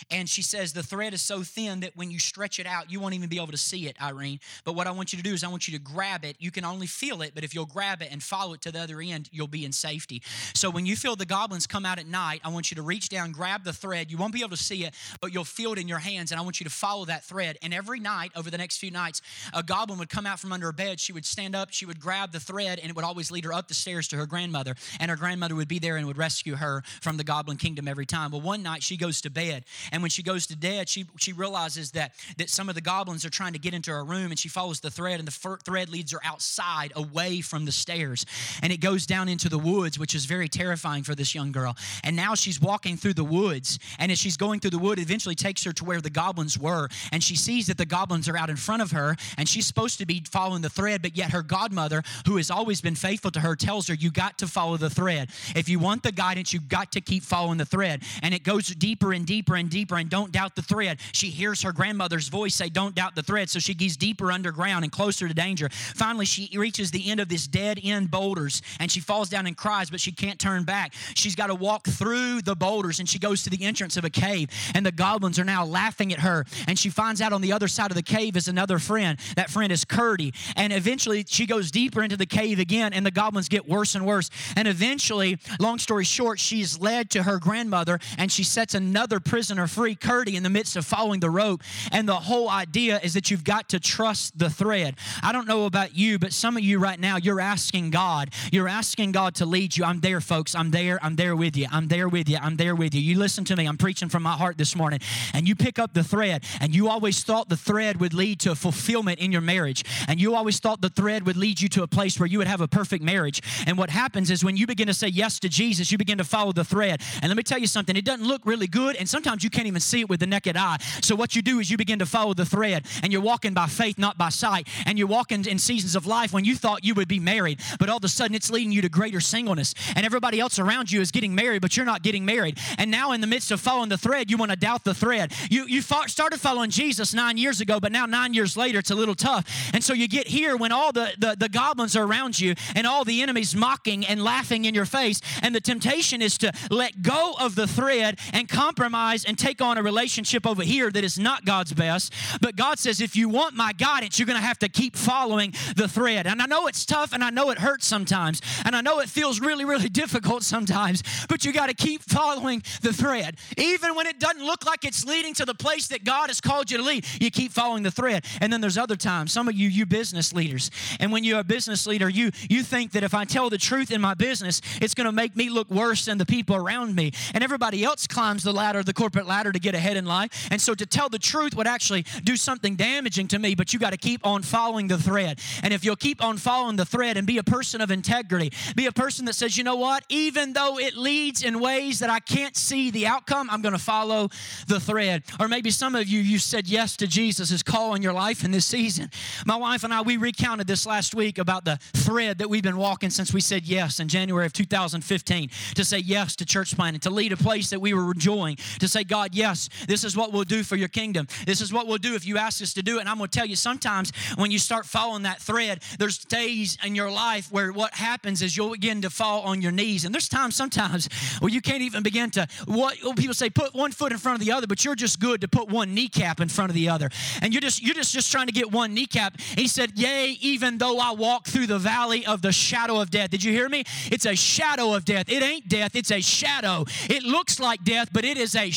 And 0.09 0.27
she 0.27 0.41
says, 0.41 0.73
The 0.73 0.83
thread 0.83 1.13
is 1.13 1.21
so 1.21 1.43
thin 1.43 1.81
that 1.81 1.95
when 1.95 2.11
you 2.11 2.19
stretch 2.19 2.59
it 2.59 2.65
out, 2.65 2.91
you 2.91 2.99
won't 2.99 3.13
even 3.13 3.29
be 3.29 3.37
able 3.37 3.51
to 3.51 3.57
see 3.57 3.87
it, 3.87 4.01
Irene. 4.01 4.39
But 4.63 4.73
what 4.73 4.87
I 4.87 4.91
want 4.91 5.13
you 5.13 5.17
to 5.17 5.23
do 5.23 5.33
is, 5.33 5.43
I 5.43 5.47
want 5.47 5.67
you 5.67 5.77
to 5.77 5.83
grab 5.83 6.25
it. 6.25 6.35
You 6.39 6.51
can 6.51 6.65
only 6.65 6.87
feel 6.87 7.21
it, 7.21 7.31
but 7.35 7.43
if 7.43 7.53
you'll 7.53 7.65
grab 7.65 8.01
it 8.01 8.09
and 8.11 8.21
follow 8.21 8.53
it 8.53 8.61
to 8.61 8.71
the 8.71 8.79
other 8.79 9.01
end, 9.01 9.29
you'll 9.31 9.47
be 9.47 9.65
in 9.65 9.71
safety. 9.71 10.21
So 10.53 10.69
when 10.69 10.85
you 10.85 10.95
feel 10.95 11.15
the 11.15 11.25
goblins 11.25 11.67
come 11.67 11.85
out 11.85 11.99
at 11.99 12.07
night, 12.07 12.41
I 12.43 12.49
want 12.49 12.71
you 12.71 12.75
to 12.75 12.81
reach 12.81 13.09
down, 13.09 13.31
grab 13.31 13.63
the 13.63 13.73
thread. 13.73 14.11
You 14.11 14.17
won't 14.17 14.33
be 14.33 14.39
able 14.39 14.49
to 14.49 14.57
see 14.57 14.83
it, 14.83 14.93
but 15.21 15.33
you'll 15.33 15.43
feel 15.43 15.73
it 15.73 15.79
in 15.79 15.87
your 15.87 15.99
hands. 15.99 16.31
And 16.31 16.39
I 16.39 16.43
want 16.43 16.59
you 16.59 16.63
to 16.65 16.69
follow 16.69 17.05
that 17.05 17.23
thread. 17.23 17.57
And 17.61 17.73
every 17.73 17.99
night, 17.99 18.31
over 18.35 18.49
the 18.49 18.57
next 18.57 18.77
few 18.77 18.91
nights, 18.91 19.21
a 19.53 19.63
goblin 19.63 19.99
would 19.99 20.09
come 20.09 20.25
out 20.25 20.39
from 20.39 20.51
under 20.51 20.67
her 20.67 20.73
bed. 20.73 20.99
She 20.99 21.13
would 21.13 21.25
stand 21.25 21.55
up, 21.55 21.69
she 21.71 21.85
would 21.85 21.99
grab 21.99 22.31
the 22.31 22.39
thread, 22.39 22.79
and 22.79 22.89
it 22.89 22.95
would 22.95 23.05
always 23.05 23.31
lead 23.31 23.45
her 23.45 23.53
up 23.53 23.67
the 23.67 23.73
stairs 23.73 24.07
to 24.09 24.17
her 24.17 24.25
grandmother. 24.25 24.75
And 24.99 25.09
her 25.09 25.17
grandmother 25.17 25.55
would 25.55 25.67
be 25.67 25.79
there 25.79 25.97
and 25.97 26.07
would 26.07 26.17
rescue 26.17 26.55
her 26.55 26.83
from 27.01 27.17
the 27.17 27.23
goblin 27.23 27.57
kingdom 27.57 27.87
every 27.87 28.05
time. 28.05 28.31
Well, 28.31 28.41
one 28.41 28.63
night 28.63 28.83
she 28.83 28.97
goes 28.97 29.21
to 29.21 29.29
bed, 29.29 29.62
and 29.91 30.01
when 30.01 30.09
she 30.09 30.23
goes 30.23 30.47
to 30.47 30.55
dead, 30.55 30.89
she, 30.89 31.05
she 31.17 31.33
realizes 31.33 31.91
that, 31.91 32.13
that 32.37 32.49
some 32.49 32.69
of 32.69 32.75
the 32.75 32.81
goblins 32.81 33.25
are 33.25 33.29
trying 33.29 33.53
to 33.53 33.59
get 33.59 33.73
into 33.73 33.91
her 33.91 34.03
room 34.03 34.31
and 34.31 34.39
she 34.39 34.49
follows 34.49 34.79
the 34.79 34.91
thread, 34.91 35.19
and 35.19 35.27
the 35.27 35.31
fir- 35.31 35.57
thread 35.57 35.89
leads 35.89 36.11
her 36.11 36.19
outside 36.23 36.91
away 36.95 37.41
from 37.41 37.65
the 37.65 37.71
stairs. 37.71 38.25
And 38.61 38.71
it 38.71 38.77
goes 38.77 39.05
down 39.05 39.29
into 39.29 39.49
the 39.49 39.57
woods, 39.57 39.97
which 39.99 40.15
is 40.15 40.25
very 40.25 40.49
terrifying 40.49 41.03
for 41.03 41.15
this 41.15 41.33
young 41.33 41.51
girl. 41.51 41.75
And 42.03 42.15
now 42.15 42.35
she's 42.35 42.61
walking 42.61 42.97
through 42.97 43.13
the 43.13 43.23
woods, 43.23 43.79
and 43.99 44.11
as 44.11 44.19
she's 44.19 44.37
going 44.37 44.59
through 44.59 44.71
the 44.71 44.79
wood, 44.79 44.99
it 44.99 45.03
eventually 45.03 45.35
takes 45.35 45.63
her 45.63 45.71
to 45.73 45.85
where 45.85 46.01
the 46.01 46.09
goblins 46.09 46.57
were. 46.57 46.89
And 47.11 47.23
she 47.23 47.35
sees 47.35 47.67
that 47.67 47.77
the 47.77 47.85
goblins 47.85 48.27
are 48.29 48.37
out 48.37 48.49
in 48.49 48.55
front 48.55 48.81
of 48.81 48.91
her, 48.91 49.15
and 49.37 49.47
she's 49.47 49.65
supposed 49.65 49.99
to 49.99 50.05
be 50.05 50.23
following 50.29 50.61
the 50.61 50.69
thread, 50.69 51.01
but 51.01 51.15
yet 51.15 51.31
her 51.31 51.43
godmother, 51.43 52.03
who 52.25 52.37
has 52.37 52.51
always 52.51 52.81
been 52.81 52.95
faithful 52.95 53.31
to 53.31 53.39
her, 53.39 53.55
tells 53.55 53.87
her, 53.87 53.93
You 53.93 54.11
got 54.11 54.37
to 54.39 54.47
follow 54.47 54.77
the 54.77 54.89
thread. 54.89 55.29
If 55.55 55.69
you 55.69 55.79
want 55.79 56.03
the 56.03 56.11
guidance, 56.11 56.53
you've 56.53 56.69
got 56.69 56.91
to 56.93 57.01
keep 57.01 57.23
following 57.23 57.57
the 57.57 57.65
thread. 57.65 58.03
And 58.21 58.33
it 58.33 58.43
goes 58.43 58.67
deeper 58.67 59.13
and 59.13 59.25
deeper 59.25 59.52
and 59.55 59.69
deeper, 59.69 59.97
and 59.97 60.09
don't 60.09 60.31
doubt 60.31 60.55
the 60.55 60.61
thread. 60.61 60.99
She 61.11 61.27
hears 61.27 61.61
her 61.61 61.71
grandmother's 61.71 62.27
voice 62.27 62.55
say, 62.55 62.69
Don't 62.69 62.95
doubt 62.95 63.15
the 63.15 63.23
thread. 63.23 63.49
So 63.49 63.59
she 63.59 63.73
gets 63.73 63.97
deeper 63.97 64.31
underground 64.31 64.83
and 64.83 64.91
closer 64.91 65.27
to 65.27 65.33
danger. 65.33 65.69
Finally, 65.69 66.25
she 66.25 66.49
reaches 66.57 66.91
the 66.91 67.09
end 67.09 67.19
of 67.19 67.29
this 67.29 67.47
dead 67.47 67.79
end 67.83 68.11
boulders 68.11 68.61
and 68.79 68.91
she 68.91 68.99
falls 68.99 69.29
down 69.29 69.45
and 69.47 69.55
cries, 69.55 69.89
but 69.89 69.99
she 69.99 70.11
can't 70.11 70.39
turn 70.39 70.63
back. 70.63 70.93
She's 71.15 71.35
got 71.35 71.47
to 71.47 71.55
walk 71.55 71.87
through 71.87 72.41
the 72.41 72.55
boulders 72.55 72.99
and 72.99 73.07
she 73.07 73.19
goes 73.19 73.43
to 73.43 73.49
the 73.49 73.63
entrance 73.63 73.97
of 73.97 74.05
a 74.05 74.09
cave. 74.09 74.49
And 74.73 74.85
the 74.85 74.91
goblins 74.91 75.39
are 75.39 75.43
now 75.43 75.65
laughing 75.65 76.11
at 76.11 76.19
her. 76.19 76.45
And 76.67 76.77
she 76.77 76.89
finds 76.89 77.21
out 77.21 77.33
on 77.33 77.41
the 77.41 77.51
other 77.51 77.67
side 77.67 77.91
of 77.91 77.95
the 77.95 78.03
cave 78.03 78.35
is 78.35 78.47
another 78.47 78.79
friend. 78.79 79.19
That 79.35 79.49
friend 79.49 79.71
is 79.71 79.85
Curdie. 79.85 80.33
And 80.55 80.73
eventually 80.73 81.25
she 81.27 81.45
goes 81.45 81.71
deeper 81.71 82.03
into 82.03 82.17
the 82.17 82.25
cave 82.25 82.59
again, 82.59 82.93
and 82.93 83.05
the 83.05 83.11
goblins 83.11 83.49
get 83.49 83.67
worse 83.67 83.95
and 83.95 84.05
worse. 84.05 84.29
And 84.55 84.67
eventually, 84.67 85.37
long 85.59 85.79
story 85.79 86.03
short, 86.03 86.39
she's 86.39 86.79
led 86.79 87.09
to 87.11 87.23
her 87.23 87.39
grandmother 87.39 87.99
and 88.17 88.31
she 88.31 88.43
sets 88.43 88.73
another 88.73 89.19
prisoner 89.19 89.42
free, 89.67 89.95
Curdie, 89.95 90.35
in 90.35 90.43
the 90.43 90.49
midst 90.49 90.75
of 90.75 90.85
following 90.85 91.19
the 91.19 91.29
rope. 91.29 91.61
And 91.91 92.07
the 92.07 92.15
whole 92.15 92.49
idea 92.49 92.99
is 93.03 93.13
that 93.13 93.31
you've 93.31 93.43
got 93.43 93.69
to 93.69 93.79
trust 93.79 94.37
the 94.37 94.49
thread. 94.49 94.95
I 95.21 95.31
don't 95.31 95.47
know 95.47 95.65
about 95.65 95.95
you, 95.95 96.19
but 96.19 96.33
some 96.33 96.57
of 96.57 96.63
you 96.63 96.79
right 96.79 96.99
now, 96.99 97.17
you're 97.17 97.39
asking 97.39 97.91
God, 97.91 98.31
you're 98.51 98.67
asking 98.67 99.11
God 99.11 99.35
to 99.35 99.45
lead 99.45 99.75
you. 99.77 99.83
I'm 99.83 99.99
there, 99.99 100.21
folks. 100.21 100.55
I'm 100.55 100.71
there. 100.71 100.99
I'm 101.01 101.15
there 101.15 101.35
with 101.35 101.57
you. 101.57 101.67
I'm 101.71 101.87
there 101.87 102.07
with 102.07 102.29
you. 102.29 102.37
I'm 102.41 102.57
there 102.57 102.75
with 102.75 102.93
you. 102.93 103.01
You 103.01 103.17
listen 103.17 103.43
to 103.45 103.55
me. 103.55 103.65
I'm 103.65 103.77
preaching 103.77 104.09
from 104.09 104.23
my 104.23 104.33
heart 104.33 104.57
this 104.57 104.75
morning. 104.75 104.99
And 105.33 105.47
you 105.47 105.55
pick 105.55 105.79
up 105.79 105.93
the 105.93 106.03
thread, 106.03 106.43
and 106.61 106.75
you 106.75 106.89
always 106.89 107.23
thought 107.23 107.49
the 107.49 107.57
thread 107.57 107.99
would 107.99 108.13
lead 108.13 108.39
to 108.41 108.55
fulfillment 108.55 109.19
in 109.19 109.31
your 109.31 109.41
marriage. 109.41 109.83
And 110.07 110.21
you 110.21 110.35
always 110.35 110.59
thought 110.59 110.81
the 110.81 110.89
thread 110.89 111.25
would 111.25 111.37
lead 111.37 111.61
you 111.61 111.69
to 111.69 111.83
a 111.83 111.87
place 111.87 112.19
where 112.19 112.27
you 112.27 112.37
would 112.37 112.47
have 112.47 112.61
a 112.61 112.67
perfect 112.67 113.03
marriage. 113.03 113.41
And 113.65 113.77
what 113.77 113.89
happens 113.89 114.29
is 114.29 114.43
when 114.43 114.57
you 114.57 114.67
begin 114.67 114.87
to 114.87 114.93
say 114.93 115.07
yes 115.07 115.39
to 115.39 115.49
Jesus, 115.49 115.91
you 115.91 115.97
begin 115.97 116.17
to 116.19 116.23
follow 116.23 116.51
the 116.51 116.63
thread. 116.63 117.01
And 117.21 117.29
let 117.29 117.37
me 117.37 117.43
tell 117.43 117.59
you 117.59 117.67
something, 117.67 117.95
it 117.95 118.05
doesn't 118.05 118.27
look 118.27 118.41
really 118.45 118.67
good, 118.67 118.95
and 118.95 119.09
sometimes 119.09 119.32
you 119.41 119.49
can't 119.49 119.67
even 119.67 119.79
see 119.79 120.01
it 120.01 120.09
with 120.09 120.19
the 120.19 120.27
naked 120.27 120.57
eye. 120.57 120.77
So 121.01 121.15
what 121.15 121.35
you 121.35 121.41
do 121.41 121.59
is 121.59 121.71
you 121.71 121.77
begin 121.77 121.99
to 121.99 122.05
follow 122.05 122.33
the 122.33 122.45
thread, 122.45 122.85
and 123.01 123.13
you're 123.13 123.21
walking 123.21 123.53
by 123.53 123.67
faith, 123.67 123.97
not 123.97 124.17
by 124.17 124.29
sight. 124.29 124.67
And 124.85 124.99
you're 124.99 125.07
walking 125.07 125.45
in 125.45 125.57
seasons 125.59 125.95
of 125.95 126.05
life 126.05 126.33
when 126.33 126.43
you 126.43 126.55
thought 126.55 126.83
you 126.83 126.93
would 126.95 127.07
be 127.07 127.19
married, 127.19 127.61
but 127.79 127.89
all 127.89 127.97
of 127.97 128.03
a 128.03 128.09
sudden 128.09 128.35
it's 128.35 128.51
leading 128.51 128.73
you 128.73 128.81
to 128.81 128.89
greater 128.89 129.21
singleness. 129.21 129.73
And 129.95 130.05
everybody 130.05 130.39
else 130.39 130.59
around 130.59 130.91
you 130.91 130.99
is 130.99 131.11
getting 131.11 131.33
married, 131.33 131.61
but 131.61 131.77
you're 131.77 131.85
not 131.85 132.03
getting 132.03 132.25
married. 132.25 132.57
And 132.77 132.91
now 132.91 133.13
in 133.13 133.21
the 133.21 133.27
midst 133.27 133.51
of 133.51 133.61
following 133.61 133.89
the 133.89 133.97
thread, 133.97 134.29
you 134.29 134.37
want 134.37 134.51
to 134.51 134.57
doubt 134.57 134.83
the 134.83 134.93
thread. 134.93 135.31
You 135.49 135.65
you 135.67 135.81
fought, 135.81 136.09
started 136.09 136.39
following 136.39 136.69
Jesus 136.69 137.13
nine 137.13 137.37
years 137.37 137.61
ago, 137.61 137.79
but 137.79 137.91
now 137.91 138.05
nine 138.05 138.33
years 138.33 138.57
later 138.57 138.79
it's 138.79 138.91
a 138.91 138.95
little 138.95 139.15
tough. 139.15 139.45
And 139.73 139.83
so 139.83 139.93
you 139.93 140.07
get 140.07 140.27
here 140.27 140.57
when 140.57 140.71
all 140.71 140.91
the, 140.91 141.13
the, 141.17 141.35
the 141.37 141.49
goblins 141.49 141.95
are 141.95 142.03
around 142.03 142.39
you 142.39 142.55
and 142.75 142.85
all 142.85 143.03
the 143.03 143.21
enemies 143.21 143.55
mocking 143.55 144.05
and 144.05 144.23
laughing 144.23 144.65
in 144.65 144.73
your 144.73 144.85
face. 144.85 145.21
And 145.41 145.55
the 145.55 145.61
temptation 145.61 146.21
is 146.21 146.37
to 146.39 146.51
let 146.69 147.01
go 147.01 147.35
of 147.39 147.55
the 147.55 147.67
thread 147.67 148.19
and 148.33 148.49
compromise 148.49 149.22
and 149.25 149.37
take 149.37 149.61
on 149.61 149.77
a 149.77 149.83
relationship 149.83 150.45
over 150.45 150.63
here 150.63 150.91
that 150.91 151.03
is 151.03 151.17
not 151.17 151.45
God's 151.45 151.73
best. 151.73 152.13
But 152.41 152.55
God 152.55 152.79
says, 152.79 153.01
if 153.01 153.15
you 153.15 153.29
want 153.29 153.55
my 153.55 153.73
guidance, 153.73 154.19
you're 154.19 154.25
going 154.25 154.39
to 154.39 154.45
have 154.45 154.59
to 154.59 154.69
keep 154.69 154.95
following 154.95 155.53
the 155.75 155.87
thread. 155.87 156.27
And 156.27 156.41
I 156.41 156.45
know 156.45 156.67
it's 156.67 156.85
tough 156.85 157.13
and 157.13 157.23
I 157.23 157.29
know 157.29 157.49
it 157.49 157.57
hurts 157.57 157.87
sometimes. 157.87 158.41
And 158.65 158.75
I 158.75 158.81
know 158.81 158.99
it 158.99 159.09
feels 159.09 159.39
really, 159.39 159.65
really 159.65 159.89
difficult 160.03 160.43
sometimes. 160.43 161.03
But 161.27 161.45
you 161.45 161.53
got 161.53 161.67
to 161.67 161.73
keep 161.73 162.01
following 162.03 162.63
the 162.81 162.93
thread. 162.93 163.37
Even 163.57 163.95
when 163.95 164.07
it 164.07 164.19
doesn't 164.19 164.43
look 164.45 164.65
like 164.65 164.85
it's 164.85 165.05
leading 165.05 165.33
to 165.35 165.45
the 165.45 165.55
place 165.55 165.87
that 165.87 166.03
God 166.03 166.27
has 166.27 166.41
called 166.41 166.69
you 166.69 166.77
to 166.77 166.83
lead, 166.83 167.05
you 167.19 167.31
keep 167.31 167.51
following 167.51 167.83
the 167.83 167.91
thread. 167.91 168.25
And 168.41 168.51
then 168.51 168.61
there's 168.61 168.77
other 168.77 168.95
times, 168.95 169.31
some 169.31 169.47
of 169.47 169.55
you, 169.55 169.69
you 169.69 169.85
business 169.85 170.33
leaders. 170.33 170.71
And 170.99 171.11
when 171.11 171.23
you're 171.23 171.39
a 171.39 171.43
business 171.43 171.87
leader, 171.87 172.09
you, 172.09 172.31
you 172.49 172.63
think 172.63 172.91
that 172.91 173.03
if 173.03 173.13
I 173.13 173.25
tell 173.25 173.49
the 173.49 173.57
truth 173.57 173.91
in 173.91 174.01
my 174.01 174.13
business, 174.13 174.61
it's 174.81 174.93
going 174.93 175.05
to 175.05 175.11
make 175.11 175.35
me 175.35 175.49
look 175.49 175.69
worse 175.69 176.05
than 176.05 176.17
the 176.17 176.25
people 176.25 176.55
around 176.55 176.95
me. 176.95 177.11
And 177.33 177.43
everybody 177.43 177.83
else 177.83 178.07
climbs 178.07 178.43
the 178.43 178.53
ladder, 178.53 178.83
of 178.83 178.85
the 178.85 178.93
corporate 178.93 179.12
ladder, 179.21 179.51
to 179.51 179.59
get 179.59 179.75
ahead 179.75 179.97
in 179.97 180.05
life. 180.05 180.47
And 180.51 180.59
so 180.59 180.73
to 180.75 180.85
tell 180.85 181.09
the 181.09 181.19
truth 181.19 181.55
would 181.55 181.67
actually 181.67 182.05
do 182.23 182.35
something 182.35 182.75
damaging 182.75 183.27
to 183.29 183.39
me, 183.39 183.55
but 183.55 183.73
you 183.73 183.79
got 183.79 183.91
to 183.91 183.97
keep 183.97 184.25
on 184.25 184.41
following 184.41 184.87
the 184.87 184.97
thread. 184.97 185.39
And 185.61 185.73
if 185.73 185.85
you'll 185.85 185.95
keep 185.95 186.23
on 186.23 186.37
following 186.37 186.75
the 186.75 186.85
thread 186.85 187.17
and 187.17 187.27
be 187.27 187.37
a 187.37 187.43
person 187.43 187.81
of 187.81 187.91
integrity, 187.91 188.51
be 188.75 188.85
a 188.85 188.91
person 188.91 189.25
that 189.25 189.33
says, 189.33 189.57
you 189.57 189.63
know 189.63 189.75
what, 189.75 190.03
even 190.09 190.53
though 190.53 190.77
it 190.79 190.95
leads 190.95 191.43
in 191.43 191.59
ways 191.59 191.99
that 191.99 192.09
I 192.09 192.19
can't 192.19 192.55
see 192.55 192.91
the 192.91 193.07
outcome, 193.07 193.49
I'm 193.49 193.61
going 193.61 193.73
to 193.73 193.79
follow 193.79 194.29
the 194.67 194.79
thread. 194.79 195.23
Or 195.39 195.47
maybe 195.47 195.71
some 195.71 195.95
of 195.95 196.07
you, 196.07 196.19
you 196.19 196.39
said 196.39 196.67
yes 196.67 196.97
to 196.97 197.07
Jesus' 197.07 197.63
call 197.63 197.95
in 197.95 198.01
your 198.01 198.13
life 198.13 198.43
in 198.43 198.51
this 198.51 198.65
season. 198.65 199.09
My 199.45 199.55
wife 199.55 199.83
and 199.83 199.93
I, 199.93 200.01
we 200.01 200.17
recounted 200.17 200.67
this 200.67 200.85
last 200.85 201.15
week 201.15 201.37
about 201.37 201.65
the 201.65 201.77
thread 201.93 202.37
that 202.39 202.49
we've 202.49 202.63
been 202.63 202.77
walking 202.77 203.09
since 203.09 203.33
we 203.33 203.41
said 203.41 203.65
yes 203.65 203.99
in 203.99 204.07
January 204.07 204.45
of 204.45 204.53
2015 204.53 205.49
to 205.75 205.85
say 205.85 205.99
yes 205.99 206.35
to 206.37 206.45
church 206.45 206.75
planting, 206.75 206.99
to 207.01 207.09
lead 207.09 207.31
a 207.31 207.37
place 207.37 207.69
that 207.69 207.79
we 207.79 207.93
were 207.93 208.11
enjoying, 208.11 208.57
to 208.79 208.87
say, 208.93 209.03
God, 209.03 209.33
yes, 209.33 209.69
this 209.87 210.03
is 210.03 210.15
what 210.15 210.31
we'll 210.31 210.43
do 210.43 210.63
for 210.63 210.75
your 210.75 210.87
kingdom. 210.87 211.27
This 211.45 211.61
is 211.61 211.73
what 211.73 211.87
we'll 211.87 211.97
do 211.97 212.15
if 212.15 212.25
you 212.25 212.37
ask 212.37 212.61
us 212.61 212.73
to 212.75 212.83
do 212.83 212.97
it. 212.97 213.01
And 213.01 213.09
I'm 213.09 213.17
going 213.17 213.29
to 213.29 213.37
tell 213.37 213.47
you, 213.47 213.55
sometimes 213.55 214.11
when 214.35 214.51
you 214.51 214.59
start 214.59 214.85
following 214.85 215.23
that 215.23 215.41
thread, 215.41 215.83
there's 215.99 216.19
days 216.19 216.77
in 216.85 216.95
your 216.95 217.11
life 217.11 217.51
where 217.51 217.71
what 217.71 217.93
happens 217.93 218.41
is 218.41 218.55
you'll 218.55 218.71
begin 218.71 219.01
to 219.01 219.09
fall 219.09 219.41
on 219.41 219.61
your 219.61 219.71
knees. 219.71 220.05
And 220.05 220.13
there's 220.13 220.29
times 220.29 220.55
sometimes 220.55 221.09
where 221.39 221.51
you 221.51 221.61
can't 221.61 221.81
even 221.81 222.03
begin 222.03 222.29
to, 222.31 222.47
what 222.65 222.97
people 223.17 223.33
say, 223.33 223.49
put 223.49 223.73
one 223.73 223.91
foot 223.91 224.11
in 224.11 224.17
front 224.17 224.39
of 224.39 224.45
the 224.45 224.53
other, 224.53 224.67
but 224.67 224.85
you're 224.85 224.95
just 224.95 225.19
good 225.19 225.41
to 225.41 225.47
put 225.47 225.69
one 225.69 225.93
kneecap 225.93 226.39
in 226.39 226.49
front 226.49 226.69
of 226.69 226.75
the 226.75 226.89
other. 226.89 227.09
And 227.41 227.53
you're 227.53 227.61
just, 227.61 227.81
you're 227.81 227.95
just, 227.95 228.13
just 228.13 228.31
trying 228.31 228.47
to 228.47 228.53
get 228.53 228.71
one 228.71 228.93
kneecap. 228.93 229.39
He 229.39 229.67
said, 229.67 229.91
Yea, 229.95 230.37
even 230.41 230.77
though 230.77 230.99
I 230.99 231.11
walk 231.11 231.47
through 231.47 231.67
the 231.67 231.79
valley 231.79 232.25
of 232.25 232.41
the 232.41 232.51
shadow 232.51 232.99
of 232.99 233.09
death. 233.09 233.29
Did 233.29 233.43
you 233.43 233.51
hear 233.51 233.69
me? 233.69 233.83
It's 234.11 234.25
a 234.25 234.35
shadow 234.35 234.93
of 234.93 235.05
death. 235.05 235.29
It 235.29 235.43
ain't 235.43 235.67
death, 235.67 235.95
it's 235.95 236.11
a 236.11 236.21
shadow. 236.21 236.85
It 237.09 237.23
looks 237.23 237.59
like 237.59 237.83
death, 237.83 238.09
but 238.11 238.25
it 238.25 238.37
is 238.37 238.55
a 238.55 238.69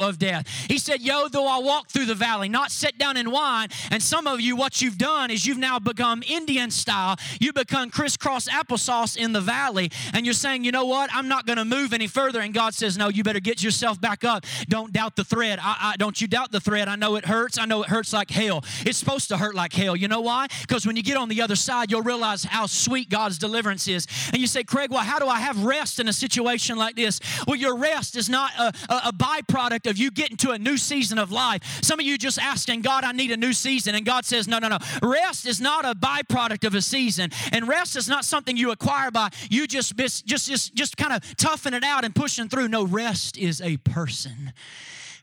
of 0.00 0.18
death. 0.18 0.46
He 0.68 0.78
said, 0.78 1.00
Yo, 1.02 1.28
though 1.28 1.46
I 1.46 1.58
walk 1.58 1.88
through 1.88 2.06
the 2.06 2.14
valley, 2.14 2.48
not 2.48 2.70
sit 2.70 2.98
down 2.98 3.16
and 3.16 3.30
whine. 3.32 3.68
And 3.90 4.02
some 4.02 4.26
of 4.26 4.40
you, 4.40 4.56
what 4.56 4.82
you've 4.82 4.98
done 4.98 5.30
is 5.30 5.46
you've 5.46 5.58
now 5.58 5.78
become 5.78 6.22
Indian 6.26 6.70
style. 6.70 7.16
You 7.40 7.52
become 7.52 7.90
crisscross 7.90 8.48
applesauce 8.48 9.16
in 9.16 9.32
the 9.32 9.40
valley. 9.40 9.90
And 10.12 10.26
you're 10.26 10.34
saying, 10.34 10.64
You 10.64 10.72
know 10.72 10.84
what? 10.84 11.10
I'm 11.12 11.28
not 11.28 11.46
going 11.46 11.58
to 11.58 11.64
move 11.64 11.92
any 11.92 12.06
further. 12.06 12.40
And 12.40 12.52
God 12.52 12.74
says, 12.74 12.98
No, 12.98 13.08
you 13.08 13.22
better 13.22 13.40
get 13.40 13.62
yourself 13.62 14.00
back 14.00 14.24
up. 14.24 14.44
Don't 14.68 14.92
doubt 14.92 15.16
the 15.16 15.24
thread. 15.24 15.58
I, 15.60 15.92
I, 15.92 15.96
don't 15.96 16.20
you 16.20 16.26
doubt 16.26 16.52
the 16.52 16.60
thread. 16.60 16.88
I 16.88 16.96
know 16.96 17.16
it 17.16 17.24
hurts. 17.24 17.58
I 17.58 17.64
know 17.64 17.82
it 17.82 17.88
hurts 17.88 18.12
like 18.12 18.30
hell. 18.30 18.64
It's 18.84 18.98
supposed 18.98 19.28
to 19.28 19.38
hurt 19.38 19.54
like 19.54 19.72
hell. 19.72 19.96
You 19.96 20.08
know 20.08 20.20
why? 20.20 20.48
Because 20.62 20.86
when 20.86 20.96
you 20.96 21.02
get 21.02 21.16
on 21.16 21.28
the 21.28 21.42
other 21.42 21.56
side, 21.56 21.90
you'll 21.90 22.02
realize 22.02 22.44
how 22.44 22.66
sweet 22.66 23.08
God's 23.08 23.38
deliverance 23.38 23.88
is. 23.88 24.06
And 24.32 24.40
you 24.40 24.46
say, 24.46 24.64
Craig, 24.64 24.90
well, 24.90 25.04
how 25.04 25.18
do 25.18 25.26
I 25.26 25.40
have 25.40 25.64
rest 25.64 26.00
in 26.00 26.08
a 26.08 26.12
situation 26.12 26.76
like 26.76 26.96
this? 26.96 27.20
Well, 27.46 27.56
your 27.56 27.76
rest 27.76 28.16
is 28.16 28.28
not 28.28 28.50
a, 28.58 28.72
a, 28.88 29.00
a 29.06 29.12
byproduct 29.36 29.88
of 29.88 29.98
you 29.98 30.10
getting 30.10 30.36
to 30.38 30.50
a 30.50 30.58
new 30.58 30.76
season 30.76 31.18
of 31.18 31.30
life. 31.30 31.62
Some 31.82 32.00
of 32.00 32.06
you 32.06 32.18
just 32.18 32.38
asking 32.38 32.82
God, 32.82 33.04
I 33.04 33.12
need 33.12 33.30
a 33.30 33.36
new 33.36 33.52
season. 33.52 33.94
And 33.94 34.04
God 34.04 34.24
says, 34.24 34.48
no, 34.48 34.58
no, 34.58 34.68
no. 34.68 34.78
Rest 35.02 35.46
is 35.46 35.60
not 35.60 35.84
a 35.84 35.94
byproduct 35.94 36.66
of 36.66 36.74
a 36.74 36.82
season. 36.82 37.30
And 37.52 37.68
rest 37.68 37.96
is 37.96 38.08
not 38.08 38.24
something 38.24 38.56
you 38.56 38.70
acquire 38.70 39.10
by 39.10 39.30
you 39.50 39.66
just, 39.66 39.96
just, 39.96 40.26
just, 40.26 40.74
just 40.74 40.96
kind 40.96 41.12
of 41.12 41.36
toughing 41.36 41.74
it 41.74 41.84
out 41.84 42.04
and 42.04 42.14
pushing 42.14 42.48
through. 42.48 42.68
No, 42.68 42.84
rest 42.84 43.36
is 43.38 43.60
a 43.60 43.76
person 43.78 44.52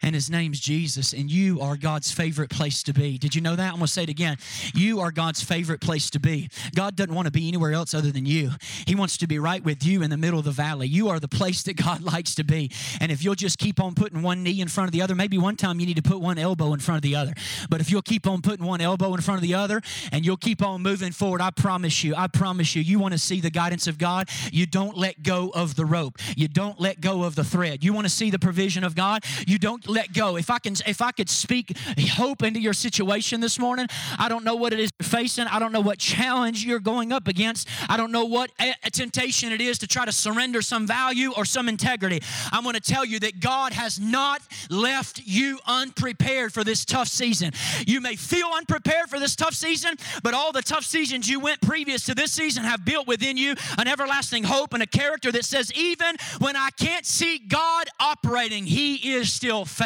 and 0.04 0.14
his 0.14 0.30
name's 0.30 0.60
Jesus, 0.60 1.14
and 1.14 1.32
you 1.32 1.62
are 1.62 1.78
God's 1.78 2.12
favorite 2.12 2.49
place 2.49 2.84
to 2.84 2.93
be. 2.93 3.18
Did 3.18 3.34
you 3.34 3.41
know 3.41 3.56
that? 3.56 3.68
I'm 3.68 3.76
going 3.76 3.88
to 3.88 3.91
say 3.91 4.04
it 4.04 4.10
again. 4.10 4.38
You 4.76 4.99
are 4.99 5.12
God's 5.12 5.41
favorite 5.41 5.80
place 5.80 6.10
to 6.12 6.20
be. 6.20 6.49
God 6.76 6.97
doesn't 6.97 7.16
want 7.16 7.26
to 7.26 7.32
be 7.32 7.47
anywhere 7.47 7.72
else 7.72 7.93
other 7.93 8.12
than 8.12 8.26
you. 8.26 8.51
He 8.86 8.95
wants 8.95 9.18
to 9.18 9.28
be 9.28 9.39
right 9.39 9.64
with 9.64 9.86
you 9.86 10.04
in 10.04 10.10
the 10.10 10.18
middle 10.18 10.38
of 10.38 10.45
the 10.45 10.51
valley. 10.51 10.88
You 10.88 11.08
are 11.08 11.20
the 11.20 11.30
place 11.30 11.64
that 11.64 11.78
God 11.78 12.01
likes 12.14 12.36
to 12.36 12.43
be. 12.43 12.70
And 12.99 13.12
if 13.12 13.24
you'll 13.24 13.36
just 13.36 13.58
keep 13.58 13.80
on 13.80 13.95
putting 13.95 14.22
one 14.22 14.43
knee 14.43 14.60
in 14.60 14.68
front 14.68 14.89
of 14.89 14.91
the 14.91 15.01
other, 15.01 15.16
maybe 15.16 15.38
one 15.38 15.56
time 15.56 15.80
you 15.80 15.86
need 15.86 15.95
to 15.95 16.04
put 16.04 16.20
one 16.20 16.38
elbow 16.38 16.74
in 16.74 16.82
front 16.82 16.97
of 16.97 17.04
the 17.04 17.16
other. 17.16 17.34
But 17.70 17.80
if 17.80 17.89
you'll 17.89 18.01
keep 18.01 18.28
on 18.28 18.41
putting 18.41 18.66
one 18.66 18.82
elbow 18.82 19.14
in 19.14 19.22
front 19.22 19.38
of 19.38 19.43
the 19.43 19.54
other 19.54 19.82
and 20.12 20.26
you'll 20.26 20.36
keep 20.36 20.62
on 20.62 20.82
moving 20.82 21.14
forward, 21.14 21.39
I 21.39 21.51
promise 21.51 22.04
you, 22.04 22.14
I 22.16 22.28
promise 22.28 22.76
you, 22.76 22.82
you 22.82 22.99
want 22.99 23.14
to 23.14 23.18
see 23.18 23.39
the 23.39 23.49
guidance 23.49 23.88
of 23.88 23.97
God, 23.97 24.30
you 24.51 24.66
don't 24.66 24.97
let 24.97 25.24
go 25.24 25.49
of 25.49 25.76
the 25.76 25.86
rope. 25.86 26.18
You 26.36 26.49
don't 26.49 26.80
let 26.80 26.99
go 26.99 27.24
of 27.24 27.36
the 27.36 27.43
thread. 27.45 27.84
You 27.84 27.93
want 27.93 28.06
to 28.06 28.10
see 28.10 28.30
the 28.30 28.39
provision 28.39 28.84
of 28.84 28.95
God, 28.95 29.24
you 29.47 29.58
don't 29.58 29.88
let 29.94 30.14
go. 30.14 30.38
If 30.38 30.50
I 30.50 30.60
can, 30.60 30.76
if 30.86 31.02
I 31.02 31.12
could 31.12 31.30
speak 31.30 31.78
hope 32.14 32.44
into 32.44 32.60
your 32.60 32.74
situation 32.74 33.39
this 33.39 33.60
morning, 33.60 33.88
I 34.18 34.30
don't 34.30 34.44
know 34.44 34.56
what 34.56 34.74
it 34.74 34.80
is 34.80 34.91
you're 35.00 35.08
facing. 35.08 35.46
I 35.48 35.60
don't 35.60 35.72
know 35.72 35.82
what 35.82 36.00
challenge 36.00 36.66
you're 36.66 36.80
going 36.80 37.12
up 37.12 37.28
against. 37.28 37.68
I 37.88 37.98
don't 37.98 38.12
know 38.12 38.26
what 38.26 38.52
a 38.60 38.89
temptation 38.89 39.52
it 39.52 39.62
is 39.62 39.78
to 39.80 39.88
try 39.88 40.06
to 40.06 40.12
surrender 40.12 40.62
some 40.62 40.88
value 40.88 41.32
or 41.36 41.46
some 41.46 41.70
integrity. 41.70 42.22
I'm 42.52 42.64
going 42.64 42.76
to 42.76 42.82
tell 42.82 43.06
you 43.06 43.20
that 43.20 43.39
God 43.39 43.74
has 43.74 44.00
not 44.00 44.41
left 44.70 45.22
you 45.26 45.60
unprepared 45.68 46.54
for 46.54 46.64
this 46.64 46.86
tough 46.86 47.08
season. 47.08 47.52
You 47.86 48.02
may 48.02 48.16
feel 48.16 48.48
unprepared 48.54 49.10
for 49.10 49.20
this 49.20 49.36
tough 49.36 49.54
season, 49.54 49.96
but 50.24 50.34
all 50.34 50.52
the 50.52 50.62
tough 50.62 50.84
seasons 50.84 51.30
you 51.30 51.39
went 51.39 51.62
previous 51.62 52.06
to 52.06 52.16
this 52.16 52.32
season 52.32 52.64
have 52.64 52.84
built 52.84 53.08
within 53.08 53.38
you 53.38 53.56
an 53.78 53.88
everlasting 53.88 54.44
hope 54.44 54.74
and 54.74 54.82
a 54.82 54.88
character 54.88 55.32
that 55.32 55.46
says, 55.46 55.72
even 55.74 56.16
when 56.39 56.56
I 56.56 56.70
can't 56.80 57.06
see 57.06 57.38
God 57.38 57.88
operating, 58.00 58.66
He 58.66 59.14
is 59.14 59.32
still 59.32 59.66
faithful 59.66 59.83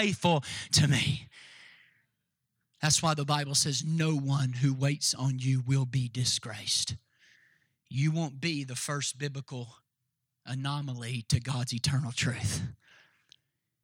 to 0.74 0.88
me. 0.88 1.28
That's 2.82 3.02
why 3.02 3.16
the 3.16 3.26
Bible 3.26 3.56
says, 3.56 3.84
No 3.84 4.16
one 4.16 4.54
who 4.54 4.74
waits 4.74 5.14
on 5.14 5.40
you 5.40 5.64
will 5.66 5.86
be 5.86 6.08
disgraced. 6.08 6.96
You 7.90 8.12
won't 8.12 8.40
be 8.40 8.64
the 8.64 8.76
first 8.76 9.18
biblical 9.18 9.70
anomaly 10.46 11.26
to 11.30 11.40
God's 11.40 11.74
eternal 11.74 12.12
truth. 12.12 12.62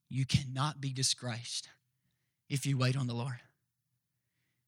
You 0.09 0.25
cannot 0.25 0.79
be 0.79 0.93
disgraced 0.93 1.69
if 2.49 2.65
you 2.65 2.77
wait 2.77 2.95
on 2.95 3.07
the 3.07 3.15
Lord. 3.15 3.39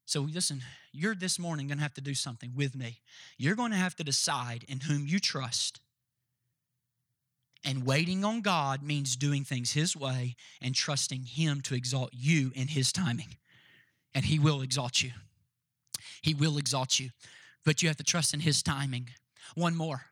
So, 0.04 0.22
listen, 0.22 0.62
you're 0.92 1.14
this 1.14 1.38
morning 1.38 1.68
going 1.68 1.78
to 1.78 1.82
have 1.82 1.94
to 1.94 2.00
do 2.00 2.14
something 2.14 2.52
with 2.56 2.74
me. 2.74 3.02
You're 3.38 3.54
going 3.54 3.70
to 3.70 3.76
have 3.76 3.94
to 3.96 4.04
decide 4.04 4.64
in 4.66 4.80
whom 4.80 5.06
you 5.06 5.20
trust 5.20 5.80
and 7.66 7.84
waiting 7.84 8.24
on 8.24 8.40
God 8.40 8.82
means 8.82 9.16
doing 9.16 9.44
things 9.44 9.72
His 9.72 9.96
way 9.96 10.36
and 10.62 10.74
trusting 10.74 11.24
Him 11.24 11.60
to 11.62 11.74
exalt 11.74 12.10
you 12.12 12.52
in 12.54 12.68
His 12.68 12.92
timing. 12.92 13.36
And 14.14 14.24
He 14.24 14.38
will 14.38 14.62
exalt 14.62 15.02
you. 15.02 15.10
He 16.22 16.32
will 16.32 16.56
exalt 16.56 16.98
you. 17.00 17.10
But 17.64 17.82
you 17.82 17.88
have 17.88 17.96
to 17.96 18.04
trust 18.04 18.32
in 18.32 18.40
His 18.40 18.62
timing. 18.62 19.10
One 19.56 19.76
more. 19.76 20.02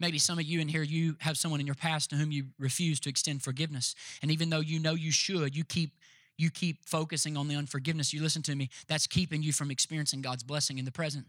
Maybe 0.00 0.18
some 0.18 0.40
of 0.40 0.44
you 0.44 0.60
in 0.60 0.66
here, 0.66 0.82
you 0.82 1.16
have 1.20 1.38
someone 1.38 1.60
in 1.60 1.66
your 1.66 1.76
past 1.76 2.10
to 2.10 2.16
whom 2.16 2.32
you 2.32 2.46
refuse 2.58 2.98
to 3.00 3.08
extend 3.08 3.42
forgiveness. 3.42 3.94
And 4.20 4.30
even 4.32 4.50
though 4.50 4.60
you 4.60 4.80
know 4.80 4.94
you 4.94 5.12
should, 5.12 5.56
you 5.56 5.64
keep 5.64 5.92
you 6.36 6.50
keep 6.50 6.84
focusing 6.84 7.36
on 7.36 7.46
the 7.46 7.54
unforgiveness. 7.54 8.12
You 8.12 8.20
listen 8.20 8.42
to 8.42 8.56
me, 8.56 8.68
that's 8.88 9.06
keeping 9.06 9.44
you 9.44 9.52
from 9.52 9.70
experiencing 9.70 10.20
God's 10.20 10.42
blessing 10.42 10.78
in 10.78 10.84
the 10.84 10.90
present 10.90 11.26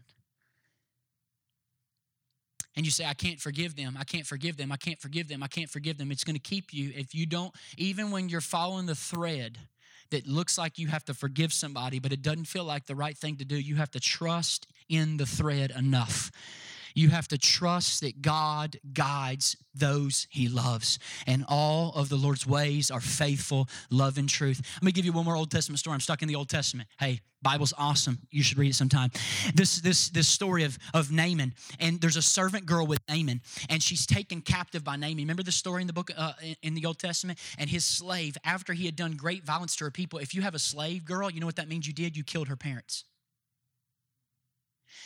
and 2.76 2.84
you 2.84 2.92
say, 2.92 3.06
I 3.06 3.14
can't 3.14 3.40
forgive 3.40 3.74
them, 3.76 3.96
I 3.98 4.04
can't 4.04 4.26
forgive 4.26 4.56
them, 4.56 4.70
I 4.70 4.76
can't 4.76 5.00
forgive 5.00 5.28
them, 5.28 5.42
I 5.42 5.48
can't 5.48 5.70
forgive 5.70 5.98
them, 5.98 6.12
it's 6.12 6.24
going 6.24 6.36
to 6.36 6.40
keep 6.40 6.72
you, 6.72 6.92
if 6.94 7.14
you 7.14 7.26
don't, 7.26 7.54
even 7.76 8.10
when 8.10 8.28
you're 8.28 8.40
following 8.40 8.86
the 8.86 8.94
thread 8.94 9.58
that 10.10 10.26
looks 10.26 10.56
like 10.56 10.78
you 10.78 10.88
have 10.88 11.04
to 11.06 11.14
forgive 11.14 11.52
somebody, 11.52 11.98
but 11.98 12.12
it 12.12 12.22
doesn't 12.22 12.44
feel 12.44 12.64
like 12.64 12.86
the 12.86 12.94
right 12.94 13.16
thing 13.16 13.36
to 13.36 13.44
do, 13.44 13.56
you 13.56 13.76
have 13.76 13.90
to 13.90 14.00
trust 14.00 14.66
in 14.88 15.16
the 15.16 15.26
thread 15.26 15.72
enough 15.76 16.30
you 16.96 17.10
have 17.10 17.28
to 17.28 17.38
trust 17.38 18.00
that 18.00 18.22
God 18.22 18.78
guides 18.92 19.56
those 19.74 20.26
he 20.30 20.48
loves. 20.48 20.98
And 21.26 21.44
all 21.46 21.92
of 21.94 22.08
the 22.08 22.16
Lord's 22.16 22.46
ways 22.46 22.90
are 22.90 23.00
faithful, 23.00 23.68
love, 23.90 24.16
and 24.16 24.28
truth. 24.28 24.62
Let 24.76 24.82
me 24.82 24.92
give 24.92 25.04
you 25.04 25.12
one 25.12 25.26
more 25.26 25.36
Old 25.36 25.50
Testament 25.50 25.78
story. 25.78 25.94
I'm 25.94 26.00
stuck 26.00 26.22
in 26.22 26.28
the 26.28 26.34
Old 26.34 26.48
Testament. 26.48 26.88
Hey, 26.98 27.20
Bible's 27.42 27.74
awesome. 27.76 28.18
You 28.30 28.42
should 28.42 28.56
read 28.56 28.70
it 28.70 28.74
sometime. 28.74 29.10
This 29.54 29.80
this 29.80 30.08
this 30.08 30.26
story 30.26 30.64
of 30.64 30.78
of 30.94 31.12
Naaman, 31.12 31.54
and 31.78 32.00
there's 32.00 32.16
a 32.16 32.22
servant 32.22 32.64
girl 32.64 32.86
with 32.86 33.00
Naaman, 33.08 33.42
and 33.68 33.82
she's 33.82 34.06
taken 34.06 34.40
captive 34.40 34.82
by 34.82 34.96
Naaman. 34.96 35.18
Remember 35.18 35.42
the 35.42 35.52
story 35.52 35.82
in 35.82 35.86
the 35.86 35.92
book 35.92 36.10
uh, 36.16 36.32
in 36.62 36.74
the 36.74 36.86
Old 36.86 36.98
Testament? 36.98 37.38
And 37.58 37.68
his 37.68 37.84
slave, 37.84 38.38
after 38.42 38.72
he 38.72 38.86
had 38.86 38.96
done 38.96 39.12
great 39.12 39.44
violence 39.44 39.76
to 39.76 39.84
her 39.84 39.90
people, 39.90 40.18
if 40.18 40.34
you 40.34 40.40
have 40.42 40.54
a 40.54 40.58
slave 40.58 41.04
girl, 41.04 41.30
you 41.30 41.40
know 41.40 41.46
what 41.46 41.56
that 41.56 41.68
means? 41.68 41.86
You 41.86 41.92
did. 41.92 42.16
You 42.16 42.24
killed 42.24 42.48
her 42.48 42.56
parents 42.56 43.04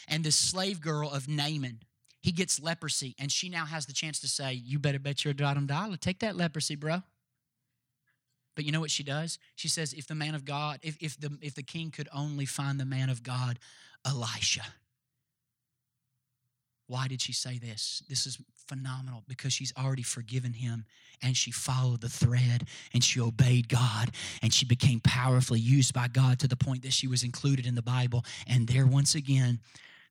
and 0.09 0.25
this 0.25 0.37
slave 0.37 0.81
girl 0.81 1.11
of 1.11 1.29
Naaman, 1.29 1.81
he 2.21 2.33
gets 2.33 2.61
leprosy, 2.61 3.15
and 3.19 3.33
she 3.33 3.49
now 3.49 3.65
has 3.65 3.87
the 3.87 3.93
chance 3.93 4.21
to 4.21 4.29
say, 4.29 4.53
You 4.53 4.79
better 4.79 4.99
bet 4.99 5.25
your 5.25 5.35
bottom 5.35 5.67
dollar, 5.67 5.97
take 5.97 6.21
that 6.21 6.37
leprosy, 6.37 6.77
bro. 6.77 7.03
But 8.57 8.65
you 8.65 8.73
know 8.73 8.81
what 8.81 8.91
she 8.91 9.03
does? 9.03 9.39
She 9.55 9.69
says, 9.69 9.93
If 9.93 10.07
the 10.07 10.15
man 10.15 10.35
of 10.35 10.45
God, 10.45 10.81
if, 10.83 10.97
if, 11.01 11.19
the, 11.19 11.37
if 11.41 11.55
the 11.55 11.63
king 11.63 11.91
could 11.91 12.09
only 12.13 12.45
find 12.45 12.79
the 12.79 12.85
man 12.85 13.09
of 13.09 13.23
God, 13.23 13.59
Elisha. 14.05 14.65
Why 16.91 17.07
did 17.07 17.23
she 17.23 17.33
say 17.33 17.57
this? 17.59 18.03
This 18.09 18.27
is 18.27 18.37
phenomenal 18.67 19.23
because 19.29 19.53
she's 19.53 19.73
already 19.79 20.03
forgiven 20.03 20.53
him 20.53 20.87
and 21.23 21.37
she 21.37 21.53
followed 21.53 22.01
the 22.01 22.09
thread 22.09 22.67
and 22.93 23.05
she 23.05 23.21
obeyed 23.21 23.69
God 23.69 24.11
and 24.43 24.53
she 24.53 24.67
became 24.67 24.99
powerfully 24.99 25.61
used 25.61 25.95
by 25.95 26.09
God 26.09 26.41
to 26.41 26.49
the 26.49 26.57
point 26.57 26.83
that 26.83 26.93
she 26.93 27.07
was 27.07 27.23
included 27.23 27.65
in 27.65 27.77
the 27.77 27.83
Bible. 27.83 28.25
And 28.49 28.67
there, 28.67 28.89
once 28.89 29.15
again, 29.15 29.61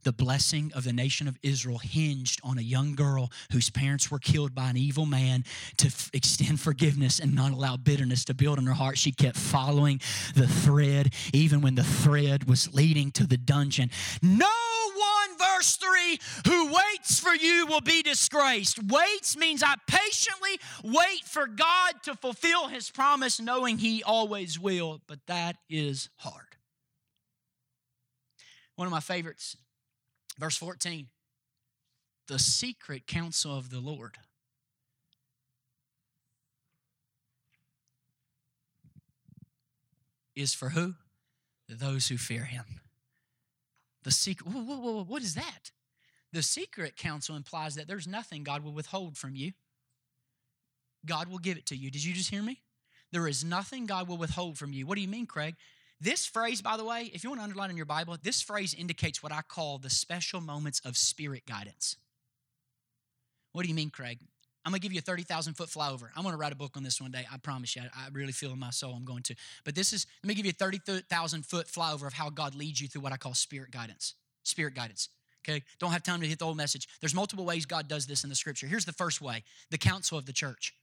the 0.04 0.14
blessing 0.14 0.72
of 0.76 0.84
the 0.84 0.94
nation 0.94 1.28
of 1.28 1.38
Israel 1.44 1.80
hinged 1.80 2.40
on 2.44 2.58
a 2.58 2.62
young 2.62 2.96
girl 2.96 3.32
whose 3.52 3.70
parents 3.70 4.10
were 4.10 4.20
killed 4.20 4.56
by 4.56 4.70
an 4.70 4.78
evil 4.78 5.06
man 5.06 5.44
to 5.78 5.88
f- 5.88 6.10
extend 6.14 6.60
forgiveness 6.60 7.20
and 7.20 7.36
not 7.36 7.52
allow 7.52 7.76
bitterness 7.78 8.26
to 8.26 8.34
build 8.34 8.58
in 8.60 8.66
her 8.66 8.74
heart. 8.74 8.98
She 8.98 9.12
kept 9.12 9.38
following 9.38 10.00
the 10.36 10.48
thread, 10.48 11.14
even 11.34 11.62
when 11.62 11.76
the 11.76 11.84
thread 11.84 12.46
was 12.46 12.74
leading 12.74 13.12
to 13.12 13.28
the 13.28 13.38
dungeon. 13.38 13.92
No 14.22 14.46
one, 14.46 15.38
verse 15.38 15.76
3, 15.76 16.20
who 16.48 16.68
waits 16.68 17.20
for 17.20 17.36
you 17.36 17.66
will 17.68 17.82
be 17.82 18.02
disgraced. 18.02 18.82
Waits 18.84 19.38
means 19.38 19.64
I 19.64 19.76
patiently 19.88 20.60
wait 20.84 21.26
for 21.26 21.48
God 21.48 21.96
to 22.04 22.16
fulfill 22.16 22.68
his 22.68 22.90
promise, 22.90 23.40
knowing 23.40 23.78
he 23.78 24.04
always 24.04 24.60
will, 24.60 25.02
but 25.08 25.20
that 25.28 25.58
is 25.70 26.10
hard. 26.18 26.46
One 28.76 28.86
of 28.86 28.92
my 28.92 29.02
favorites 29.02 29.58
Verse 30.40 30.58
14 30.58 31.08
the 32.30 32.40
secret 32.40 33.08
counsel 33.08 33.58
of 33.58 33.72
the 33.72 33.80
Lord. 33.80 34.18
Is 40.36 40.54
for 40.54 40.70
who? 40.70 40.94
Those 41.68 42.08
who 42.08 42.18
fear 42.18 42.44
him. 42.46 42.66
The 44.04 44.12
secret, 44.12 44.48
whoa, 44.48 44.62
whoa, 44.62 44.78
whoa, 44.78 45.04
what 45.04 45.24
is 45.24 45.34
that? 45.34 45.72
The 46.32 46.44
secret 46.44 46.96
counsel 46.96 47.36
implies 47.36 47.74
that 47.76 47.88
there's 47.88 48.08
nothing 48.08 48.44
God 48.44 48.64
will 48.64 48.74
withhold 48.74 49.18
from 49.18 49.36
you. 49.36 49.54
God 51.04 51.30
will 51.30 51.40
give 51.40 51.58
it 51.58 51.66
to 51.68 51.76
you. 51.76 51.90
Did 51.90 52.04
you 52.04 52.14
just 52.14 52.30
hear 52.30 52.44
me? 52.44 52.62
There 53.12 53.28
is 53.28 53.44
nothing 53.44 53.88
God 53.88 54.08
will 54.08 54.18
withhold 54.18 54.60
from 54.60 54.72
you. 54.72 54.86
What 54.86 54.96
do 54.96 55.02
you 55.02 55.08
mean, 55.08 55.26
Craig? 55.26 55.56
This 56.02 56.26
phrase, 56.26 56.62
by 56.62 56.78
the 56.78 56.86
way, 56.86 57.12
if 57.14 57.24
you 57.24 57.30
want 57.30 57.42
to 57.42 57.44
underline 57.44 57.70
in 57.70 57.78
your 57.78 57.86
Bible, 57.86 58.16
this 58.22 58.42
phrase 58.42 58.74
indicates 58.74 59.22
what 59.22 59.34
I 59.34 59.42
call 59.42 59.78
the 59.78 59.90
special 59.90 60.40
moments 60.40 60.82
of 60.86 60.96
spirit 60.96 61.46
guidance. 61.46 61.98
What 63.52 63.64
do 63.64 63.70
you 63.70 63.76
mean, 63.76 63.90
Craig? 63.90 64.20
I'm 64.66 64.72
gonna 64.72 64.80
give 64.80 64.94
you 64.94 65.00
a 65.00 65.02
30,000 65.02 65.56
foot 65.56 65.70
flyover. 65.70 66.10
I'm 66.16 66.24
gonna 66.24 66.38
write 66.38 66.52
a 66.52 66.56
book 66.56 66.78
on 66.78 66.84
this 66.84 67.02
one 67.02 67.12
day. 67.12 67.26
I 67.32 67.38
promise 67.38 67.76
you. 67.76 67.82
I, 67.96 68.10
really 68.12 68.32
feel 68.32 68.52
in 68.52 68.60
my 68.60 68.70
soul 68.70 68.94
I'm 68.94 69.06
going 69.06 69.24
to. 69.24 69.36
But 69.64 69.76
this 69.76 69.94
is, 69.94 70.06
let 70.24 70.28
me 70.28 70.36
give 70.36 70.46
you 70.46 70.52
a 70.52 70.54
30,000 70.54 71.46
foot 71.46 71.68
flyover 71.68 72.06
of 72.08 72.14
how 72.14 72.30
God 72.30 72.56
leads 72.56 72.80
you 72.80 72.88
through 72.88 73.02
what 73.02 73.14
I 73.14 73.18
call 73.18 73.34
spirit 73.34 73.72
guidance. 73.72 74.16
Spirit 74.44 74.76
guidance. 74.76 75.10
Okay? 75.48 75.64
Don't 75.80 75.92
have 75.92 76.04
time 76.04 76.22
to 76.22 76.28
hit 76.28 76.40
the 76.40 76.46
whole 76.46 76.56
message. 76.56 76.88
There's 77.00 77.16
multiple 77.16 77.46
ways 77.46 77.66
God 77.66 77.88
does 77.88 78.06
this 78.06 78.24
in 78.24 78.30
the 78.30 78.36
scripture. 78.36 78.68
Here's 78.68 78.86
the 78.86 78.94
first 78.94 79.22
way 79.22 79.44
the 79.72 79.78
counsel 79.78 80.18
of 80.18 80.26
the 80.26 80.34
church. 80.34 80.74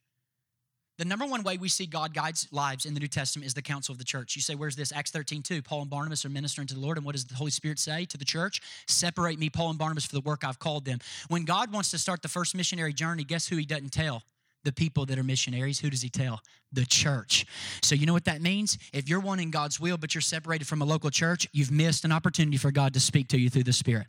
The 0.98 1.04
number 1.04 1.26
one 1.26 1.42
way 1.42 1.58
we 1.58 1.68
see 1.68 1.84
God 1.84 2.14
guides 2.14 2.48
lives 2.52 2.86
in 2.86 2.94
the 2.94 3.00
New 3.00 3.06
Testament 3.06 3.46
is 3.46 3.52
the 3.52 3.60
counsel 3.60 3.92
of 3.92 3.98
the 3.98 4.04
church. 4.04 4.34
You 4.34 4.40
say, 4.40 4.54
where's 4.54 4.76
this? 4.76 4.92
Acts 4.92 5.10
13, 5.10 5.42
2. 5.42 5.60
Paul 5.60 5.82
and 5.82 5.90
Barnabas 5.90 6.24
are 6.24 6.30
ministering 6.30 6.66
to 6.68 6.74
the 6.74 6.80
Lord. 6.80 6.96
And 6.96 7.04
what 7.04 7.14
does 7.14 7.26
the 7.26 7.34
Holy 7.34 7.50
Spirit 7.50 7.78
say 7.78 8.06
to 8.06 8.16
the 8.16 8.24
church? 8.24 8.62
Separate 8.86 9.38
me, 9.38 9.50
Paul 9.50 9.70
and 9.70 9.78
Barnabas, 9.78 10.06
for 10.06 10.14
the 10.14 10.22
work 10.22 10.42
I've 10.42 10.58
called 10.58 10.86
them. 10.86 11.00
When 11.28 11.44
God 11.44 11.70
wants 11.70 11.90
to 11.90 11.98
start 11.98 12.22
the 12.22 12.28
first 12.28 12.54
missionary 12.54 12.94
journey, 12.94 13.24
guess 13.24 13.46
who 13.46 13.56
he 13.56 13.66
doesn't 13.66 13.92
tell? 13.92 14.22
The 14.64 14.72
people 14.72 15.04
that 15.06 15.18
are 15.18 15.22
missionaries. 15.22 15.78
Who 15.80 15.90
does 15.90 16.00
he 16.00 16.08
tell? 16.08 16.40
The 16.72 16.86
church. 16.86 17.46
So, 17.82 17.94
you 17.94 18.06
know 18.06 18.14
what 18.14 18.24
that 18.24 18.40
means? 18.40 18.78
If 18.92 19.08
you're 19.08 19.20
wanting 19.20 19.50
God's 19.50 19.78
will, 19.78 19.98
but 19.98 20.14
you're 20.14 20.22
separated 20.22 20.66
from 20.66 20.80
a 20.80 20.86
local 20.86 21.10
church, 21.10 21.46
you've 21.52 21.70
missed 21.70 22.04
an 22.04 22.10
opportunity 22.10 22.56
for 22.56 22.72
God 22.72 22.94
to 22.94 23.00
speak 23.00 23.28
to 23.28 23.38
you 23.38 23.50
through 23.50 23.64
the 23.64 23.72
Spirit. 23.72 24.06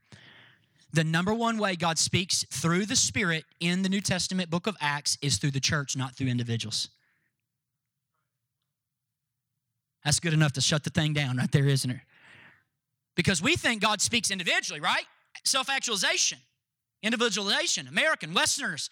The 0.94 1.04
number 1.04 1.34
one 1.34 1.58
way 1.58 1.76
God 1.76 1.98
speaks 2.00 2.46
through 2.46 2.86
the 2.86 2.96
Spirit 2.96 3.44
in 3.60 3.82
the 3.82 3.90
New 3.90 4.02
Testament 4.02 4.50
book 4.50 4.68
of 4.68 4.78
Acts 4.80 5.18
is 5.22 5.38
through 5.38 5.52
the 5.52 5.60
church, 5.60 5.98
not 5.98 6.16
through 6.16 6.28
individuals. 6.28 6.90
That's 10.06 10.20
good 10.20 10.34
enough 10.34 10.54
to 10.54 10.62
shut 10.62 10.84
the 10.86 10.90
thing 10.90 11.14
down 11.14 11.38
right 11.38 11.52
there, 11.52 11.66
isn't 11.66 11.92
it? 11.92 12.00
Because 13.16 13.42
we 13.42 13.58
think 13.58 13.82
God 13.82 14.00
speaks 14.00 14.32
individually, 14.32 14.80
right? 14.80 15.04
Self 15.44 15.70
actualization, 15.70 16.38
individualization, 17.04 17.88
American, 17.88 18.34
Westerners. 18.34 18.90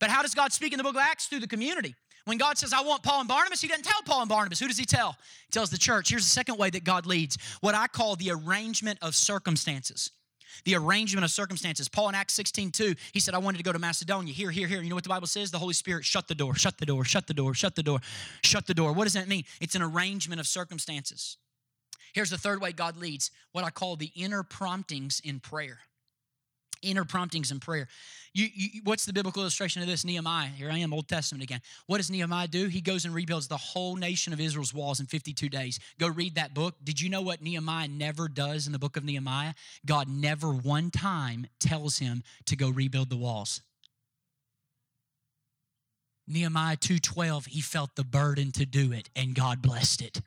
But 0.00 0.10
how 0.10 0.22
does 0.22 0.34
God 0.34 0.52
speak 0.52 0.72
in 0.72 0.78
the 0.78 0.82
book 0.82 0.94
of 0.94 1.02
Acts? 1.02 1.26
Through 1.26 1.40
the 1.40 1.46
community. 1.46 1.94
When 2.24 2.38
God 2.38 2.56
says, 2.56 2.72
I 2.72 2.80
want 2.80 3.02
Paul 3.02 3.20
and 3.20 3.28
Barnabas, 3.28 3.60
he 3.60 3.68
doesn't 3.68 3.84
tell 3.84 4.00
Paul 4.06 4.20
and 4.22 4.28
Barnabas. 4.28 4.58
Who 4.58 4.66
does 4.66 4.78
he 4.78 4.86
tell? 4.86 5.16
He 5.46 5.50
tells 5.50 5.68
the 5.68 5.76
church. 5.76 6.08
Here's 6.08 6.24
the 6.24 6.30
second 6.30 6.56
way 6.56 6.70
that 6.70 6.82
God 6.82 7.04
leads 7.04 7.36
what 7.60 7.74
I 7.74 7.86
call 7.86 8.16
the 8.16 8.30
arrangement 8.30 8.98
of 9.02 9.14
circumstances 9.14 10.10
the 10.64 10.74
arrangement 10.74 11.24
of 11.24 11.30
circumstances. 11.30 11.88
Paul 11.88 12.08
in 12.10 12.14
Acts 12.14 12.34
16, 12.34 12.70
2, 12.70 12.94
he 13.12 13.20
said, 13.20 13.34
I 13.34 13.38
wanted 13.38 13.58
to 13.58 13.64
go 13.64 13.72
to 13.72 13.78
Macedonia. 13.78 14.32
Here, 14.32 14.50
here, 14.50 14.68
here. 14.68 14.82
You 14.82 14.88
know 14.88 14.94
what 14.94 15.04
the 15.04 15.10
Bible 15.10 15.26
says? 15.26 15.50
The 15.50 15.58
Holy 15.58 15.74
Spirit 15.74 16.04
shut 16.04 16.28
the 16.28 16.34
door, 16.34 16.54
shut 16.54 16.78
the 16.78 16.86
door, 16.86 17.04
shut 17.04 17.26
the 17.26 17.34
door, 17.34 17.54
shut 17.54 17.74
the 17.74 17.82
door, 17.82 18.00
shut 18.42 18.66
the 18.66 18.74
door. 18.74 18.92
What 18.92 19.04
does 19.04 19.14
that 19.14 19.28
mean? 19.28 19.44
It's 19.60 19.74
an 19.74 19.82
arrangement 19.82 20.40
of 20.40 20.46
circumstances. 20.46 21.36
Here's 22.12 22.30
the 22.30 22.38
third 22.38 22.60
way 22.60 22.72
God 22.72 22.96
leads 22.96 23.30
what 23.52 23.64
I 23.64 23.70
call 23.70 23.96
the 23.96 24.10
inner 24.14 24.42
promptings 24.42 25.20
in 25.24 25.40
prayer 25.40 25.80
inner 26.84 27.04
promptings 27.04 27.50
in 27.50 27.60
prayer. 27.60 27.88
You, 28.32 28.48
you, 28.52 28.80
what's 28.82 29.06
the 29.06 29.12
biblical 29.12 29.42
illustration 29.42 29.80
of 29.80 29.88
this? 29.88 30.04
Nehemiah. 30.04 30.48
Here 30.48 30.70
I 30.70 30.78
am, 30.78 30.92
Old 30.92 31.06
Testament 31.08 31.44
again. 31.44 31.60
What 31.86 31.98
does 31.98 32.10
Nehemiah 32.10 32.48
do? 32.48 32.66
He 32.66 32.80
goes 32.80 33.04
and 33.04 33.14
rebuilds 33.14 33.46
the 33.46 33.56
whole 33.56 33.94
nation 33.94 34.32
of 34.32 34.40
Israel's 34.40 34.74
walls 34.74 34.98
in 34.98 35.06
52 35.06 35.48
days. 35.48 35.78
Go 36.00 36.08
read 36.08 36.34
that 36.34 36.52
book. 36.52 36.74
Did 36.82 37.00
you 37.00 37.08
know 37.08 37.22
what 37.22 37.42
Nehemiah 37.42 37.88
never 37.88 38.26
does 38.26 38.66
in 38.66 38.72
the 38.72 38.78
book 38.78 38.96
of 38.96 39.04
Nehemiah? 39.04 39.54
God 39.86 40.08
never 40.08 40.48
one 40.48 40.90
time 40.90 41.46
tells 41.60 41.98
him 41.98 42.24
to 42.46 42.56
go 42.56 42.70
rebuild 42.70 43.08
the 43.08 43.16
walls. 43.16 43.60
Nehemiah 46.26 46.76
2:12 46.76 47.46
he 47.46 47.60
felt 47.60 47.94
the 47.96 48.04
burden 48.04 48.50
to 48.52 48.64
do 48.64 48.92
it 48.92 49.10
and 49.14 49.34
God 49.34 49.62
blessed 49.62 50.02
it. 50.02 50.22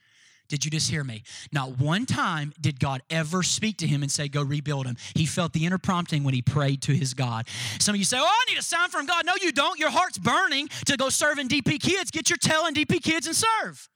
Did 0.50 0.64
you 0.64 0.72
just 0.72 0.90
hear 0.90 1.04
me? 1.04 1.24
Not 1.52 1.78
one 1.78 2.06
time 2.06 2.54
did 2.60 2.80
God 2.80 3.02
ever 3.10 3.44
speak 3.44 3.78
to 3.78 3.88
him 3.88 4.02
and 4.02 4.12
say, 4.12 4.28
Go 4.28 4.42
rebuild 4.42 4.86
him. 4.86 4.96
He 5.14 5.26
felt 5.26 5.54
the 5.54 5.66
inner 5.66 5.78
prompting 5.78 6.24
when 6.24 6.34
he 6.34 6.42
prayed 6.42 6.82
to 6.84 6.94
his 6.94 7.14
God. 7.14 7.48
Some 7.80 7.96
of 7.96 8.00
you 8.00 8.06
say, 8.06 8.18
Oh, 8.18 8.26
I 8.26 8.52
need 8.52 8.58
a 8.58 8.64
sign 8.64 8.90
from 8.90 9.06
God. 9.06 9.26
No, 9.26 9.34
you 9.42 9.52
don't. 9.52 9.78
Your 9.78 9.90
heart's 9.90 10.18
burning 10.18 10.70
to 10.86 10.96
go 10.96 11.10
serve 11.10 11.38
in 11.38 11.48
DP 11.48 11.82
Kids. 11.82 12.12
Get 12.12 12.30
your 12.30 12.38
tail 12.38 12.66
in 12.66 12.74
DP 12.74 13.02
Kids 13.04 13.28
and 13.28 13.36
serve. 13.36 13.90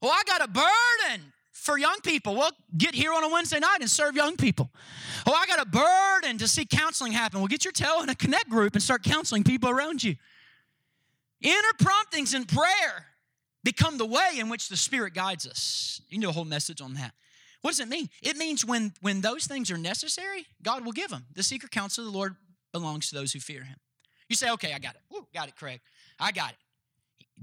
Well, 0.00 0.12
I 0.12 0.22
got 0.26 0.42
a 0.42 0.48
burden 0.48 1.32
for 1.52 1.78
young 1.78 1.98
people. 2.02 2.34
Well, 2.34 2.52
get 2.76 2.94
here 2.94 3.12
on 3.12 3.24
a 3.24 3.28
Wednesday 3.28 3.58
night 3.58 3.78
and 3.80 3.90
serve 3.90 4.14
young 4.14 4.36
people. 4.36 4.70
Oh, 5.26 5.32
I 5.32 5.46
got 5.46 5.60
a 5.60 5.68
burden 5.68 6.38
to 6.38 6.48
see 6.48 6.64
counseling 6.64 7.12
happen. 7.12 7.40
Well, 7.40 7.48
get 7.48 7.64
your 7.64 7.72
tail 7.72 8.00
in 8.02 8.08
a 8.08 8.14
connect 8.14 8.48
group 8.48 8.74
and 8.74 8.82
start 8.82 9.02
counseling 9.02 9.44
people 9.44 9.68
around 9.68 10.02
you. 10.02 10.16
Inner 11.42 11.72
promptings 11.78 12.32
in 12.32 12.44
prayer 12.44 13.06
become 13.66 13.98
the 13.98 14.06
way 14.06 14.34
in 14.38 14.48
which 14.48 14.68
the 14.68 14.76
Spirit 14.76 15.12
guides 15.12 15.44
us. 15.44 16.00
You 16.08 16.20
know 16.20 16.28
a 16.28 16.32
whole 16.32 16.44
message 16.44 16.80
on 16.80 16.94
that. 16.94 17.12
What 17.62 17.72
does 17.72 17.80
it 17.80 17.88
mean? 17.88 18.08
It 18.22 18.36
means 18.36 18.64
when, 18.64 18.92
when 19.00 19.22
those 19.22 19.48
things 19.48 19.72
are 19.72 19.76
necessary, 19.76 20.46
God 20.62 20.84
will 20.84 20.92
give 20.92 21.10
them. 21.10 21.26
The 21.34 21.42
secret 21.42 21.72
counsel 21.72 22.06
of 22.06 22.12
the 22.12 22.16
Lord 22.16 22.36
belongs 22.70 23.08
to 23.08 23.16
those 23.16 23.32
who 23.32 23.40
fear 23.40 23.64
Him. 23.64 23.76
You 24.28 24.36
say, 24.36 24.50
okay, 24.52 24.72
I 24.72 24.78
got 24.78 24.94
it. 24.94 25.00
Woo, 25.10 25.26
got 25.34 25.48
it, 25.48 25.56
Craig. 25.56 25.80
I 26.20 26.30
got 26.30 26.50
it. 26.50 26.56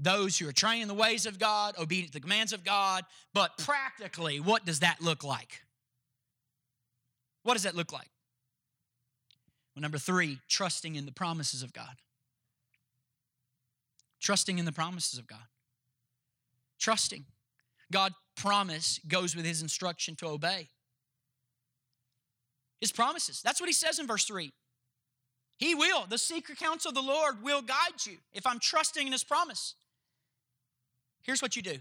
Those 0.00 0.38
who 0.38 0.48
are 0.48 0.52
trained 0.52 0.80
in 0.80 0.88
the 0.88 0.94
ways 0.94 1.26
of 1.26 1.38
God, 1.38 1.76
obedient 1.78 2.12
to 2.14 2.18
the 2.18 2.22
commands 2.22 2.54
of 2.54 2.64
God, 2.64 3.04
but 3.34 3.58
practically, 3.58 4.40
what 4.40 4.64
does 4.64 4.80
that 4.80 5.02
look 5.02 5.24
like? 5.24 5.60
What 7.42 7.52
does 7.52 7.64
that 7.64 7.76
look 7.76 7.92
like? 7.92 8.08
Well, 9.76 9.82
number 9.82 9.98
three, 9.98 10.38
trusting 10.48 10.94
in 10.94 11.04
the 11.04 11.12
promises 11.12 11.62
of 11.62 11.74
God. 11.74 11.96
Trusting 14.20 14.58
in 14.58 14.64
the 14.64 14.72
promises 14.72 15.18
of 15.18 15.26
God 15.26 15.44
trusting. 16.78 17.24
God 17.92 18.12
promise 18.36 19.00
goes 19.06 19.36
with 19.36 19.44
his 19.44 19.62
instruction 19.62 20.16
to 20.16 20.26
obey. 20.26 20.68
His 22.80 22.92
promises. 22.92 23.40
That's 23.42 23.60
what 23.60 23.68
he 23.68 23.72
says 23.72 23.98
in 23.98 24.06
verse 24.06 24.24
3. 24.24 24.52
He 25.56 25.74
will. 25.74 26.06
The 26.06 26.18
secret 26.18 26.58
counsel 26.58 26.90
of 26.90 26.94
the 26.94 27.02
Lord 27.02 27.42
will 27.42 27.62
guide 27.62 28.04
you 28.04 28.18
if 28.32 28.46
I'm 28.46 28.58
trusting 28.58 29.06
in 29.06 29.12
his 29.12 29.24
promise. 29.24 29.74
Here's 31.22 31.40
what 31.40 31.56
you 31.56 31.62
do. 31.62 31.78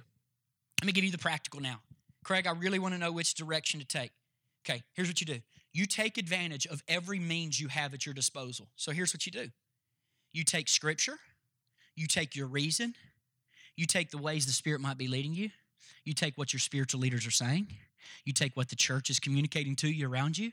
Let 0.82 0.86
me 0.86 0.92
give 0.94 1.04
you 1.04 1.12
the 1.12 1.18
practical 1.18 1.60
now. 1.60 1.82
Craig, 2.24 2.48
I 2.48 2.52
really 2.52 2.80
want 2.80 2.94
to 2.94 3.00
know 3.00 3.12
which 3.12 3.34
direction 3.34 3.80
to 3.80 3.86
take. 3.86 4.12
Okay, 4.66 4.82
here's 4.94 5.08
what 5.10 5.20
you 5.20 5.28
do. 5.28 5.40
You 5.74 5.86
take 5.86 6.18
advantage 6.18 6.66
of 6.68 6.84
every 6.88 7.20
means 7.20 7.60
you 7.60 7.68
have 7.68 7.94
at 7.94 8.06
your 8.06 8.14
disposal. 8.14 8.70
So 8.76 8.92
here's 8.92 9.14
what 9.14 9.26
you 9.26 9.32
do. 9.32 9.48
You 10.32 10.44
take 10.44 10.70
scripture, 10.70 11.18
you 11.96 12.08
take 12.08 12.36
your 12.36 12.48
reason, 12.48 12.96
you 13.76 13.86
take 13.86 14.12
the 14.12 14.18
ways 14.18 14.46
the 14.46 14.52
Spirit 14.52 14.82
might 14.82 14.98
be 14.98 15.08
leading 15.08 15.34
you, 15.34 15.50
you 16.04 16.14
take 16.14 16.38
what 16.38 16.54
your 16.54 16.60
spiritual 16.60 17.00
leaders 17.00 17.26
are 17.26 17.32
saying, 17.32 17.68
you 18.26 18.34
take 18.34 18.56
what 18.56 18.70
the 18.70 18.76
church 18.76 19.10
is 19.10 19.20
communicating 19.20 19.76
to 19.78 19.88
you 19.88 20.10
around 20.10 20.38
you, 20.38 20.52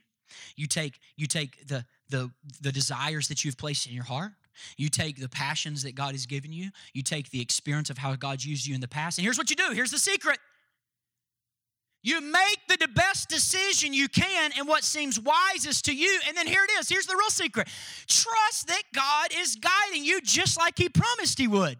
you 0.56 0.66
take 0.66 1.00
you 1.16 1.26
take 1.26 1.66
the 1.66 1.84
the 2.08 2.30
the 2.60 2.72
desires 2.72 3.28
that 3.28 3.44
you've 3.44 3.58
placed 3.58 3.86
in 3.86 3.92
your 3.92 4.04
heart, 4.04 4.32
you 4.76 4.88
take 4.88 5.20
the 5.20 5.28
passions 5.28 5.82
that 5.82 5.94
God 5.94 6.12
has 6.12 6.26
given 6.26 6.52
you, 6.52 6.70
you 6.94 7.02
take 7.02 7.30
the 7.30 7.40
experience 7.40 7.90
of 7.90 7.98
how 7.98 8.14
God's 8.16 8.46
used 8.46 8.66
you 8.66 8.74
in 8.74 8.80
the 8.80 8.88
past, 8.88 9.18
and 9.18 9.24
here's 9.24 9.38
what 9.38 9.50
you 9.50 9.56
do. 9.56 9.72
Here's 9.72 9.90
the 9.90 9.98
secret. 9.98 10.38
You 12.02 12.22
make 12.22 12.60
the 12.66 12.88
best 12.88 13.28
decision 13.28 13.92
you 13.92 14.08
can 14.08 14.52
and 14.56 14.66
what 14.66 14.84
seems 14.84 15.20
wisest 15.20 15.84
to 15.84 15.94
you. 15.94 16.20
And 16.26 16.34
then 16.34 16.46
here 16.46 16.64
it 16.64 16.70
is. 16.80 16.88
Here's 16.88 17.04
the 17.04 17.14
real 17.14 17.28
secret. 17.28 17.68
Trust 18.06 18.68
that 18.68 18.82
God 18.94 19.28
is 19.36 19.56
guiding 19.56 20.04
you 20.04 20.22
just 20.22 20.58
like 20.58 20.78
He 20.78 20.88
promised 20.88 21.38
He 21.38 21.46
would. 21.46 21.76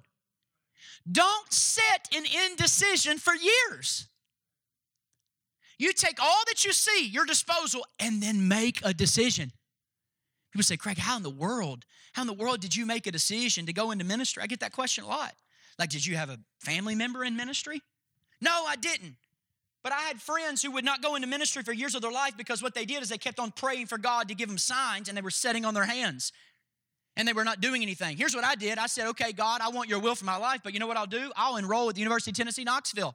Don't 1.10 1.52
sit 1.52 2.08
in 2.12 2.24
indecision 2.24 3.18
for 3.18 3.34
years. 3.34 4.06
You 5.78 5.92
take 5.92 6.22
all 6.22 6.42
that 6.46 6.64
you 6.64 6.72
see, 6.72 7.06
your 7.06 7.24
disposal, 7.24 7.86
and 7.98 8.22
then 8.22 8.48
make 8.48 8.80
a 8.84 8.92
decision. 8.92 9.52
People 10.52 10.64
say, 10.64 10.76
Craig, 10.76 10.98
how 10.98 11.16
in 11.16 11.22
the 11.22 11.30
world, 11.30 11.86
how 12.12 12.22
in 12.22 12.26
the 12.26 12.34
world 12.34 12.60
did 12.60 12.76
you 12.76 12.84
make 12.84 13.06
a 13.06 13.12
decision 13.12 13.66
to 13.66 13.72
go 13.72 13.90
into 13.90 14.04
ministry? 14.04 14.42
I 14.42 14.46
get 14.46 14.60
that 14.60 14.72
question 14.72 15.04
a 15.04 15.08
lot. 15.08 15.32
Like, 15.78 15.88
did 15.88 16.04
you 16.04 16.16
have 16.16 16.28
a 16.28 16.38
family 16.58 16.94
member 16.94 17.24
in 17.24 17.36
ministry? 17.36 17.80
No, 18.42 18.64
I 18.66 18.76
didn't. 18.76 19.16
But 19.82 19.92
I 19.92 20.00
had 20.00 20.20
friends 20.20 20.62
who 20.62 20.70
would 20.72 20.84
not 20.84 21.02
go 21.02 21.14
into 21.14 21.26
ministry 21.26 21.62
for 21.62 21.72
years 21.72 21.94
of 21.94 22.02
their 22.02 22.12
life 22.12 22.36
because 22.36 22.62
what 22.62 22.74
they 22.74 22.84
did 22.84 23.02
is 23.02 23.08
they 23.08 23.16
kept 23.16 23.40
on 23.40 23.50
praying 23.50 23.86
for 23.86 23.96
God 23.96 24.28
to 24.28 24.34
give 24.34 24.48
them 24.48 24.58
signs 24.58 25.08
and 25.08 25.16
they 25.16 25.22
were 25.22 25.30
setting 25.30 25.64
on 25.64 25.72
their 25.72 25.84
hands 25.84 26.32
and 27.20 27.28
they 27.28 27.34
were 27.34 27.44
not 27.44 27.60
doing 27.60 27.82
anything. 27.82 28.16
Here's 28.16 28.34
what 28.34 28.44
I 28.44 28.54
did 28.54 28.78
I 28.78 28.86
said, 28.86 29.06
okay, 29.08 29.32
God, 29.32 29.60
I 29.60 29.68
want 29.68 29.90
your 29.90 29.98
will 29.98 30.14
for 30.14 30.24
my 30.24 30.38
life, 30.38 30.62
but 30.64 30.72
you 30.72 30.80
know 30.80 30.86
what 30.86 30.96
I'll 30.96 31.06
do? 31.06 31.30
I'll 31.36 31.58
enroll 31.58 31.90
at 31.90 31.94
the 31.94 32.00
University 32.00 32.30
of 32.30 32.36
Tennessee, 32.38 32.64
Knoxville, 32.64 33.14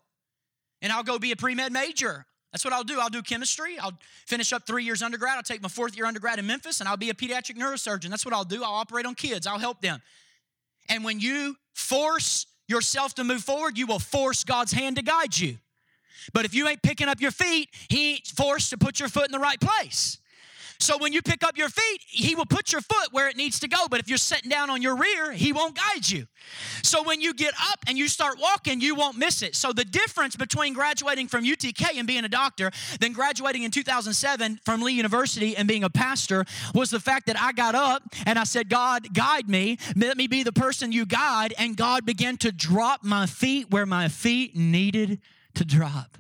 and 0.83 0.93
I'll 0.93 1.03
go 1.03 1.17
be 1.17 1.31
a 1.31 1.35
pre 1.35 1.55
med 1.55 1.73
major. 1.73 2.27
That's 2.51 2.63
what 2.63 2.71
I'll 2.71 2.83
do. 2.83 2.99
I'll 2.99 3.09
do 3.09 3.23
chemistry. 3.23 3.79
I'll 3.79 3.97
finish 4.27 4.53
up 4.53 4.67
three 4.67 4.83
years 4.83 5.01
undergrad. 5.01 5.37
I'll 5.37 5.43
take 5.43 5.61
my 5.63 5.69
fourth 5.69 5.97
year 5.97 6.05
undergrad 6.05 6.37
in 6.37 6.45
Memphis, 6.45 6.81
and 6.81 6.87
I'll 6.87 6.97
be 6.97 7.09
a 7.09 7.15
pediatric 7.15 7.57
neurosurgeon. 7.57 8.09
That's 8.09 8.23
what 8.23 8.33
I'll 8.33 8.45
do. 8.45 8.63
I'll 8.63 8.75
operate 8.75 9.07
on 9.07 9.15
kids, 9.15 9.47
I'll 9.47 9.57
help 9.57 9.81
them. 9.81 9.99
And 10.87 11.03
when 11.03 11.19
you 11.19 11.57
force 11.73 12.45
yourself 12.67 13.15
to 13.15 13.23
move 13.23 13.41
forward, 13.41 13.75
you 13.75 13.87
will 13.87 13.99
force 13.99 14.43
God's 14.43 14.71
hand 14.71 14.97
to 14.97 15.01
guide 15.01 15.35
you. 15.35 15.57
But 16.31 16.45
if 16.45 16.53
you 16.53 16.67
ain't 16.67 16.83
picking 16.83 17.07
up 17.07 17.19
your 17.19 17.31
feet, 17.31 17.69
He 17.89 18.13
ain't 18.13 18.27
forced 18.27 18.69
to 18.69 18.77
put 18.77 18.99
your 18.99 19.09
foot 19.09 19.25
in 19.25 19.31
the 19.31 19.39
right 19.39 19.59
place. 19.59 20.19
So 20.79 20.97
when 20.97 21.13
you 21.13 21.21
pick 21.21 21.43
up 21.43 21.57
your 21.57 21.69
feet, 21.69 22.01
he 22.07 22.35
will 22.35 22.45
put 22.45 22.71
your 22.71 22.81
foot 22.81 23.09
where 23.11 23.29
it 23.29 23.37
needs 23.37 23.59
to 23.59 23.67
go. 23.67 23.87
But 23.89 23.99
if 23.99 24.09
you're 24.09 24.17
sitting 24.17 24.49
down 24.49 24.69
on 24.69 24.81
your 24.81 24.95
rear, 24.95 25.31
he 25.31 25.53
won't 25.53 25.75
guide 25.75 26.09
you. 26.09 26.27
So 26.83 27.03
when 27.03 27.21
you 27.21 27.33
get 27.33 27.53
up 27.71 27.79
and 27.87 27.97
you 27.97 28.07
start 28.07 28.37
walking, 28.39 28.81
you 28.81 28.95
won't 28.95 29.17
miss 29.17 29.41
it. 29.41 29.55
So 29.55 29.73
the 29.73 29.85
difference 29.85 30.35
between 30.35 30.73
graduating 30.73 31.27
from 31.27 31.43
UTK 31.43 31.97
and 31.97 32.07
being 32.07 32.25
a 32.25 32.29
doctor 32.29 32.71
than 32.99 33.13
graduating 33.13 33.63
in 33.63 33.71
2007 33.71 34.59
from 34.63 34.81
Lee 34.81 34.93
University 34.93 35.55
and 35.55 35.67
being 35.67 35.83
a 35.83 35.89
pastor 35.89 36.45
was 36.73 36.89
the 36.89 36.99
fact 36.99 37.27
that 37.27 37.39
I 37.39 37.51
got 37.51 37.75
up 37.75 38.03
and 38.25 38.37
I 38.37 38.43
said, 38.43 38.69
God, 38.69 39.13
guide 39.13 39.49
me. 39.49 39.77
Let 39.95 40.17
me 40.17 40.27
be 40.27 40.43
the 40.43 40.53
person 40.53 40.91
you 40.91 41.05
guide. 41.05 41.53
And 41.57 41.75
God 41.75 42.05
began 42.05 42.37
to 42.37 42.51
drop 42.51 43.03
my 43.03 43.25
feet 43.25 43.71
where 43.71 43.85
my 43.85 44.07
feet 44.07 44.55
needed 44.55 45.19
to 45.55 45.65
drop. 45.65 46.17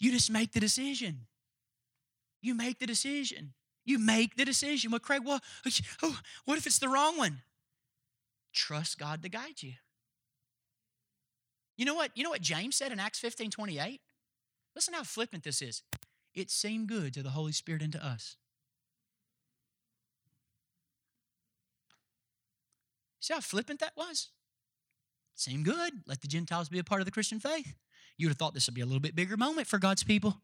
You 0.00 0.12
just 0.12 0.30
make 0.30 0.52
the 0.52 0.60
decision. 0.60 1.27
You 2.40 2.54
make 2.54 2.78
the 2.78 2.86
decision. 2.86 3.52
You 3.84 3.98
make 3.98 4.36
the 4.36 4.44
decision. 4.44 4.90
Well, 4.90 5.00
Craig, 5.00 5.22
well, 5.24 5.40
oh, 6.02 6.20
what 6.44 6.58
if 6.58 6.66
it's 6.66 6.78
the 6.78 6.88
wrong 6.88 7.16
one? 7.16 7.42
Trust 8.52 8.98
God 8.98 9.22
to 9.22 9.28
guide 9.28 9.62
you. 9.62 9.74
You 11.76 11.84
know 11.84 11.94
what? 11.94 12.10
You 12.14 12.24
know 12.24 12.30
what 12.30 12.42
James 12.42 12.76
said 12.76 12.92
in 12.92 13.00
Acts 13.00 13.18
15 13.20 13.50
28? 13.50 14.00
Listen 14.74 14.94
how 14.94 15.04
flippant 15.04 15.44
this 15.44 15.62
is. 15.62 15.82
It 16.34 16.50
seemed 16.50 16.88
good 16.88 17.14
to 17.14 17.22
the 17.22 17.30
Holy 17.30 17.52
Spirit 17.52 17.82
and 17.82 17.92
to 17.92 18.04
us. 18.04 18.36
See 23.20 23.34
how 23.34 23.40
flippant 23.40 23.80
that 23.80 23.92
was? 23.96 24.28
Seemed 25.34 25.64
good. 25.64 25.92
Let 26.06 26.20
the 26.20 26.28
Gentiles 26.28 26.68
be 26.68 26.78
a 26.78 26.84
part 26.84 27.00
of 27.00 27.04
the 27.04 27.10
Christian 27.10 27.40
faith. 27.40 27.74
You 28.16 28.26
would 28.26 28.30
have 28.30 28.38
thought 28.38 28.54
this 28.54 28.66
would 28.66 28.74
be 28.74 28.80
a 28.80 28.86
little 28.86 29.00
bit 29.00 29.14
bigger 29.14 29.36
moment 29.36 29.66
for 29.66 29.78
God's 29.78 30.02
people. 30.02 30.40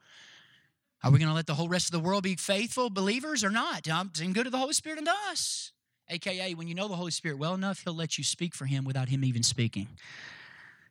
Are 1.05 1.11
we 1.11 1.19
going 1.19 1.29
to 1.29 1.35
let 1.35 1.47
the 1.47 1.55
whole 1.55 1.69
rest 1.69 1.89
of 1.89 1.93
the 1.93 2.01
world 2.01 2.23
be 2.23 2.35
faithful 2.35 2.89
believers 2.89 3.45
or 3.45 3.51
not? 3.51 3.87
Seem 4.15 4.33
good 4.33 4.45
to 4.45 4.51
the 4.51 4.57
Holy 4.57 4.73
Spirit 4.73 4.97
and 4.97 5.07
to 5.07 5.13
us. 5.31 5.71
AKA, 6.09 6.55
when 6.55 6.67
you 6.67 6.75
know 6.75 6.89
the 6.89 6.97
Holy 6.97 7.11
Spirit 7.11 7.37
well 7.37 7.53
enough, 7.53 7.83
He'll 7.85 7.95
let 7.95 8.17
you 8.17 8.25
speak 8.25 8.55
for 8.55 8.65
Him 8.65 8.87
without 8.87 9.11
Him 9.11 9.23
even 9.23 9.43
speaking. 9.43 9.89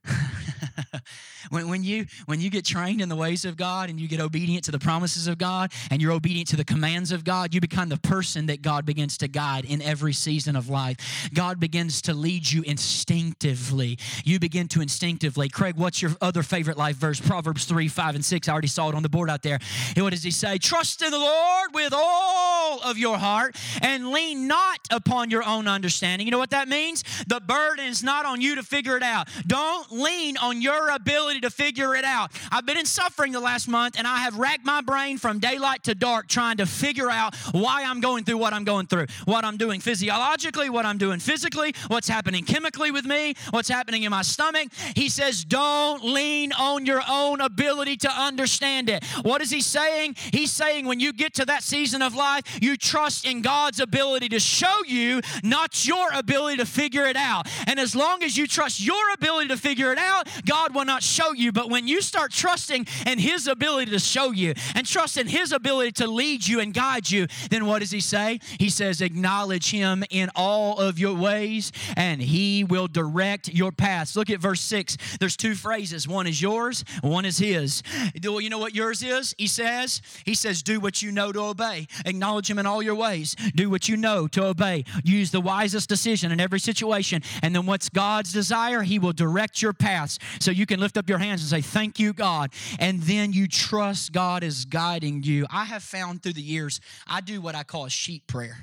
when, 1.50 1.68
when, 1.70 1.84
you, 1.84 2.06
when 2.26 2.42
you 2.42 2.50
get 2.50 2.66
trained 2.66 3.02
in 3.02 3.10
the 3.10 3.16
ways 3.16 3.46
of 3.46 3.58
God 3.58 3.90
and 3.90 4.00
you 4.00 4.08
get 4.08 4.20
obedient 4.20 4.66
to 4.66 4.72
the 4.72 4.80
promises 4.80 5.28
of 5.28 5.38
God 5.38 5.72
and 5.92 6.02
you're 6.02 6.12
obedient 6.12 6.50
to 6.50 6.56
the 6.56 6.66
commands 6.66 7.12
of 7.12 7.24
God, 7.24 7.54
you 7.54 7.62
become 7.62 7.90
the 7.90 7.98
person 7.98 8.48
that 8.48 8.62
God 8.62 8.86
begins 8.86 9.18
to 9.20 9.28
guide 9.28 9.66
in 9.66 9.82
every 9.82 10.14
season 10.14 10.56
of 10.56 10.70
life. 10.70 11.30
God 11.34 11.60
begins 11.60 12.02
to 12.04 12.14
lead 12.14 12.50
you 12.50 12.64
instinctively. 12.64 13.98
You 14.24 14.40
begin 14.40 14.68
to 14.70 14.82
instinctively. 14.82 15.50
Craig, 15.50 15.76
what's 15.78 16.02
your 16.02 16.12
other 16.22 16.44
favorite 16.44 16.78
life 16.78 16.96
verse? 16.96 17.20
Proverbs 17.20 17.66
3, 17.66 17.88
5, 17.88 18.16
and 18.16 18.26
6. 18.26 18.48
I 18.48 18.52
already 18.52 18.68
saw 18.68 18.90
it 18.90 18.96
on 18.96 19.04
the 19.04 19.10
board 19.10 19.30
out 19.30 19.42
there. 19.42 19.60
What 19.96 20.12
does 20.12 20.24
he 20.24 20.32
say? 20.32 20.58
Trust 20.58 21.02
in 21.02 21.12
the 21.12 21.20
Lord 21.20 21.74
with 21.74 21.94
all 21.96 22.82
of 22.82 22.98
your 22.98 23.18
heart 23.18 23.56
and 23.82 24.12
lean 24.12 24.48
not 24.48 24.80
upon 24.92 25.30
your 25.30 25.44
own 25.44 25.68
understanding. 25.68 26.28
You 26.28 26.32
know 26.32 26.40
what 26.40 26.52
that 26.52 26.68
means? 26.68 27.04
The 27.28 27.40
burden 27.40 27.86
is 27.86 28.04
not 28.04 28.26
on 28.26 28.42
you 28.42 28.56
to 28.56 28.64
figure 28.64 28.98
it 28.98 29.04
out. 29.04 29.28
Don't 29.48 29.92
lean 29.94 30.38
on 30.38 30.62
your 30.62 30.90
ability 30.90 31.42
to 31.42 31.50
figure 31.50 31.96
it 31.96 32.06
out. 32.06 32.32
I've 32.52 32.66
been 32.66 32.78
in 32.78 32.86
suffering 32.86 33.32
the 33.32 33.40
last 33.40 33.68
month 33.68 33.96
and 33.98 34.08
I 34.08 34.20
have 34.20 34.38
racked 34.38 34.66
my 34.66 34.82
brain 34.82 35.18
from 35.18 35.40
daylight 35.40 35.84
to 35.84 35.96
dark 35.96 36.28
trying 36.28 36.58
to 36.58 36.66
figure 36.66 37.10
out 37.10 37.36
why 37.52 37.84
I'm 37.84 38.02
going 38.02 38.24
through 38.24 38.38
what 38.38 38.54
I'm 38.54 38.64
going 38.64 38.88
through, 38.88 39.08
what 39.26 39.46
I'm 39.46 39.58
doing 39.58 39.80
physiologically, 39.80 40.70
what 40.70 40.86
I'm 40.86 40.98
doing 40.98 41.20
physically, 41.20 41.74
what's 41.88 42.08
happening 42.08 42.44
chemically 42.44 42.92
with 42.92 43.06
me, 43.06 43.36
what's 43.52 43.70
happening 43.70 44.04
in 44.04 44.12
my 44.12 44.22
stomach. 44.22 44.70
He 44.96 45.10
says, 45.10 45.46
Don't 45.46 46.04
lean 46.04 46.52
on 46.54 46.86
your 46.86 47.02
own 47.10 47.42
ability 47.42 47.98
to 47.98 48.12
understand 48.12 48.90
it. 48.90 49.04
What 49.24 49.42
is 49.42 49.50
he 49.50 49.62
saying? 49.62 50.16
He's 50.32 50.52
saying 50.52 50.86
when 50.86 51.00
you 51.00 51.14
get 51.14 51.34
to 51.36 51.46
that 51.46 51.64
season 51.64 52.02
of 52.02 52.16
life, 52.16 52.44
you 52.62 52.78
trust 52.78 53.26
in 53.26 53.42
God's 53.42 53.80
ability 53.80 54.30
to 54.30 54.40
show 54.40 54.84
you, 54.86 55.22
not 55.44 55.86
your 55.86 56.12
ability 56.14 56.58
to 56.58 56.66
figure 56.66 57.06
it 57.06 57.16
out. 57.16 57.48
And 57.68 57.80
as 57.80 57.96
long 57.96 58.24
as 58.24 58.38
you 58.38 58.48
trust 58.48 58.80
your 58.80 59.14
ability 59.14 59.50
to 59.50 59.58
figure 59.58 59.83
figure 59.84 59.92
it 59.92 60.00
out, 60.00 60.28
God 60.46 60.74
will 60.74 60.86
not 60.86 61.04
show 61.04 61.34
you. 61.34 61.52
But 61.52 61.70
when 61.70 61.88
you 61.88 62.02
start 62.02 62.32
trusting 62.32 62.88
in 63.06 63.20
His 63.20 63.48
ability 63.48 63.92
to 63.92 64.00
show 64.00 64.32
you 64.32 64.54
and 64.76 64.88
trust 64.88 65.18
in 65.18 65.28
His 65.28 65.52
ability 65.52 65.92
to 65.94 66.08
lead 66.08 66.48
you 66.48 66.60
and 66.62 66.74
guide 66.74 67.10
you, 67.10 67.28
then 67.50 67.66
what 67.66 67.80
does 67.80 67.92
He 67.92 68.00
say? 68.00 68.40
He 68.60 68.70
says, 68.70 69.02
Acknowledge 69.02 69.72
Him 69.72 70.04
in 70.10 70.30
all 70.36 70.80
of 70.80 71.00
your 71.00 71.16
ways, 71.16 71.72
and 71.98 72.22
He 72.22 72.64
will 72.64 72.88
direct 72.88 73.50
your 73.50 73.72
paths. 73.72 74.16
Look 74.16 74.30
at 74.30 74.40
verse 74.40 74.62
6. 74.62 74.98
There's 75.20 75.36
two 75.36 75.56
phrases 75.56 76.08
one 76.08 76.28
is 76.28 76.42
yours, 76.42 76.86
one 77.02 77.26
is 77.26 77.38
His. 77.38 77.84
Well, 78.24 78.40
you 78.40 78.50
know 78.50 78.60
what 78.60 78.74
yours 78.74 79.04
is? 79.04 79.36
He 79.38 79.48
says, 79.48 80.02
He 80.26 80.34
says, 80.34 80.64
Do 80.64 80.80
what 80.80 81.02
you 81.02 81.12
know 81.12 81.32
to 81.32 81.42
obey. 81.42 81.88
Acknowledge 82.06 82.50
Him 82.50 82.60
in 82.60 82.66
all 82.66 82.82
your 82.82 82.96
ways. 82.96 83.36
Do 83.56 83.70
what 83.70 83.90
you 83.90 83.98
know 83.98 84.28
to 84.30 84.46
obey. 84.46 84.86
Use 85.04 85.32
the 85.32 85.42
wisest 85.42 85.90
decision 85.90 86.32
in 86.32 86.40
every 86.40 86.60
situation. 86.60 87.22
And 87.42 87.54
then 87.54 87.66
what's 87.66 87.90
God's 87.90 88.32
desire? 88.32 88.82
He 88.84 89.00
will 89.00 89.14
direct 89.14 89.62
your 89.62 89.73
paths. 89.74 90.20
So 90.40 90.52
you 90.52 90.66
can 90.66 90.80
lift 90.80 90.98
up 90.98 91.10
your 91.10 91.18
hands 91.18 91.42
and 91.42 91.50
say, 91.50 91.62
Thank 91.62 92.00
you, 92.00 92.14
God. 92.14 92.52
And 92.80 93.02
then 93.02 93.34
you 93.34 93.48
trust 93.48 94.12
God 94.12 94.44
is 94.44 94.66
guiding 94.66 95.24
you. 95.24 95.46
I 95.50 95.66
have 95.66 95.84
found 95.84 96.24
through 96.24 96.34
the 96.34 96.42
years, 96.42 96.80
I 97.08 97.22
do 97.22 97.42
what 97.42 97.56
I 97.56 97.64
call 97.64 97.86
a 97.86 97.90
sheep 97.90 98.28
prayer. 98.28 98.58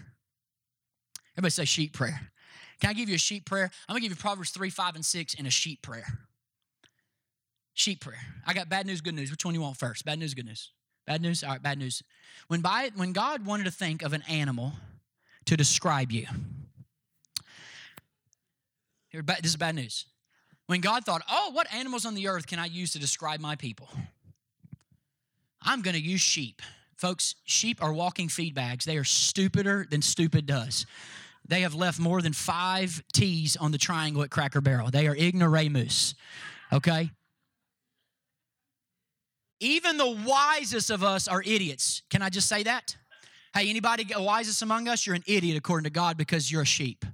Everybody 1.35 1.51
say 1.51 1.65
sheep 1.65 1.93
prayer. 1.93 2.21
Can 2.81 2.91
I 2.91 2.93
give 2.95 3.09
you 3.09 3.15
a 3.15 3.19
sheep 3.19 3.45
prayer? 3.45 3.71
I'm 3.89 3.95
gonna 3.95 4.01
give 4.01 4.11
you 4.11 4.17
Proverbs 4.17 4.51
3, 4.51 4.71
5, 4.71 4.95
and 4.97 5.05
6 5.05 5.35
in 5.35 5.47
a 5.47 5.51
sheep 5.51 5.83
prayer. 5.83 6.07
Sheep 7.75 8.01
prayer. 8.01 8.21
I 8.47 8.53
got 8.53 8.69
bad 8.69 8.87
news, 8.87 9.01
good 9.01 9.15
news. 9.15 9.31
Which 9.31 9.45
one 9.45 9.55
you 9.55 9.61
want 9.61 9.77
first? 9.77 10.05
Bad 10.05 10.19
news, 10.19 10.35
good 10.35 10.47
news. 10.47 10.73
Bad 11.07 11.23
news? 11.23 11.43
All 11.43 11.51
right, 11.51 11.63
bad 11.63 11.79
news. 11.79 12.03
When, 12.49 12.61
by, 12.61 12.91
when 12.95 13.13
God 13.13 13.47
wanted 13.47 13.65
to 13.65 13.71
think 13.71 14.03
of 14.03 14.13
an 14.13 14.23
animal 14.29 14.73
to 15.47 15.57
describe 15.57 16.13
you, 16.13 16.27
this 19.13 19.25
is 19.45 19.57
bad 19.57 19.75
news. 19.75 20.05
When 20.71 20.81
God 20.81 21.05
thought, 21.05 21.25
oh, 21.29 21.51
what 21.53 21.67
animals 21.75 22.07
on 22.07 22.15
the 22.15 22.29
earth 22.29 22.47
can 22.47 22.61
I 22.61 22.67
use 22.67 22.93
to 22.93 23.01
describe 23.01 23.41
my 23.41 23.57
people? 23.57 23.89
I'm 25.61 25.83
going 25.83 25.97
to 25.97 26.01
use 26.01 26.21
sheep. 26.21 26.63
Folks, 26.97 27.35
sheep 27.45 27.83
are 27.83 27.93
walking 27.93 28.29
feed 28.29 28.55
bags. 28.55 28.85
They 28.85 28.97
are 28.97 29.03
stupider 29.03 29.85
than 29.91 30.01
stupid 30.01 30.47
does. 30.47 30.87
They 31.45 31.63
have 31.63 31.75
left 31.75 31.99
more 31.99 32.23
than 32.23 32.33
five 32.33 33.03
T's 33.13 33.57
on 33.57 33.73
the 33.73 33.79
triangle 33.79 34.23
at 34.23 34.31
Cracker 34.31 34.61
Barrel. 34.61 34.93
They 34.93 35.09
are 35.09 35.17
ignoramus, 35.17 36.15
okay? 36.73 37.11
Even 39.59 39.97
the 39.97 40.23
wisest 40.25 40.91
of 40.91 41.03
us 41.03 41.27
are 41.27 41.43
idiots. 41.45 42.03
Can 42.11 42.23
I 42.23 42.29
just 42.29 42.49
say 42.49 42.63
that? 42.63 42.97
Hey, 43.55 43.69
anybody 43.71 44.07
wisest 44.17 44.63
among 44.63 44.87
us? 44.87 45.05
You're 45.05 45.17
an 45.17 45.25
idiot 45.27 45.57
according 45.57 45.83
to 45.83 45.91
God 45.91 46.17
because 46.17 46.53
you're 46.53 46.63
a 46.63 46.65
sheep 46.65 47.05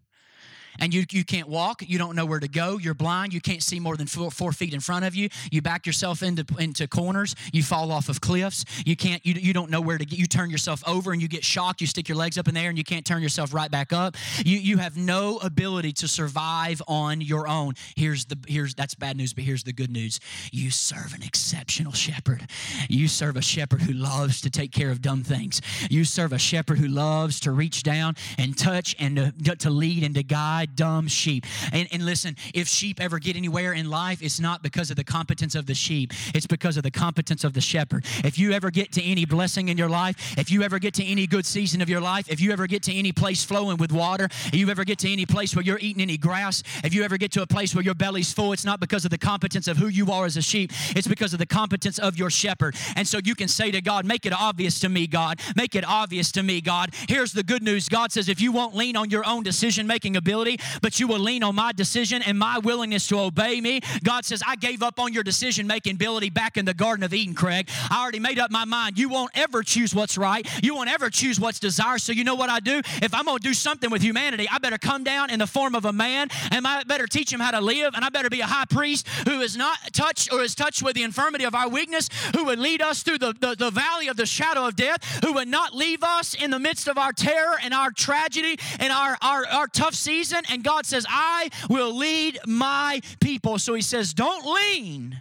and 0.79 0.93
you, 0.93 1.05
you 1.11 1.25
can't 1.25 1.49
walk, 1.49 1.83
you 1.87 1.99
don't 1.99 2.17
know 2.17 2.27
where 2.27 2.41
to 2.41 2.49
go, 2.49 2.79
you're 2.79 2.95
blind, 2.95 3.33
you 3.33 3.41
can't 3.41 3.63
see 3.63 3.81
more 3.81 3.97
than 3.97 4.07
four, 4.07 4.31
four 4.31 4.53
feet 4.53 4.75
in 4.75 4.81
front 4.81 5.05
of 5.05 5.15
you, 5.15 5.29
you 5.51 5.63
back 5.63 5.87
yourself 5.87 6.23
into, 6.23 6.45
into 6.59 6.87
corners, 6.87 7.35
you 7.53 7.63
fall 7.63 7.93
off 7.93 8.09
of 8.09 8.21
cliffs, 8.21 8.65
you 8.85 8.97
can't, 8.97 9.25
you, 9.25 9.35
you 9.35 9.53
don't 9.53 9.71
know 9.71 9.81
where 9.81 9.99
to 9.99 10.05
get, 10.05 10.19
you 10.19 10.27
turn 10.27 10.51
yourself 10.51 10.83
over 10.87 11.13
and 11.13 11.23
you 11.23 11.29
get 11.29 11.45
shocked, 11.45 11.81
you 11.81 11.87
stick 11.87 12.09
your 12.09 12.17
legs 12.17 12.39
up 12.39 12.49
in 12.49 12.55
the 12.55 12.61
air 12.61 12.69
and 12.69 12.79
you 12.79 12.85
can't 12.85 13.07
turn 13.07 13.23
yourself 13.23 13.55
right 13.55 13.71
back 13.71 13.93
up. 13.93 14.17
You, 14.45 14.59
you 14.59 14.79
have 14.79 14.97
no 14.97 15.39
ability 15.39 15.93
to 15.95 16.09
survive 16.09 16.83
on 16.89 17.21
your 17.21 17.49
own. 17.49 17.75
Here's 17.97 18.25
the, 18.27 18.39
here's, 18.47 18.75
that's 18.75 18.95
bad 18.95 19.17
news, 19.17 19.33
but 19.33 19.45
here's 19.45 19.65
the 19.65 19.73
good 19.73 19.91
news. 19.91 20.21
You 20.53 20.71
serve 20.71 21.15
an 21.15 21.23
exceptional 21.23 21.93
shepherd. 21.93 22.49
You 22.89 23.09
serve 23.09 23.37
a 23.37 23.43
shepherd 23.43 23.83
who 23.83 23.93
loves 23.93 24.41
to 24.43 24.51
take 24.51 24.73
care 24.73 24.91
of 24.91 25.01
dumb 25.01 25.23
things. 25.23 25.61
You 25.91 26.05
serve 26.05 26.33
a 26.33 26.39
shepherd 26.39 26.79
who 26.79 26.89
loves 26.89 27.41
to 27.41 27.51
reach 27.51 27.83
down 27.83 28.17
and 28.39 28.57
touch 28.57 28.95
and 28.99 29.35
to, 29.45 29.57
to 29.57 29.71
lead 29.71 30.03
and 30.03 30.15
to 30.15 30.23
guide 30.23 30.66
dumb 30.67 31.09
sheep. 31.09 31.45
And, 31.73 31.89
and 31.93 32.05
listen, 32.05 32.37
if 32.55 32.69
sheep 32.69 33.01
ever 33.01 33.19
get 33.19 33.37
anywhere 33.37 33.73
in 33.73 33.91
life, 33.91 34.23
it's 34.23 34.41
not 34.41 34.63
because 34.63 34.91
of 34.91 34.97
the 34.97 35.05
competence 35.05 35.55
of 35.55 35.67
the 35.67 35.75
sheep, 35.75 36.13
it's 36.35 36.47
because 36.47 36.77
of 36.77 36.83
the 36.83 36.91
competence 36.91 37.45
of 37.45 37.53
the 37.53 37.61
shepherd. 37.61 38.05
If 38.25 38.39
you 38.39 38.53
ever 38.53 38.71
get 38.71 38.93
to 38.93 39.03
any 39.03 39.25
blessing 39.25 39.69
in 39.69 39.79
your 39.79 39.89
life, 39.89 40.39
if 40.39 40.51
you 40.51 40.63
ever 40.63 40.79
get 40.79 40.95
to 40.95 41.05
any 41.05 41.27
good 41.27 41.47
season 41.47 41.81
of 41.81 41.89
your 41.89 42.01
life, 42.01 42.31
if 42.31 42.41
you 42.41 42.53
ever 42.53 42.67
get 42.67 42.83
to 42.85 42.95
any 42.95 43.13
place 43.13 43.45
flowing 43.45 43.77
with 43.77 43.93
water, 43.93 44.25
if 44.25 44.55
you 44.55 44.69
ever 44.71 44.85
get 44.85 44.99
to 45.01 45.13
any 45.13 45.27
place 45.27 45.55
where 45.55 45.65
you're 45.65 45.79
eating 45.79 46.03
any 46.03 46.17
grass, 46.17 46.63
if 46.85 46.95
you 46.95 47.05
ever 47.05 47.17
get 47.17 47.33
to 47.33 47.43
a 47.43 47.47
place 47.47 47.75
where 47.75 47.85
your 47.85 47.95
belly's 47.95 48.33
full, 48.33 48.53
it's 48.53 48.65
not 48.65 48.81
because 48.81 49.05
of 49.05 49.11
the 49.11 49.19
competence 49.19 49.69
of 49.69 49.77
who 49.77 49.89
you 49.89 50.11
are 50.11 50.27
as 50.27 50.37
a 50.37 50.43
sheep, 50.43 50.73
it's 50.95 51.07
because 51.07 51.33
of 51.33 51.39
the 51.39 51.47
competence 51.47 51.99
of 51.99 52.19
your 52.19 52.31
shepherd. 52.31 52.75
And 52.97 53.07
so 53.07 53.19
you 53.25 53.35
can 53.35 53.49
say 53.49 53.71
to 53.71 53.81
God, 53.81 54.05
Make 54.05 54.25
it 54.25 54.33
obvious 54.33 54.81
to 54.81 54.89
me, 54.89 55.07
God. 55.07 55.41
Make 55.57 55.75
it 55.75 55.85
obvious 55.85 56.33
to 56.33 56.43
me, 56.43 56.61
God. 56.61 56.95
Here's 57.09 57.33
the 57.33 57.43
good 57.43 57.63
news 57.63 57.89
God 57.89 58.13
says, 58.13 58.29
if 58.29 58.41
you 58.41 58.53
won't 58.53 58.75
lean 58.75 58.97
on 58.97 59.11
your 59.11 59.27
own 59.27 59.43
decision 59.43 59.87
making 59.87 60.17
ability, 60.17 60.56
but 60.83 61.01
you 61.01 61.07
will 61.07 61.19
lean 61.19 61.43
on 61.43 61.55
my 61.55 61.73
decision 61.73 62.23
and 62.23 62.39
my 62.39 62.59
willingness 62.59 63.09
to 63.09 63.19
obey 63.19 63.61
me. 63.61 63.81
God 64.03 64.25
says, 64.25 64.43
I 64.47 64.57
gave 64.57 64.83
up 64.83 64.99
on 64.99 65.13
your 65.13 65.23
decision 65.23 65.67
making 65.67 65.95
ability 65.95 66.31
back 66.31 66.57
in 66.57 66.65
the 66.65 66.75
Garden 66.75 67.05
of 67.05 67.13
Eden, 67.13 67.35
Craig. 67.35 67.69
I 67.91 68.03
already 68.03 68.21
made 68.21 68.39
up 68.39 68.51
my 68.51 68.65
mind. 68.65 68.99
You 68.99 69.09
won't 69.09 69.33
ever 69.35 69.63
choose 69.63 69.95
what's 69.95 70.19
right, 70.19 70.47
you 70.63 70.75
won't 70.75 70.91
ever 70.91 71.11
choose 71.11 71.41
what's 71.41 71.59
desired. 71.59 72.01
So, 72.01 72.13
you 72.13 72.25
know 72.25 72.35
what 72.35 72.51
I 72.51 72.61
do? 72.61 72.81
If 73.03 73.15
I'm 73.15 73.25
going 73.25 73.39
to 73.39 73.43
do 73.43 73.55
something 73.55 73.91
with 73.91 74.03
humanity, 74.03 74.47
I 74.51 74.59
better 74.59 74.79
come 74.79 75.05
down 75.05 75.31
in 75.31 75.39
the 75.39 75.47
form 75.47 75.75
of 75.75 75.85
a 75.85 75.93
man 75.93 76.29
and 76.51 76.67
I 76.67 76.85
better 76.85 77.07
teach 77.07 77.33
him 77.33 77.41
how 77.41 77.51
to 77.53 77.61
live, 77.61 77.95
and 77.95 78.05
I 78.05 78.09
better 78.09 78.31
be 78.31 78.41
a 78.41 78.47
high 78.47 78.65
priest 78.65 79.07
who 79.29 79.41
is 79.41 79.57
not 79.57 79.79
touched 79.93 80.33
or 80.33 80.43
is 80.43 80.55
touched 80.55 80.83
with 80.83 80.95
the 80.95 81.03
infirmity 81.03 81.45
of 81.45 81.55
our 81.55 81.69
weakness, 81.69 82.09
who 82.35 82.45
would 82.45 82.59
lead 82.59 82.83
us 82.83 83.03
through 83.03 83.19
the, 83.19 83.35
the, 83.41 83.55
the 83.57 83.71
valley 83.71 84.09
of 84.09 84.17
the 84.17 84.27
shadow 84.27 84.67
of 84.67 84.77
death, 84.77 85.21
who 85.25 85.35
would 85.35 85.49
not 85.49 85.75
leave 85.75 86.03
us 86.03 86.35
in 86.35 86.51
the 86.51 86.59
midst 86.59 86.89
of 86.89 86.99
our 86.99 87.13
terror 87.13 87.57
and 87.63 87.73
our 87.75 87.91
tragedy 87.91 88.59
and 88.79 88.93
our, 88.93 89.17
our, 89.23 89.47
our 89.47 89.67
tough 89.67 89.95
season. 89.95 90.43
And 90.51 90.63
God 90.65 90.87
says, 90.87 91.07
I 91.09 91.51
will 91.69 91.97
lead 91.97 92.39
my 92.47 93.01
people. 93.21 93.59
So 93.59 93.75
he 93.75 93.83
says, 93.83 94.15
don't 94.15 94.45
lean 94.47 95.21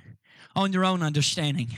on 0.55 0.71
your 0.73 0.85
own 0.85 1.01
understanding, 1.03 1.69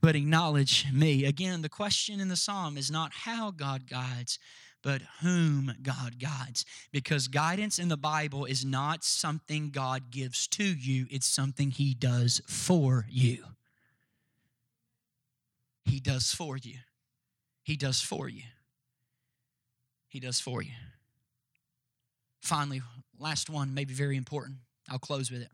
but 0.00 0.16
acknowledge 0.16 0.86
me. 0.92 1.24
Again, 1.24 1.62
the 1.62 1.68
question 1.68 2.20
in 2.20 2.28
the 2.28 2.36
psalm 2.36 2.76
is 2.76 2.90
not 2.90 3.12
how 3.12 3.50
God 3.50 3.88
guides, 3.88 4.38
but 4.82 5.02
whom 5.20 5.74
God 5.82 6.18
guides. 6.18 6.64
Because 6.92 7.28
guidance 7.28 7.78
in 7.78 7.88
the 7.88 7.96
Bible 7.96 8.44
is 8.44 8.64
not 8.64 9.04
something 9.04 9.70
God 9.70 10.10
gives 10.10 10.46
to 10.48 10.64
you, 10.64 11.06
it's 11.10 11.26
something 11.26 11.70
He 11.70 11.92
does 11.94 12.40
for 12.46 13.06
you. 13.08 13.44
He 15.84 16.00
does 16.00 16.32
for 16.32 16.56
you. 16.56 16.78
He 17.62 17.76
does 17.76 18.00
for 18.00 18.28
you. 18.28 18.42
He 20.08 20.20
does 20.20 20.40
for 20.40 20.62
you. 20.62 20.72
Finally, 22.46 22.80
last 23.18 23.50
one, 23.50 23.74
maybe 23.74 23.92
very 23.92 24.16
important. 24.16 24.58
I'll 24.88 25.00
close 25.00 25.32
with 25.32 25.42
it. 25.42 25.50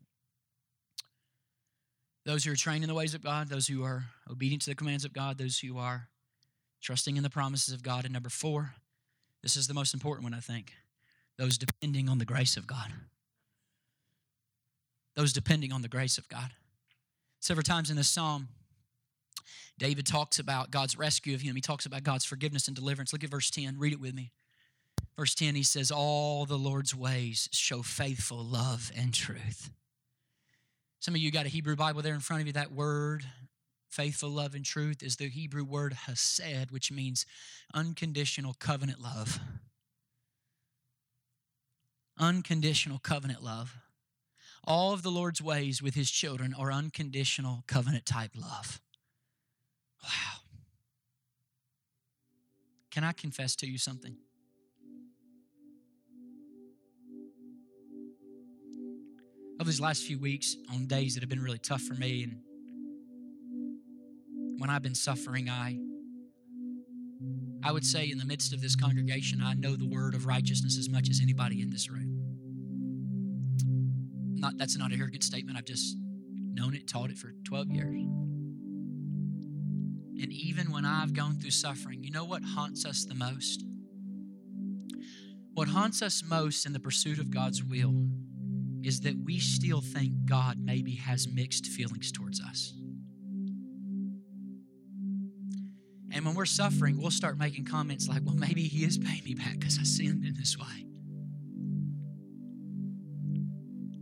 Those 2.26 2.44
who 2.44 2.52
are 2.52 2.56
trained 2.56 2.84
in 2.84 2.88
the 2.88 2.94
ways 2.94 3.14
of 3.14 3.22
God, 3.22 3.48
those 3.48 3.66
who 3.66 3.82
are 3.82 4.04
obedient 4.30 4.60
to 4.64 4.70
the 4.70 4.76
commands 4.76 5.06
of 5.06 5.14
God, 5.14 5.38
those 5.38 5.58
who 5.58 5.78
are 5.78 6.08
trusting 6.82 7.16
in 7.16 7.22
the 7.22 7.30
promises 7.30 7.72
of 7.72 7.82
God. 7.82 8.04
And 8.04 8.12
number 8.12 8.28
four, 8.28 8.74
this 9.42 9.56
is 9.56 9.68
the 9.68 9.72
most 9.72 9.94
important 9.94 10.24
one, 10.24 10.34
I 10.34 10.40
think. 10.40 10.74
Those 11.38 11.56
depending 11.56 12.10
on 12.10 12.18
the 12.18 12.26
grace 12.26 12.58
of 12.58 12.66
God. 12.66 12.92
Those 15.16 15.32
depending 15.32 15.72
on 15.72 15.80
the 15.80 15.88
grace 15.88 16.18
of 16.18 16.28
God. 16.28 16.50
Several 17.40 17.64
times 17.64 17.88
in 17.88 17.96
this 17.96 18.10
psalm, 18.10 18.48
David 19.78 20.04
talks 20.04 20.38
about 20.38 20.70
God's 20.70 20.98
rescue 20.98 21.34
of 21.34 21.40
him. 21.40 21.54
He 21.54 21.62
talks 21.62 21.86
about 21.86 22.04
God's 22.04 22.26
forgiveness 22.26 22.68
and 22.68 22.76
deliverance. 22.76 23.14
Look 23.14 23.24
at 23.24 23.30
verse 23.30 23.50
10. 23.50 23.78
Read 23.78 23.94
it 23.94 24.00
with 24.00 24.14
me. 24.14 24.30
Verse 25.22 25.36
10, 25.36 25.54
he 25.54 25.62
says, 25.62 25.92
All 25.92 26.46
the 26.46 26.58
Lord's 26.58 26.96
ways 26.96 27.48
show 27.52 27.82
faithful 27.82 28.42
love 28.42 28.90
and 28.96 29.14
truth. 29.14 29.70
Some 30.98 31.14
of 31.14 31.20
you 31.20 31.30
got 31.30 31.46
a 31.46 31.48
Hebrew 31.48 31.76
Bible 31.76 32.02
there 32.02 32.14
in 32.14 32.18
front 32.18 32.40
of 32.40 32.48
you. 32.48 32.54
That 32.54 32.72
word 32.72 33.22
faithful 33.88 34.30
love 34.30 34.56
and 34.56 34.64
truth 34.64 35.00
is 35.00 35.14
the 35.14 35.28
Hebrew 35.28 35.62
word 35.62 35.92
hesed, 35.92 36.72
which 36.72 36.90
means 36.90 37.24
unconditional 37.72 38.56
covenant 38.58 39.00
love. 39.00 39.38
Unconditional 42.18 42.98
covenant 42.98 43.44
love. 43.44 43.76
All 44.64 44.92
of 44.92 45.04
the 45.04 45.10
Lord's 45.12 45.40
ways 45.40 45.80
with 45.80 45.94
his 45.94 46.10
children 46.10 46.52
are 46.52 46.72
unconditional 46.72 47.62
covenant 47.68 48.06
type 48.06 48.32
love. 48.34 48.80
Wow. 50.02 50.40
Can 52.90 53.04
I 53.04 53.12
confess 53.12 53.54
to 53.54 53.68
you 53.68 53.78
something? 53.78 54.16
Over 59.62 59.70
these 59.70 59.80
last 59.80 60.02
few 60.02 60.18
weeks, 60.18 60.56
on 60.72 60.86
days 60.86 61.14
that 61.14 61.22
have 61.22 61.30
been 61.30 61.40
really 61.40 61.60
tough 61.60 61.82
for 61.82 61.94
me 61.94 62.24
and 62.24 62.40
when 64.60 64.68
I've 64.68 64.82
been 64.82 64.96
suffering, 64.96 65.48
I 65.48 65.78
I 67.62 67.70
would 67.70 67.86
say 67.86 68.10
in 68.10 68.18
the 68.18 68.24
midst 68.24 68.52
of 68.52 68.60
this 68.60 68.74
congregation, 68.74 69.40
I 69.40 69.54
know 69.54 69.76
the 69.76 69.86
word 69.86 70.16
of 70.16 70.26
righteousness 70.26 70.76
as 70.76 70.88
much 70.88 71.08
as 71.08 71.20
anybody 71.22 71.62
in 71.62 71.70
this 71.70 71.88
room. 71.88 72.10
Not 74.34 74.58
that's 74.58 74.76
not 74.76 74.90
a 74.90 74.96
arrogant 74.96 75.22
statement. 75.22 75.56
I've 75.56 75.64
just 75.64 75.96
known 76.34 76.74
it, 76.74 76.88
taught 76.88 77.10
it 77.10 77.16
for 77.16 77.32
12 77.44 77.70
years. 77.70 78.02
And 80.22 80.32
even 80.32 80.72
when 80.72 80.84
I've 80.84 81.14
gone 81.14 81.38
through 81.38 81.52
suffering, 81.52 82.02
you 82.02 82.10
know 82.10 82.24
what 82.24 82.42
haunts 82.42 82.84
us 82.84 83.04
the 83.04 83.14
most? 83.14 83.64
What 85.54 85.68
haunts 85.68 86.02
us 86.02 86.24
most 86.28 86.66
in 86.66 86.72
the 86.72 86.80
pursuit 86.80 87.20
of 87.20 87.30
God's 87.30 87.62
will 87.62 88.08
is 88.84 89.00
that 89.00 89.14
we 89.24 89.38
still 89.38 89.80
think 89.80 90.12
God 90.24 90.58
maybe 90.58 90.96
has 90.96 91.28
mixed 91.28 91.66
feelings 91.66 92.12
towards 92.12 92.40
us. 92.40 92.74
And 96.14 96.26
when 96.26 96.34
we're 96.34 96.44
suffering, 96.44 97.00
we'll 97.00 97.10
start 97.10 97.38
making 97.38 97.64
comments 97.64 98.06
like, 98.06 98.20
well, 98.24 98.34
maybe 98.34 98.62
He 98.62 98.84
is 98.84 98.98
paying 98.98 99.24
me 99.24 99.34
back 99.34 99.58
because 99.58 99.78
I 99.78 99.84
sinned 99.84 100.24
in 100.24 100.34
this 100.36 100.58
way. 100.58 100.86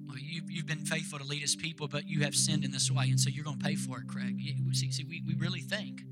Well, 0.06 0.18
you've, 0.18 0.50
you've 0.50 0.66
been 0.66 0.84
faithful 0.84 1.20
to 1.20 1.24
lead 1.24 1.42
His 1.42 1.54
people, 1.54 1.86
but 1.86 2.08
you 2.08 2.24
have 2.24 2.34
sinned 2.34 2.64
in 2.64 2.72
this 2.72 2.90
way, 2.90 3.10
and 3.10 3.20
so 3.20 3.30
you're 3.30 3.44
going 3.44 3.58
to 3.58 3.64
pay 3.64 3.76
for 3.76 3.98
it, 3.98 4.08
Craig. 4.08 4.40
See, 4.72 4.90
see 4.90 5.04
we, 5.04 5.22
we 5.24 5.34
really 5.34 5.60
think, 5.60 6.02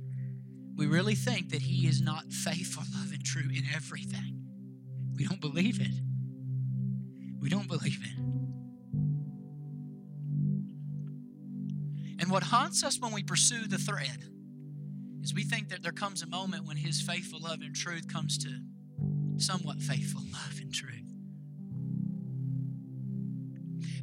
we 0.76 0.86
really 0.86 1.16
think 1.16 1.50
that 1.50 1.62
He 1.62 1.88
is 1.88 2.00
not 2.00 2.32
faithful, 2.32 2.84
love, 2.96 3.10
and 3.12 3.24
true 3.24 3.50
in 3.50 3.64
everything. 3.74 4.44
We 5.16 5.24
don't 5.24 5.40
believe 5.40 5.80
it. 5.80 6.00
We 7.40 7.48
don't 7.48 7.66
believe 7.66 7.98
it. 8.04 8.27
And 12.28 12.34
what 12.34 12.42
haunts 12.42 12.84
us 12.84 13.00
when 13.00 13.10
we 13.14 13.22
pursue 13.22 13.66
the 13.66 13.78
thread 13.78 14.22
is 15.22 15.32
we 15.32 15.44
think 15.44 15.70
that 15.70 15.82
there 15.82 15.92
comes 15.92 16.20
a 16.22 16.26
moment 16.26 16.66
when 16.66 16.76
his 16.76 17.00
faithful 17.00 17.40
love 17.40 17.62
and 17.62 17.74
truth 17.74 18.06
comes 18.06 18.36
to 18.36 18.50
somewhat 19.38 19.80
faithful 19.80 20.20
love 20.30 20.58
and 20.60 20.70
truth. 20.70 21.10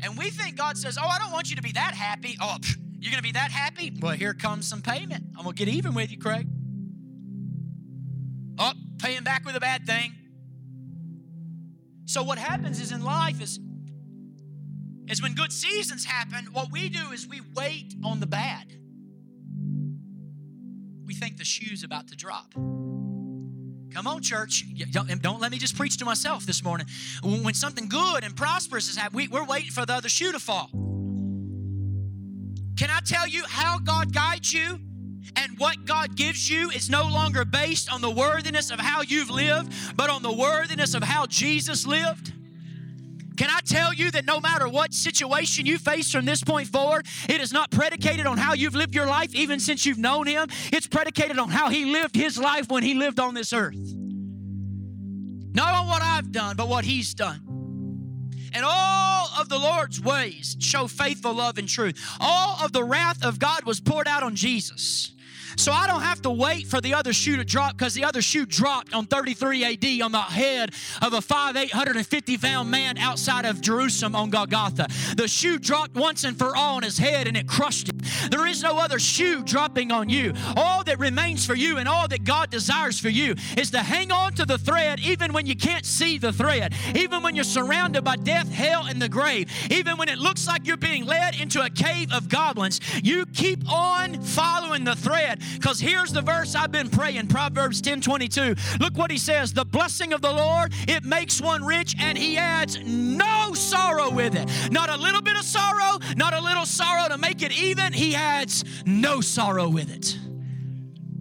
And 0.02 0.18
we 0.18 0.32
think 0.32 0.58
God 0.58 0.76
says, 0.76 0.98
Oh, 1.00 1.06
I 1.06 1.20
don't 1.20 1.32
want 1.32 1.52
you 1.52 1.56
to 1.58 1.62
be 1.62 1.74
that 1.74 1.94
happy. 1.94 2.36
Oh, 2.42 2.58
you're 2.98 3.12
going 3.12 3.22
to 3.22 3.22
be 3.22 3.34
that 3.34 3.52
happy? 3.52 3.94
Well, 4.02 4.16
here 4.16 4.34
comes 4.34 4.68
some 4.68 4.82
payment. 4.82 5.24
I'm 5.38 5.44
going 5.44 5.56
to 5.56 5.64
get 5.64 5.72
even 5.72 5.94
with 5.94 6.10
you, 6.10 6.18
Craig. 6.18 6.48
Oh, 8.58 8.74
paying 8.98 9.24
back 9.24 9.46
with 9.46 9.56
a 9.56 9.60
bad 9.60 9.86
thing. 9.86 10.16
So 12.06 12.24
what 12.24 12.40
happens 12.40 12.82
is 12.82 12.92
in 12.92 13.04
life 13.04 13.40
is 13.40 13.60
is 15.08 15.22
when 15.22 15.36
good 15.36 15.52
seasons 15.52 16.06
happen, 16.06 16.46
what 16.52 16.72
we 16.72 16.90
do 16.90 17.12
is 17.12 17.28
we 17.28 17.42
wait 17.56 17.96
on 18.04 18.20
the 18.20 18.28
bad 18.28 18.76
we 21.06 21.14
think 21.14 21.38
the 21.38 21.46
shoe's 21.46 21.84
about 21.84 22.08
to 22.08 22.16
drop. 22.16 22.54
Come 22.54 24.08
on, 24.08 24.22
church. 24.22 24.66
Don't, 24.92 25.22
don't, 25.22 25.40
let 25.40 25.52
me 25.52 25.58
just 25.58 25.78
preach 25.78 25.98
to 25.98 26.06
myself 26.06 26.46
this 26.46 26.64
morning. 26.64 26.88
When 27.24 27.54
something 27.54 27.88
good 27.88 28.24
and 28.24 28.36
prosperous 28.36 28.90
is 28.90 28.98
happening, 28.98 29.30
we, 29.32 29.40
we're 29.40 29.46
waiting 29.46 29.72
for 29.72 29.86
the 29.86 29.94
other 29.94 30.10
shoe 30.10 30.32
to 30.32 30.40
fall. 30.40 30.70
Can 32.78 32.90
I 32.90 33.00
tell 33.06 33.28
you 33.28 33.44
how 33.48 33.80
God 33.80 34.14
guides 34.14 34.54
you? 34.54 34.80
And 35.38 35.58
what 35.58 35.86
God 35.86 36.16
gives 36.16 36.50
you 36.50 36.70
is 36.70 36.90
no 36.90 37.04
longer 37.04 37.46
based 37.46 37.92
on 37.92 38.02
the 38.02 38.12
worthiness 38.12 38.70
of 38.70 38.80
how 38.80 39.02
you've 39.02 39.30
lived, 39.30 39.74
but 39.96 40.10
on 40.10 40.22
the 40.22 40.32
worthiness 40.32 40.94
of 40.94 41.02
how 41.02 41.26
Jesus 41.26 41.88
lived. 41.88 42.35
Can 43.38 43.50
I 43.50 43.60
tell 43.66 43.94
you 43.94 44.12
that 44.12 44.26
no 44.26 44.40
matter 44.40 44.68
what 44.68 44.94
situation 44.94 45.66
you 45.66 45.78
face 45.78 46.12
from 46.12 46.26
this 46.26 46.44
point 46.44 46.68
forward, 46.68 47.06
it 47.28 47.42
is 47.42 47.52
not 47.52 47.70
predicated 47.70 48.26
on 48.26 48.38
how 48.38 48.54
you've 48.54 48.76
lived 48.76 48.96
your 48.96 49.08
life 49.08 49.34
even 49.36 49.60
since 49.60 49.86
you've 49.86 49.98
known 49.98 50.28
Him. 50.28 50.48
It's 50.72 50.88
predicated 50.88 51.38
on 51.38 51.50
how 51.50 51.70
He 51.70 51.86
lived 51.86 52.16
His 52.16 52.38
life 52.38 52.70
when 52.70 52.84
He 52.84 52.94
lived 52.94 53.20
on 53.20 53.34
this 53.34 53.52
earth. 53.52 53.78
Not 55.54 55.74
on 55.74 55.88
what 55.88 56.02
I've 56.02 56.32
done, 56.32 56.56
but 56.56 56.68
what 56.68 56.86
He's 56.86 57.14
done. 57.14 57.42
And 58.54 58.64
all 58.66 59.30
of 59.38 59.50
the 59.50 59.60
Lord's 59.60 60.00
ways 60.02 60.56
show 60.60 60.88
faithful 60.88 61.34
love 61.34 61.58
and 61.58 61.68
truth. 61.68 62.02
All 62.22 62.64
of 62.64 62.72
the 62.72 62.84
wrath 62.84 63.24
of 63.24 63.38
God 63.38 63.66
was 63.66 63.82
poured 63.82 64.08
out 64.08 64.24
on 64.24 64.36
Jesus. 64.36 65.15
So 65.58 65.72
I 65.72 65.88
don't 65.88 66.02
have 66.02 66.22
to 66.24 66.30
wait 66.30 66.68
for 66.68 66.82
the 66.82 66.94
other 66.94 67.14
shoe 67.14 67.38
to 67.38 67.46
drop 67.46 67.78
because 67.78 67.94
the 67.94 68.04
other 68.04 68.22
shoe 68.22 68.46
dropped 68.46 68.94
on 68.94 69.06
33 69.06 69.64
AD 69.64 70.02
on 70.02 70.12
the 70.12 70.22
head 70.22 70.72
of 71.02 71.14
a 71.14 71.22
5, 71.22 71.56
850 71.56 72.38
pound 72.38 72.70
man 72.70 72.98
outside 72.98 73.46
of 73.46 73.62
Jerusalem 73.62 74.16
on 74.16 74.30
Golgotha. 74.30 74.88
The 75.16 75.28
shoe 75.28 75.58
dropped 75.58 75.96
once 75.96 76.24
and 76.24 76.38
for 76.38 76.56
all 76.56 76.76
on 76.76 76.84
his 76.84 76.98
head 76.98 77.28
and 77.28 77.38
it 77.38 77.48
crushed 77.48 77.90
him. 77.90 77.95
There 78.30 78.46
is 78.48 78.62
no 78.62 78.78
other 78.80 79.00
shoe 79.00 79.44
dropping 79.44 79.92
on 79.92 80.10
you. 80.10 80.34
All 80.56 80.84
that 80.84 81.00
remains 81.00 81.46
for 81.46 81.56
you 81.56 81.78
and 81.78 81.88
all 81.88 82.08
that 82.08 82.24
God 82.24 82.50
desires 82.50 83.00
for 83.00 83.10
you 83.10 83.36
is 83.58 83.72
to 83.72 83.80
hang 83.80 84.12
on 84.12 84.34
to 84.34 84.46
the 84.46 84.58
thread 84.58 85.00
even 85.00 85.34
when 85.34 85.46
you 85.46 85.56
can't 85.56 85.86
see 85.86 86.18
the 86.18 86.32
thread, 86.34 86.74
even 86.96 87.22
when 87.22 87.36
you're 87.36 87.44
surrounded 87.44 88.04
by 88.04 88.16
death, 88.16 88.52
hell, 88.52 88.86
and 88.88 89.02
the 89.02 89.10
grave, 89.10 89.50
even 89.72 89.98
when 89.98 90.10
it 90.10 90.18
looks 90.18 90.48
like 90.48 90.66
you're 90.68 90.78
being 90.78 91.06
led 91.06 91.40
into 91.40 91.64
a 91.64 91.70
cave 91.70 92.12
of 92.12 92.30
goblins. 92.30 92.80
You 93.04 93.26
keep 93.28 93.72
on 93.72 94.22
following 94.22 94.84
the 94.84 94.96
thread 94.96 95.42
because 95.54 95.80
here's 95.80 96.12
the 96.12 96.22
verse 96.22 96.56
I've 96.56 96.72
been 96.72 96.90
praying 96.90 97.28
Proverbs 97.28 97.82
10 97.82 98.02
22. 98.02 98.56
Look 98.80 98.98
what 98.98 99.12
he 99.12 99.18
says 99.18 99.54
The 99.54 99.66
blessing 99.66 100.14
of 100.14 100.22
the 100.22 100.32
Lord, 100.32 100.74
it 100.88 101.04
makes 101.04 101.42
one 101.42 101.64
rich, 101.64 101.96
and 102.00 102.18
he 102.18 102.38
adds 102.38 102.80
no 102.86 103.54
sorrow 103.54 104.10
with 104.12 104.36
it. 104.36 104.50
Not 104.72 104.90
a 104.90 104.98
little 104.98 105.22
bit 105.22 105.35
not 106.16 106.34
a 106.34 106.42
little 106.42 106.66
sorrow 106.66 107.08
to 107.10 107.18
make 107.18 107.42
it 107.42 107.52
even. 107.52 107.94
He 107.94 108.16
adds 108.16 108.64
no 108.86 109.22
sorrow 109.22 109.70
with 109.70 109.94
it. 109.94 110.18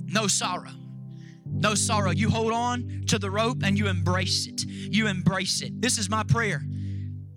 No 0.07 0.27
sorrow. 0.27 0.71
No 1.47 1.75
sorrow. 1.75 2.11
You 2.11 2.31
hold 2.31 2.53
on 2.53 3.05
to 3.09 3.19
the 3.19 3.31
rope 3.31 3.63
and 3.63 3.79
you 3.79 3.89
embrace 3.89 4.47
it. 4.47 4.65
You 4.65 5.07
embrace 5.07 5.63
it. 5.63 5.81
This 5.81 5.99
is 5.99 6.09
my 6.09 6.23
prayer 6.23 6.63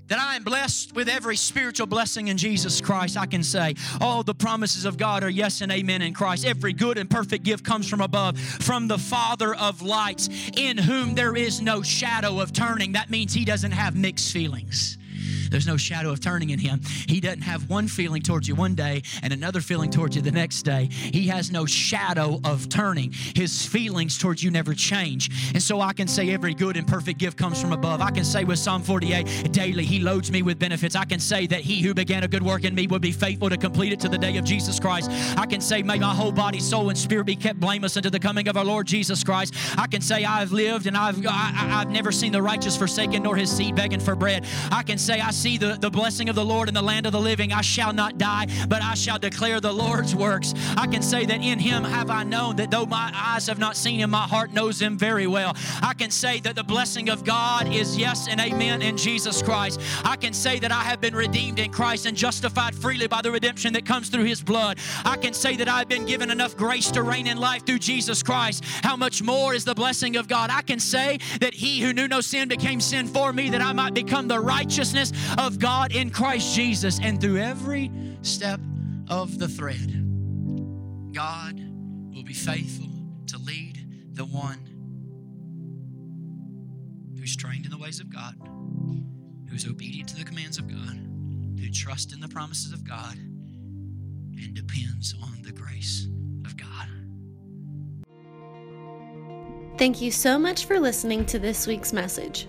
that 0.08 0.20
I 0.20 0.36
am 0.36 0.44
blessed 0.44 0.96
with 0.96 1.10
every 1.10 1.36
spiritual 1.36 1.88
blessing 1.88 2.30
in 2.30 2.38
Jesus 2.38 2.80
Christ, 2.80 3.18
I 3.18 3.26
can 3.26 3.44
say, 3.44 3.76
all 4.00 4.24
the 4.24 4.34
promises 4.34 4.86
of 4.86 4.98
God 4.98 5.24
are 5.24 5.30
yes 5.30 5.62
and 5.62 5.72
amen 5.72 6.02
in 6.02 6.14
Christ. 6.14 6.46
Every 6.46 6.74
good 6.74 6.98
and 6.98 7.10
perfect 7.10 7.44
gift 7.44 7.66
comes 7.66 7.90
from 7.90 8.02
above, 8.02 8.40
from 8.40 8.88
the 8.88 8.98
Father 8.98 9.54
of 9.56 9.82
lights, 9.82 10.30
in 10.56 10.78
whom 10.78 11.16
there 11.16 11.36
is 11.36 11.62
no 11.62 11.82
shadow 11.82 12.40
of 12.40 12.54
turning. 12.54 12.94
That 12.94 13.10
means 13.10 13.34
He 13.34 13.46
doesn't 13.46 13.72
have 13.72 13.96
mixed 13.96 14.32
feelings. 14.32 14.98
There's 15.50 15.68
no 15.68 15.78
shadow 15.78 16.12
of 16.12 16.20
turning 16.20 16.50
in 16.50 16.60
him. 16.60 16.82
He 17.08 17.20
doesn't 17.20 17.42
have 17.42 17.70
one 17.70 17.88
feeling 17.88 18.22
towards 18.22 18.48
you 18.48 18.56
one 18.56 18.76
day 18.76 19.04
and 19.24 19.34
another 19.34 19.62
feeling 19.62 19.90
towards 19.90 20.16
you 20.16 20.22
the 20.22 20.32
next 20.32 20.64
day. 20.64 20.90
He 20.92 21.28
has 21.28 21.52
no 21.52 21.66
shadow 21.66 22.40
of 22.44 22.70
turning. 22.70 23.12
His 23.12 23.66
feelings 23.66 24.18
towards 24.18 24.44
you 24.44 24.52
never 24.52 24.74
change. 24.74 25.52
And 25.54 25.62
so 25.62 25.82
I 25.82 25.94
can 25.94 26.08
say 26.08 26.32
every 26.32 26.54
good 26.54 26.78
and 26.78 26.88
perfect 26.88 27.20
gift 27.20 27.38
comes 27.38 27.62
from 27.62 27.74
above. 27.74 28.02
I 28.02 28.12
can 28.12 28.24
say 28.24 28.44
with 28.44 28.60
Psalm 28.60 28.82
48, 28.82 29.52
daily 29.52 29.86
he 29.86 30.00
loads 30.00 30.32
me 30.32 30.42
with 30.42 30.60
benefits. 30.60 30.96
I 30.96 31.06
can 31.06 31.20
say 31.20 31.48
that 31.48 31.62
he 31.62 31.82
who 31.82 31.94
began 31.94 32.24
a 32.24 32.28
good 32.28 32.44
work 32.44 32.64
in 32.64 32.76
me 32.76 32.88
will 32.88 33.00
be 33.00 33.12
faithful 33.12 33.50
to 33.50 33.58
complete 33.58 33.94
it 33.94 34.00
to 34.02 34.10
the 34.10 34.18
day 34.18 34.38
of 34.38 34.46
Jesus 34.46 34.80
Christ. 34.80 35.10
I 35.38 35.46
can 35.46 35.62
say, 35.62 35.84
may 35.84 36.00
my 36.00 36.14
whole 36.14 36.32
body, 36.32 36.60
soul, 36.60 36.90
and 36.90 36.98
spirit 36.98 37.26
be 37.26 37.36
kept 37.36 37.60
blameless 37.60 37.98
unto 37.98 38.10
the 38.10 38.20
coming 38.20 38.48
of 38.48 38.58
our 38.58 38.66
Lord 38.66 38.88
Jesus 38.88 39.24
Christ. 39.24 39.54
I 39.78 39.88
can 39.88 40.02
say 40.02 40.24
I've 40.24 40.52
lived 40.52 40.88
and 40.88 40.96
I've 40.98 41.26
I, 41.26 41.30
have 41.30 41.70
i 41.70 41.80
have 41.80 41.92
never 41.92 42.12
seen 42.12 42.32
the 42.32 42.42
righteous 42.42 42.78
forsaken 42.78 43.24
nor 43.24 43.36
his 43.36 43.52
seed 43.52 43.76
begging 43.76 44.00
for 44.00 44.16
bread. 44.16 44.46
I 44.72 44.84
can 44.84 44.98
say 44.98 45.20
I 45.22 45.32
see 45.38 45.58
the, 45.58 45.78
the 45.80 45.90
blessing 45.90 46.30
of 46.30 46.36
the 46.36 46.44
Lord 46.44 46.68
in 46.68 46.74
the 46.74 46.82
land 46.82 47.06
of 47.06 47.12
the 47.12 47.20
living. 47.20 47.54
I 47.54 47.62
shall 47.62 47.94
not 47.94 48.18
die, 48.18 48.48
but 48.68 48.82
I 48.82 48.96
shall 48.96 49.20
declare 49.20 49.62
the 49.62 49.72
Lord's 49.72 50.16
works. 50.16 50.54
I 50.76 50.88
can 50.88 51.02
say 51.02 51.26
that 51.26 51.42
in 51.42 51.60
him 51.60 51.84
have 51.84 52.10
I 52.10 52.24
known 52.24 52.56
that 52.56 52.72
though 52.72 52.86
my 52.86 53.12
eyes 53.14 53.48
have 53.48 53.60
not 53.60 53.78
seen 53.78 54.00
him, 54.00 54.10
my 54.10 54.28
heart 54.28 54.52
knows 54.52 54.82
him 54.82 54.98
very 54.98 55.28
well. 55.28 55.56
I 55.82 55.94
can 55.94 56.10
say 56.10 56.40
that 56.42 56.56
the 56.56 56.64
blessing 56.64 57.10
of 57.10 57.24
God 57.24 57.72
is 57.72 57.98
yes 57.98 58.28
and 58.28 58.40
amen 58.40 58.82
in 58.82 58.98
Jesus 58.98 59.42
Christ. 59.42 59.80
I 60.04 60.16
can 60.16 60.34
say 60.34 60.60
that 60.60 60.72
I 60.72 60.82
have 60.82 61.00
been 61.00 61.16
redeemed 61.16 61.60
in 61.60 61.72
Christ 61.72 62.06
and 62.08 62.18
justified 62.18 62.74
freely 62.74 63.08
by 63.08 63.22
the 63.22 63.32
redemption 63.32 63.74
that 63.74 63.86
comes 63.86 64.10
through 64.10 64.24
his 64.26 64.42
blood. 64.42 64.80
I 65.06 65.18
can 65.18 65.34
say 65.34 65.56
that 65.58 65.70
I've 65.70 65.88
been 65.88 66.06
given 66.06 66.32
enough 66.32 66.58
grace 66.58 66.90
to 66.92 67.04
reign 67.04 67.28
in 67.28 67.38
life 67.38 67.66
through 67.66 67.80
Jesus 67.80 68.24
Christ. 68.24 68.64
How 68.82 68.96
much 68.96 69.22
more 69.22 69.54
is 69.54 69.66
the 69.66 69.76
blessing 69.76 70.16
of 70.16 70.28
God? 70.28 70.50
I 70.50 70.64
can 70.64 70.80
say 70.80 71.20
that 71.42 71.54
he 71.54 71.80
who 71.82 71.94
knew 71.94 72.08
no 72.08 72.22
sin 72.22 72.48
became 72.48 72.82
sin 72.82 73.06
for 73.06 73.32
me 73.32 73.50
that 73.52 73.62
I 73.62 73.74
might 73.74 73.94
become 73.94 74.28
the 74.28 74.40
righteousness 74.40 75.12
of 75.38 75.60
God 75.60 75.94
in 75.96 76.10
Christ 76.10 76.56
Jesus. 76.56 77.00
And 77.02 77.20
through 77.20 77.38
every 77.38 77.92
step 78.22 78.60
of 79.10 79.38
the 79.40 79.48
thread, 79.48 79.94
God 81.14 81.60
will 82.14 82.24
be 82.24 82.34
faithful 82.34 82.90
to 83.28 83.38
lead 83.40 83.86
the 84.14 84.26
one 84.26 84.60
who's 87.18 87.36
trained 87.36 87.66
in 87.66 87.72
the 87.72 87.78
ways 87.78 88.00
of 88.00 88.14
God, 88.14 88.36
who's 89.50 89.68
obedient 89.68 90.10
to 90.10 90.16
the 90.16 90.24
commands 90.24 90.58
of 90.58 90.68
God, 90.68 90.98
who 91.60 91.70
trusts 91.72 92.14
in 92.14 92.20
the 92.20 92.28
promises 92.28 92.72
of 92.74 92.84
God, 92.84 93.16
and 93.16 94.54
depends 94.54 95.16
on 95.22 95.42
the 95.44 95.52
grace 95.52 96.08
of 96.46 96.56
God. 96.58 96.88
Thank 99.78 100.02
you 100.02 100.10
so 100.10 100.40
much 100.40 100.66
for 100.66 100.80
listening 100.80 101.26
to 101.28 101.38
this 101.38 101.68
week's 101.68 101.94
message. 101.94 102.48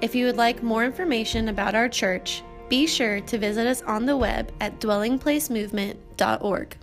If 0.00 0.14
you 0.14 0.26
would 0.26 0.36
like 0.36 0.62
more 0.62 0.84
information 0.84 1.48
about 1.48 1.74
our 1.74 1.88
church, 1.88 2.42
be 2.68 2.86
sure 2.86 3.20
to 3.20 3.38
visit 3.38 3.66
us 3.66 3.80
on 3.82 4.04
the 4.04 4.16
web 4.16 4.52
at 4.60 4.78
dwellingplacemovement.org. 4.80 6.76